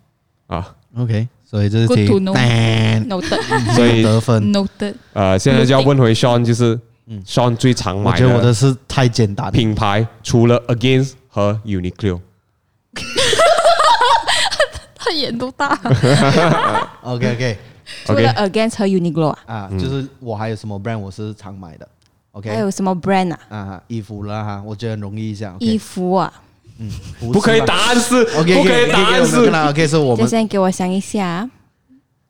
[0.47, 1.28] 啊，OK？
[1.51, 4.52] 所以这是 Good 题 to know 所以得分。
[4.52, 4.94] noted。
[5.14, 6.78] 呃，现在就要问回 Sean，就是
[7.27, 9.51] Sean 最常买我觉得我的的是太简单。
[9.51, 12.20] 品牌，除了 Against 和 Uniqlo。
[14.94, 15.77] 他眼都大。
[17.02, 17.59] OK OK
[18.05, 21.89] 除了 Against 和 Uniqlo 啊，啊，就是我还有什么 brand 我是常买的。
[22.31, 23.40] OK 还有什么 brand 啊？
[23.48, 25.52] 啊，衣服啦哈，我觉得很容易一下。
[25.59, 26.32] 衣服啊，
[27.32, 29.36] 不可以答案是不可以答案是。
[29.69, 31.48] OK，是我们先给我想一下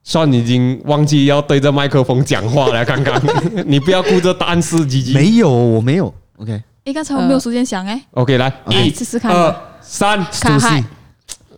[0.03, 3.21] 算你已经忘记要对着麦克风讲话了，刚刚
[3.67, 5.13] 你不要顾着答案是 G G。
[5.15, 6.13] 没有，我没有。
[6.39, 8.01] OK，哎，刚才我没有时间想诶。
[8.13, 10.83] OK，来一试试看二三卡海，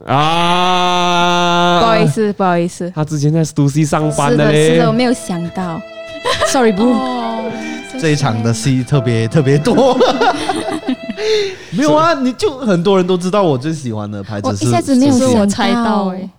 [0.06, 1.80] 啊！
[1.80, 4.92] 不好意，思，不好意思，他之前在 Stussy 上班的，嘞是的，我。
[4.92, 5.80] 没有想到
[6.48, 6.94] ，sorry，不，
[8.00, 9.96] 这一场的戏特别特别多。
[11.72, 14.64] 没有啊，你就很多人都知道我最喜欢的牌子是。
[14.64, 16.30] 我一下子没有是我想猜到哎。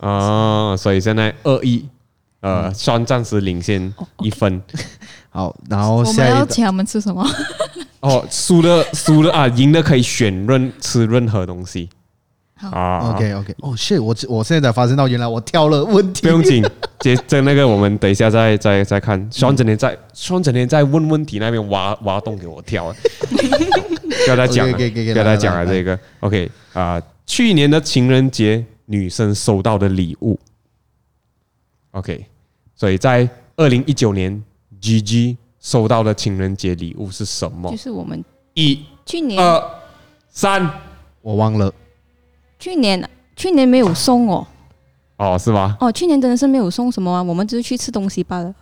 [0.00, 1.84] 啊，所以现在二一，
[2.40, 4.62] 呃，Sean 暂时领先一分。
[5.30, 7.26] 好，然后我们下一个要请他们吃什么？
[8.00, 11.88] 哦，输了输了啊，赢了可以选任吃任何东西。
[12.70, 16.22] 好啊 OK OK，哦、shit，我我现在才发现到原来我挑了问题。
[16.22, 16.62] 不用紧，
[17.00, 19.18] 接这那个我们等一下再再再看。
[19.32, 22.94] Sean 整天在 Sean 整天在问问题那边挖挖洞给我跳，
[23.28, 24.82] 不要再讲了不
[25.18, 25.98] 要再讲了这个。
[26.20, 30.38] OK 啊，去年的情人节女生收到的礼物。
[31.90, 32.24] OK，
[32.76, 34.40] 所以在二零一九年
[34.80, 37.76] ，GG 收到的情人节礼物是什么就？
[37.76, 38.24] 是我们
[38.54, 39.62] 一、去年，二、
[40.30, 40.70] 三，
[41.20, 41.72] 我忘了。
[42.62, 44.46] 去年，去年没有送哦，
[45.16, 45.76] 哦，是吗？
[45.80, 48.54] 哦，去年真的是没有送什么啊，我们只是去吃东西罢了。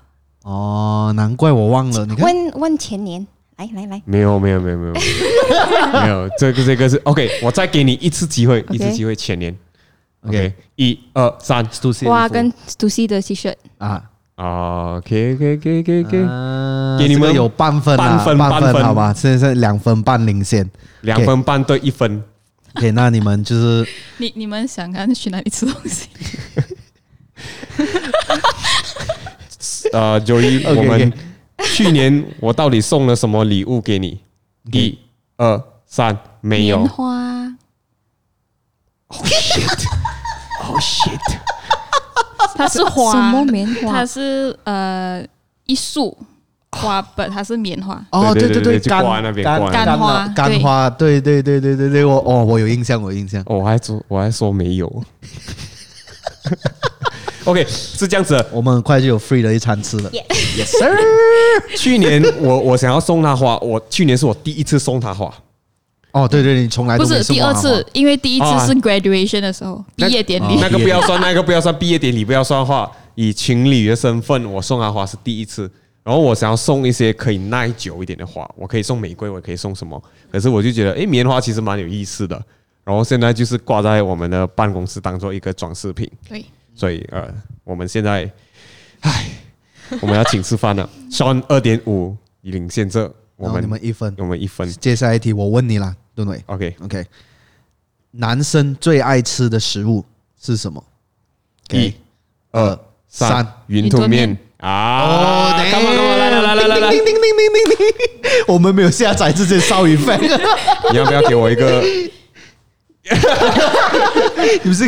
[0.43, 2.07] 哦，难怪我忘了。
[2.07, 3.27] 你看，问问前年，
[3.59, 4.95] 来来来，没有没有没有没有。
[4.95, 9.55] 没有， 这个这个是 OK，我再给你一次机会，一次机会，前年。
[10.27, 11.63] OK，一二三，
[12.07, 13.55] 哇，跟 Stussy 的 T 恤。
[13.77, 14.03] 啊
[14.37, 20.67] ，OK OK OK OK OK，给你们有半分，半分半分，好吧，现在是两分半领先，
[21.03, 22.23] 两分半对一分。
[22.77, 23.87] OK，那你们就是
[24.19, 26.09] 你你们想看去哪里吃东西？
[29.93, 31.13] 呃，Joey， 我们
[31.65, 34.21] 去年我到底送了什么礼物给你？
[34.73, 34.97] 一、
[35.37, 36.79] 二、三，没有。
[36.79, 37.57] 棉花。
[39.09, 41.19] Oh shit！Oh shit！
[42.55, 43.91] 它是花，什么棉花？
[43.91, 45.27] 它是呃
[45.65, 46.17] 一束
[46.79, 48.01] 花本，它是棉花。
[48.11, 53.43] 哦，对对对，干干干干花，干花，对对对对对对，我哦，我有印象，我有印象。
[53.47, 54.87] 我还说我还说没有。
[57.45, 60.11] OK，是这样子，我们很快就有 free 的一餐吃了。
[60.11, 60.25] Yes,
[60.59, 60.97] yes sir。
[61.77, 65.33] 去年我我想要送他花，我去年是我第一次送他花。
[66.13, 70.59] 哦，对对，你从来不是第二次，因为第一次是 graduation 的时候，毕业典礼。
[70.61, 72.91] 那个不要算，那个不要算毕业典礼，不要算话。
[73.17, 75.71] 以情侣的身份，我送他花是第一次。
[76.03, 80.03] 然后我想要送一些可以耐久一点的花，我可以送玫瑰，我可以送什么？
[80.31, 82.43] 可是我就觉得，诶，棉花其实蛮有意思的。
[82.85, 86.11] 然后现在就是挂在我们的办公室当做一个装饰品。
[86.29, 86.45] 对。
[86.75, 87.33] 所以呃，
[87.63, 88.31] 我们现在，
[89.01, 89.27] 唉，
[90.01, 90.89] 我们要请吃饭了。
[91.13, 94.67] Sean 二点五领先这我们，你们一分，我们一分。
[94.75, 97.07] 接下来一题，我问你啦，对不对？OK OK。
[98.13, 100.05] 男生最爱吃的食物
[100.41, 100.83] 是什么？
[101.71, 101.95] 一、
[102.51, 105.03] 二、三，云吞面啊！
[105.03, 106.17] 哦，干嘛干嘛？
[106.17, 106.91] 来来来来来来！
[106.91, 108.31] 叮叮叮叮叮叮！
[108.47, 110.19] 我们没有下载这些烧鱼费，
[110.91, 111.83] 你要不要给我一个？
[114.63, 114.85] 你不是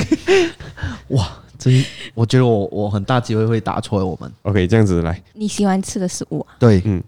[1.08, 1.28] 哇？
[1.58, 1.70] 这
[2.14, 4.30] 我觉得我我很大机会会答错我们。
[4.42, 5.22] OK，这样子来。
[5.32, 6.58] 你喜欢吃的食物啊？
[6.58, 7.00] 对，嗯，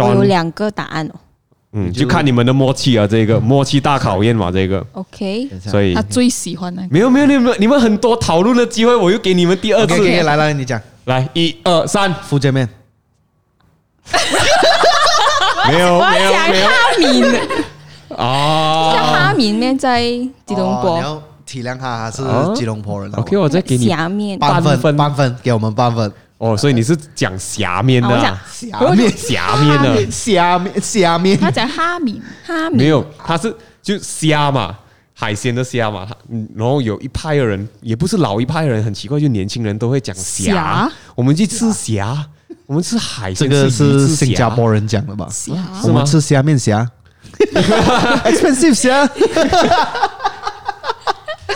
[0.00, 1.14] 我有两个答案哦。
[1.72, 4.86] 嗯，就看你们的默契啊，这个默契大考验嘛，这个。
[4.92, 6.86] OK，所以他最喜欢的。
[6.90, 10.22] 没有没有没有，你们很多讨论的机会，我又给你们第二次。
[10.22, 10.78] 来来，你讲。
[11.04, 12.68] 来，一二三，福建面。
[15.68, 16.68] 没有没有没有。
[18.16, 21.22] 啊，叫哈密面在吉隆坡。
[21.44, 22.22] 体谅他，他是
[22.54, 23.12] 吉隆坡人。
[23.12, 26.10] OK，我再给你虾面半分，半分给我们半分。
[26.38, 28.08] 哦，所以你是讲虾面的？
[28.50, 31.38] 虾面，虾面的，虾面，虾 面。
[31.38, 34.76] 他讲哈密，哈密没有，他是就虾嘛，
[35.22, 36.04] 海鲜的虾嘛。
[36.04, 36.16] 他
[36.56, 40.90] 然后有一派的人，也不是老一派的人，很奇怪，就年轻人都会讲虾。
[41.14, 42.26] 我们去吃虾，
[42.66, 43.48] 我们吃海鲜。
[43.48, 45.28] 这个是新加坡人讲的吧？
[45.84, 46.90] 我们吃虾面虾，
[47.38, 49.08] expensive 虾。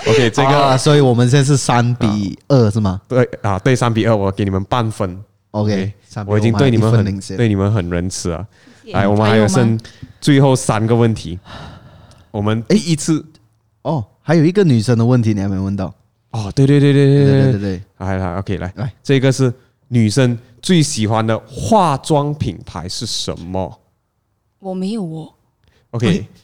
[0.07, 3.01] OK，这个、啊，所以我们现在是三比二，是吗？
[3.09, 5.19] 对啊，对，三比二，我给你们半分。
[5.51, 8.47] OK，, okay 我已经对你们很对你们很仁慈了。
[8.93, 9.77] 来，我们还有剩
[10.21, 11.37] 最后三个问题。
[12.31, 13.25] 我们第一次
[13.87, 15.95] 哦，还有一个女生的问题你还没问到。
[16.31, 19.53] 哦，对对对对对对对对，来来，OK，来来，这个是
[19.89, 23.81] 女生最喜欢的化妆品牌是什么？
[24.59, 25.33] 我没有哦。
[25.91, 26.27] OK。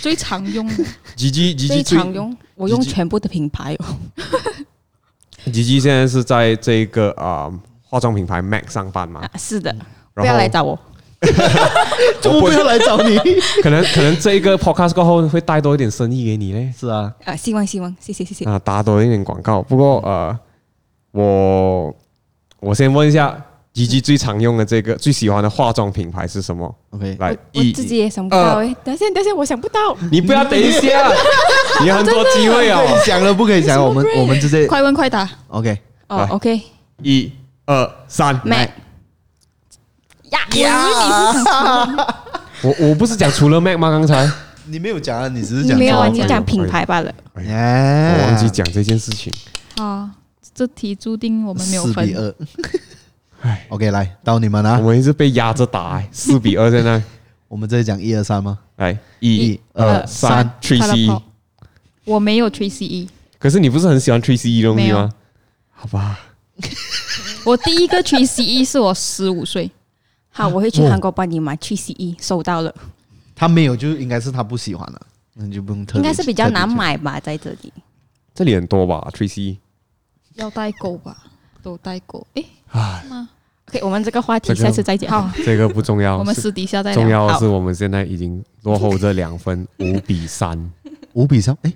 [0.00, 0.84] 最常用的，
[1.16, 3.98] 吉吉吉吉最常用，我用全部的品牌哦。
[5.50, 7.50] 吉吉现在是在这个啊
[7.82, 9.28] 化妆品牌 MAC 上班嘛？
[9.36, 9.74] 是的，
[10.14, 10.78] 不要来找我，
[12.24, 13.18] 我不要来找你。
[13.62, 16.72] 可能可能这一个 Podcast 过后会带多一点生意给你嘞。
[16.78, 18.44] 是啊，啊，希望希望，谢谢谢谢。
[18.44, 19.60] 啊，打多一点广告。
[19.62, 20.38] 不过呃，
[21.12, 21.94] 我
[22.60, 23.44] 我先问一下。
[23.72, 29.96] 吉吉最常用的这个最喜欢的化妆品牌是什么？OK，来，我自己也想不到哎，等下等下，我想不到。
[30.10, 31.08] 你不要等一下，
[31.80, 32.84] 你有很多机会哦。
[33.06, 35.26] 想了不可以想，我们我们直接快问快答。
[35.46, 35.78] OK，
[36.08, 36.60] 哦，OK，
[37.04, 37.30] 一
[37.64, 38.70] 二三，Mac。
[40.30, 40.40] 呀，
[42.62, 43.90] 我我不是讲除了 Mac 吗？
[43.90, 44.30] 刚才
[44.66, 47.12] 你没有讲啊，你只是讲没有啊，你讲品牌罢了。
[47.34, 47.40] 我
[48.26, 49.32] 忘记讲这件事情。
[49.76, 50.10] 啊。
[50.52, 52.06] 这题注定我们没有分。
[52.06, 52.34] 四比二。
[53.42, 54.78] 哎， OK，来到你们了。
[54.80, 57.02] 我们一直被压着打， 四比二现在。
[57.48, 58.58] 我们这里讲一二三吗？
[58.76, 61.22] 来，一二三，Three C。
[62.04, 63.08] 我没有 Three C E。
[63.38, 65.10] 可是你不是很喜欢 Three C E 东西吗？
[65.72, 66.18] 好吧。
[67.46, 69.70] 我第一个 Three C E 是我十五岁。
[70.30, 72.74] 好，我会去韩国帮你买 Three C E，收到了。
[73.34, 75.00] 他没有，就应该是他不喜欢了，
[75.34, 75.98] 那你就不用特。
[75.98, 77.72] 应该是比较难买吧，在这里。
[78.34, 79.58] 这里很多吧，Three C E。
[80.34, 81.16] 要代购吧，
[81.62, 82.26] 都代购。
[82.34, 83.28] 哎，啊
[83.68, 85.10] ，OK，我们这个话题下次再讲。
[85.10, 87.02] 好，这个不重要， 我们私底下再聊。
[87.02, 90.70] 重要的是，我们现在已经落后这两分，五比三，
[91.14, 91.56] 五比三。
[91.62, 91.72] 哎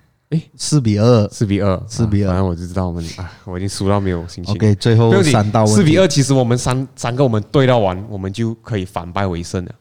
[0.56, 1.28] 四比二。
[1.28, 4.54] 四比二，四比二啊反正我就知道我们啊，我已经输到没有心情。
[4.54, 9.72] OK，最后三道四比二，其实我们三三个我们对到完，我们就可以反败为胜了。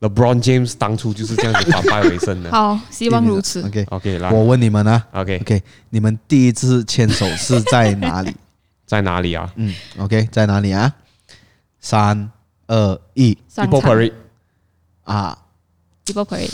[0.00, 2.50] LeBron James 当初就是这样子反败为胜的。
[2.52, 3.62] 好，希望如此。
[3.66, 5.06] OK，OK，来我问你们啊。
[5.12, 8.34] ，OK，OK，你们第一次牵手是在哪里？
[8.86, 10.92] 在哪里啊嗯，OK，在哪里啊？
[11.80, 12.30] 三
[12.66, 14.12] 二一上 Ipoh 场 Parade
[15.04, 15.38] 啊，
[16.06, 16.50] 一波 parade，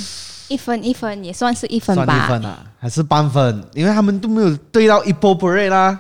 [0.49, 2.29] 一分一分也算是一分算一吧。
[2.29, 3.65] 分啊，还是半分？
[3.75, 5.99] 因为他们都没有对到 Ipoh Parade 啦。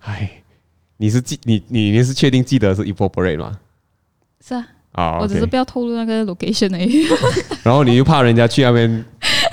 [0.00, 0.30] 哎，
[0.98, 3.52] 你是记你你你是确定记得是 Ipoh Parade 吗？
[4.46, 7.06] 是啊，啊，我只是不要透露那个 location 而已。
[7.62, 9.04] 然后你就怕人家去那边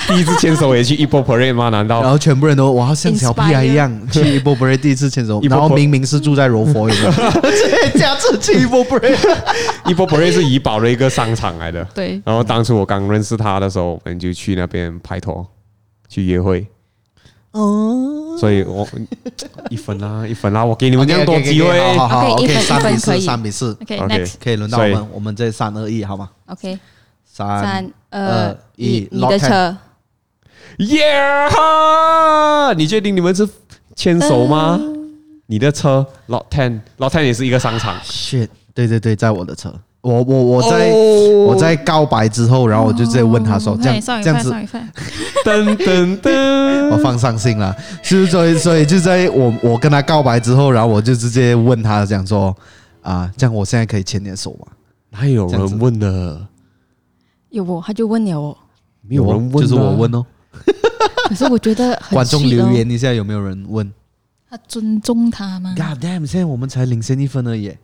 [0.08, 1.70] 第一次牵手也去 Ipoh Parade 吗？
[1.70, 7.12] 难道然后全部人都哇像小屁孩一样 去 Ipoh Parade 第一次牵手，然后明明是住在柔佛，有没有？
[7.98, 11.84] 这下次去 Ipoh Parade，Ipoh Parade 是怡保的一个商场来的？
[11.94, 15.46] 对，然后当初我刚认识他的时候，我们就去那边拍拖，
[16.08, 16.68] 去约会。
[17.52, 18.88] 哦，所以我
[19.72, 21.80] 一分啦，一分啦，我给你们这样多机会。
[21.98, 26.78] 好好好 OK，三比四，三比四，OK OK，next，可以轮到我们，我们这三二一，好吗？OK，
[27.26, 29.78] 三三二二一一，你的 lock hand 车
[30.78, 32.74] 耶哈！
[32.74, 33.48] 你确定你们是
[33.96, 34.80] 牵手吗？
[35.48, 38.00] 你的车 Lot Ten，Lot Ten 也是一个商场。
[38.02, 44.52] shit，对对对，在我的车，我我我在哦我在告白之后，然后我就直接问他说，这样这样子
[45.46, 52.56] 噔噔噔， 我放上心了，是所以所以就在我我跟他告白之后，然后我就直接问他讲说
[53.02, 54.68] 啊，这样我现在可以牵你的手吗？
[55.12, 56.46] 哪有人问的？
[57.50, 58.58] 有哦，他就问了哦，
[59.08, 60.14] 没有人问，就是我问。
[60.14, 60.26] 哦。
[61.30, 63.90] 可是我觉得很观众留言一下有没有人问
[64.50, 67.76] 他尊重他吗？？God damn，现在我们才领先一分而已。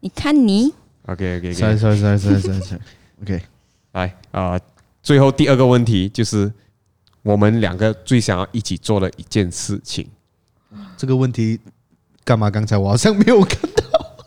[0.00, 0.72] 你看你
[1.06, 2.82] OK OK sorry OK，sorry sorry sorry sorry sorry。
[3.22, 3.42] OK，
[3.92, 4.58] 来啊，
[5.02, 6.52] 最后第二个问题就是
[7.22, 10.08] 我们两个最想要一起做的一件事情。
[10.96, 11.58] 这个问题
[12.24, 12.50] 干嘛？
[12.50, 14.26] 刚才我好像没有看到。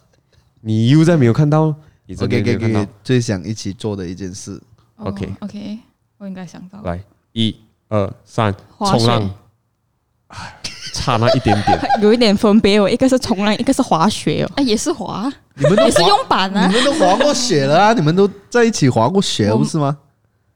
[0.61, 1.73] 你又在没有看到？
[2.05, 4.61] 你这 OK 边没有 OK 看到 OK，最想一起做的一件事。
[4.97, 5.79] 哦 OK OK，
[6.17, 6.91] 我应该想到了。
[6.91, 7.55] 来，一
[7.87, 9.33] 二三，冲浪，
[10.27, 10.57] 唉
[10.93, 11.79] 差那一点点。
[12.01, 14.51] 有一点分别哦，一个是冲浪，一个是滑雪哦。
[14.55, 16.73] 啊，也是滑，你们都也是滑用板啊你。
[16.75, 17.93] 们都滑过雪了啊！
[17.97, 19.97] 你们都在一起滑过雪，我不是吗？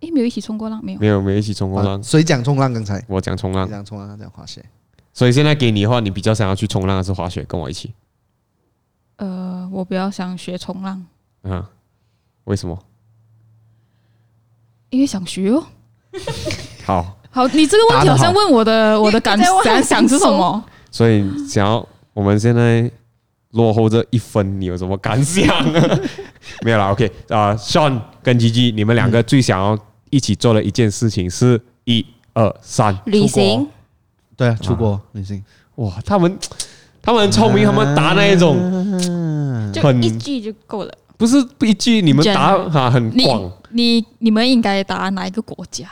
[0.01, 0.99] 诶，没有一起冲过浪，没有。
[0.99, 2.01] 没有，没有一起冲过浪啊。
[2.03, 2.71] 谁讲冲浪？
[2.73, 4.63] 刚才我讲冲浪你，讲冲浪，他讲滑雪。
[5.13, 7.43] 所以现在给你的话，你比较想要去冲浪还是滑雪？
[7.47, 7.93] 跟我一起
[9.17, 11.05] 呃，我比较想学冲浪，
[11.43, 11.69] 啊？
[12.43, 12.77] 为什么？
[14.89, 15.63] 因为想学哦。
[16.85, 20.63] 好，好，你这个问题好像问我的我的感感 想是什么？
[20.89, 22.89] 所以想要我们现在
[23.51, 25.99] 落后这一分，你有什么感想呢？
[26.63, 29.77] 没有啦，OK 啊、s e a n 跟 Gigi，你们两个最想要
[30.11, 33.67] 一起做的一件事情是一二三，旅行，
[34.37, 35.43] 对啊，出国旅行。
[35.75, 36.39] 哇，他们
[37.01, 38.55] 他们很聪明，他们答那一种
[39.73, 40.93] 就一句就够了。
[41.17, 45.85] 不是一句，你们答哈很广你你们应该答哪一个国家？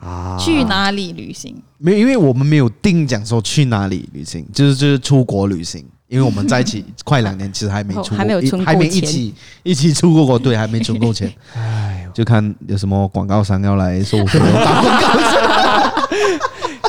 [0.00, 1.60] 啊去哪里旅行？
[1.78, 5.84] 没有，因为我们没有定讲说去哪里旅行，就是就是出国旅行。
[6.08, 11.30] 因为我们在一起 快两年，其实还没出过，还没有存够还没一起一起出过国，对，还没存够钱。
[11.54, 16.08] 哎，就看有什么广告商要来收我们打广告，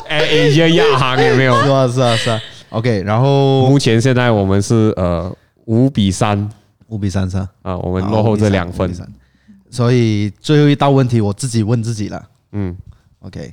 [0.08, 1.54] 哎，一些亚行有没有？
[1.62, 2.40] 是啊是啊是啊。
[2.70, 5.30] OK，然后目前现在我们是呃
[5.66, 6.48] 五比三
[6.86, 9.02] 五比三三，啊，我们落后这两分5比。
[9.02, 9.06] 3
[9.68, 12.24] 所以最后一道问题我自己问自己了。
[12.52, 12.74] 嗯，
[13.20, 13.52] OK，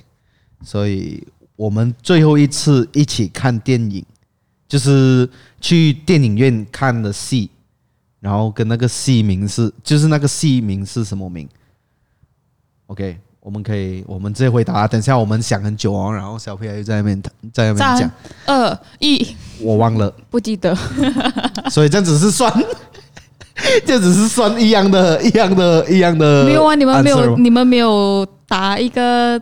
[0.63, 1.25] 所以
[1.55, 4.03] 我们最后一次一起看电影，
[4.67, 5.29] 就是
[5.59, 7.49] 去电影院看的戏，
[8.19, 11.47] 然后跟那个戏名是，就是那个戏名是什么名
[12.87, 14.87] ？OK，我们可以，我们直接回答。
[14.87, 17.21] 等下我们想很久哦，然后小屁孩又在那边
[17.51, 18.11] 在那边讲，
[18.45, 20.73] 二一，我忘了，不记得，
[21.69, 22.51] 所以这样只是算，
[23.85, 26.45] 这只是算一样的，一样的，一样的。
[26.45, 29.41] 没有啊，你们没有，你们没有答一个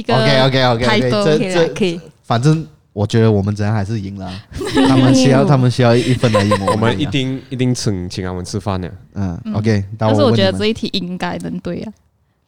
[0.00, 2.00] 一个 OK OK OK 这这可以。
[2.22, 4.42] 反正我觉得我们怎样还是赢了啊，
[4.88, 11.92] 他们需要他们需要一分来赢我们一定一定请请他们吃饭的，嗯 OK，但是我觉得这一题应该能对啊。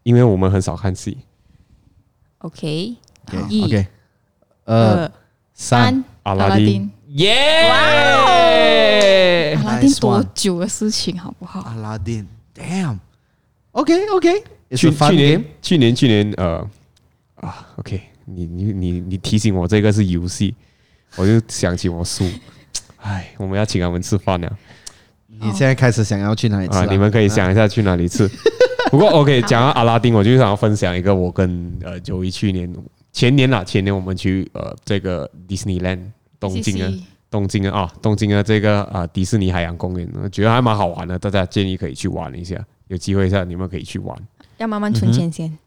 [0.03, 1.19] 因为我们很少看戏。
[2.39, 2.97] OK，
[4.65, 5.11] 二二
[5.55, 5.83] 三。
[5.95, 7.69] 三，阿拉丁耶！
[9.55, 11.61] 阿拉丁多久的事情，好不好？
[11.61, 12.27] 阿拉丁
[12.57, 14.43] ，Damn，OK OK，
[14.75, 16.69] 去 It's a fun 去年去年去年呃
[17.43, 20.55] 啊，OK，你你你你提醒我这个是游戏，
[21.17, 22.25] 我就想起我输，
[23.01, 24.59] 哎，我们要请他们吃饭了
[25.27, 26.85] 你现在开始想要去哪里吃啊！
[26.85, 26.93] 了？
[26.93, 28.31] 你们可以想一下去哪里吃。
[28.91, 32.73] 不过 OK，讲到阿拉丁，我就想要分享一个我跟呃九一去年
[33.13, 36.03] 前年啦，前年我们去呃这个 Disneyland
[36.39, 36.93] 东京啊，
[37.29, 44.17] 东京啊啊，东京啊这个啊迪士尼海洋公园，我觉得还蛮好玩的，大家建议可以去玩一下，有机会一下你们可以去玩，
[44.59, 45.59] 要慢慢存钱先。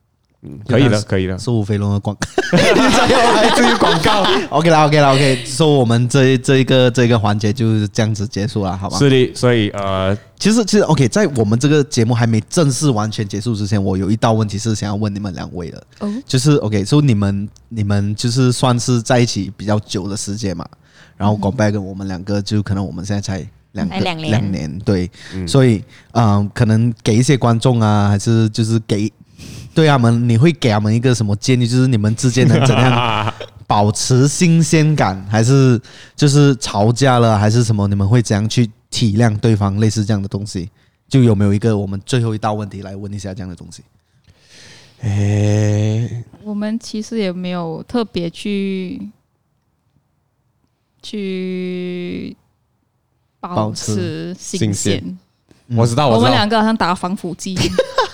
[0.67, 1.37] 可以了，可以了。
[1.37, 2.15] 苏飞龙的广，
[2.53, 4.23] 来自于广告，
[4.57, 5.43] OK 啦，OK 啦，OK。
[5.45, 8.97] 说我们这这一个这一个环节就是这样子结束了，好吧？
[8.97, 15.83] 是的，所以呃，其实其实 OK，在我们这个节目还没正式完全结束之前，我有一道问题是想要问你们两位的。
[15.99, 20.65] 哦，就是 OK，说你们你们就是算是在一起比较久的时间嘛？
[21.17, 25.09] 然后广拜跟我们两个就可能我们现在才两个两年，两年对，
[25.47, 29.11] 所以嗯，可能给一些观众啊，还是就是给。
[29.75, 31.67] 对他们，你会给他们一个什么建议？
[31.67, 33.33] 就是你们之间能怎样
[33.67, 35.79] 保持新鲜感，还是
[36.15, 37.85] 就是吵架了，还是什么？
[37.89, 39.77] 你们会怎样去体谅对方？
[39.79, 40.69] 类似这样的东西，
[41.09, 43.83] 就有没有一个我们最后一道问题来问一下这样的东西？
[45.01, 49.09] 诶，我们其实也没有特别去
[51.03, 52.35] 去
[53.41, 55.17] 保持新鲜。
[55.75, 57.57] 我知道，我知道，我们两个好像打防腐剂。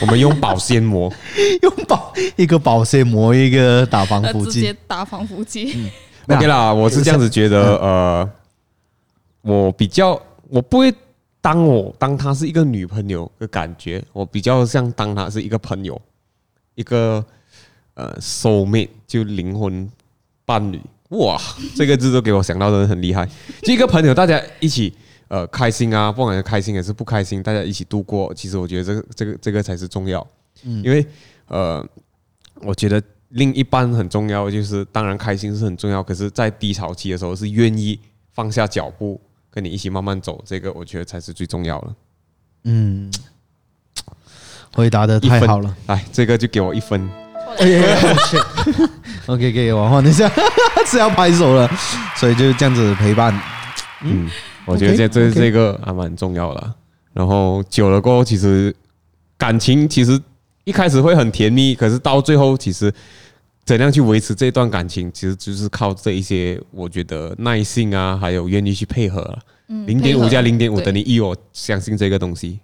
[0.00, 1.12] 我们用保鲜膜，
[1.62, 5.72] 用保一个保鲜膜，一个打防腐剂，直接打防腐剂。
[5.76, 5.90] 嗯
[6.28, 8.30] ，OK 啦，我是这样子觉得，呃，
[9.42, 10.92] 我比较我不会
[11.40, 16.00] 当我当她是一个女朋友的感觉，我比较像当她是一个朋友，
[16.74, 17.24] 一个
[17.94, 19.88] 呃 soul mate 就灵魂
[20.46, 20.80] 伴侣。
[21.10, 21.38] 哇，
[21.76, 23.28] 这个字都给我想到的很厉害，
[23.62, 24.94] 就一个朋友，大家一起。
[25.30, 28.34] 呃，开心啊，不管是开心还是不开心，大家一起度过。
[28.34, 30.26] 其实我觉得这个、这个、这个才是重要。
[30.64, 31.06] 嗯，因为
[31.46, 31.86] 呃，
[32.62, 37.96] 我觉得另一半很重要，就是当然开心是很重要，可是，在低潮期的时候是愿意
[38.32, 39.20] 放下脚步
[39.52, 41.94] 跟你一起慢慢走，这个我觉得才是最重要的。
[42.64, 43.08] 嗯，
[44.74, 47.08] 回答的太好了，来，这个就给我一分。
[47.60, 47.96] 哎 呀
[49.26, 50.28] ，OK，可以往后，等一下
[50.84, 51.70] 是要拍手了，
[52.16, 53.32] 所以就这样子陪伴。
[54.02, 54.28] 嗯。
[54.66, 56.74] 我觉得这这这个还蛮重要的，
[57.12, 58.74] 然后久了过后，其实
[59.36, 60.20] 感情其实
[60.64, 62.92] 一开始会很甜蜜，可是到最后，其实
[63.64, 69.38] 怎样去维持这段感情，其实就是靠这一些，我觉得耐性啊，还有愿意去配合了。
[69.68, 72.60] 嗯，零点五加零点五等于一，我相信这个东西。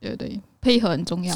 [0.00, 1.34] 对对，配合很重要。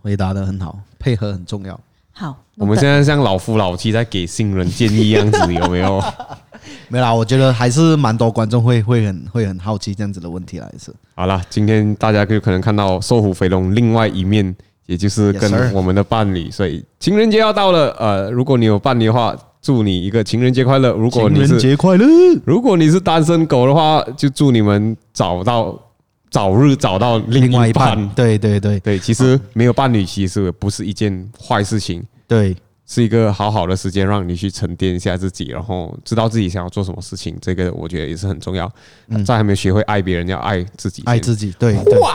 [0.00, 1.78] 回答的很好，配合很重要。
[2.12, 6.00] 好，我们现在像老夫老妻在给新人建议样子，有没有？
[6.88, 10.92] 没啦，我觉得还是蛮多观众会会很会很好奇这样子的问题来是。
[11.14, 14.54] 好了，今天大家就可能看到瘦虎肥龙另外一面，
[14.86, 16.50] 也就是跟我们的伴侣。
[16.50, 20.92] 所以情人节要到了，呃，如果你有伴侣的话，祝你一个情人节快乐。
[20.92, 22.06] 如果你是情人节快乐，
[22.44, 25.78] 如果你是单身狗的话，就祝你们找到
[26.30, 28.08] 早日找到另外一半。
[28.10, 32.02] 对对对对，其实没有伴侣其实不是一件坏事情。
[32.28, 32.56] 对。
[32.86, 37.34] 是一个好好的时间，让你去沉淀一下自己，然后知道自己想要做什么事情。
[37.40, 38.70] 这个我觉得也是很重要。
[39.24, 41.54] 在还没学会爱别人，要爱自己，爱自己。
[41.58, 42.14] 对，哇，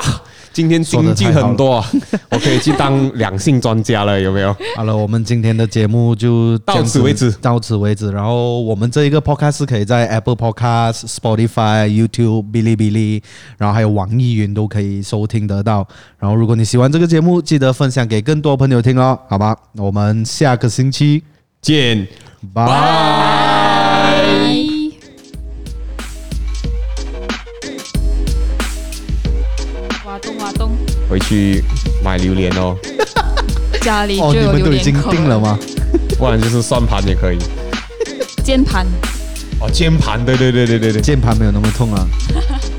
[0.53, 1.83] 今天经济很多，
[2.29, 4.55] 我可以去当两性专家了，有没有？
[4.75, 8.11] 好了，我们今天的节目就到此为止，到此为止。
[8.11, 13.23] 然后我们这一个 podcast 可以在 Apple Podcast、Spotify、YouTube、哔哩哔哩，
[13.57, 15.87] 然后还有网易云都可以收听得到。
[16.19, 19.57] 然后如果你喜欢这个节目，记得分享给更多朋友听哦，好吧？
[19.77, 21.23] 我们下个星期
[21.61, 22.07] 见，
[22.53, 22.63] 拜。
[30.05, 30.71] 挖洞挖洞，
[31.09, 31.63] 回去
[32.03, 32.75] 买榴莲哦。
[33.81, 34.53] 家里就有榴莲。
[34.53, 35.57] 哦，你们都已经定了吗？
[36.17, 37.37] 不然就是算盘也可以。
[38.43, 38.85] 键盘。
[39.61, 42.07] 哦，键盘，对对对对对对，键盘没有那么痛啊。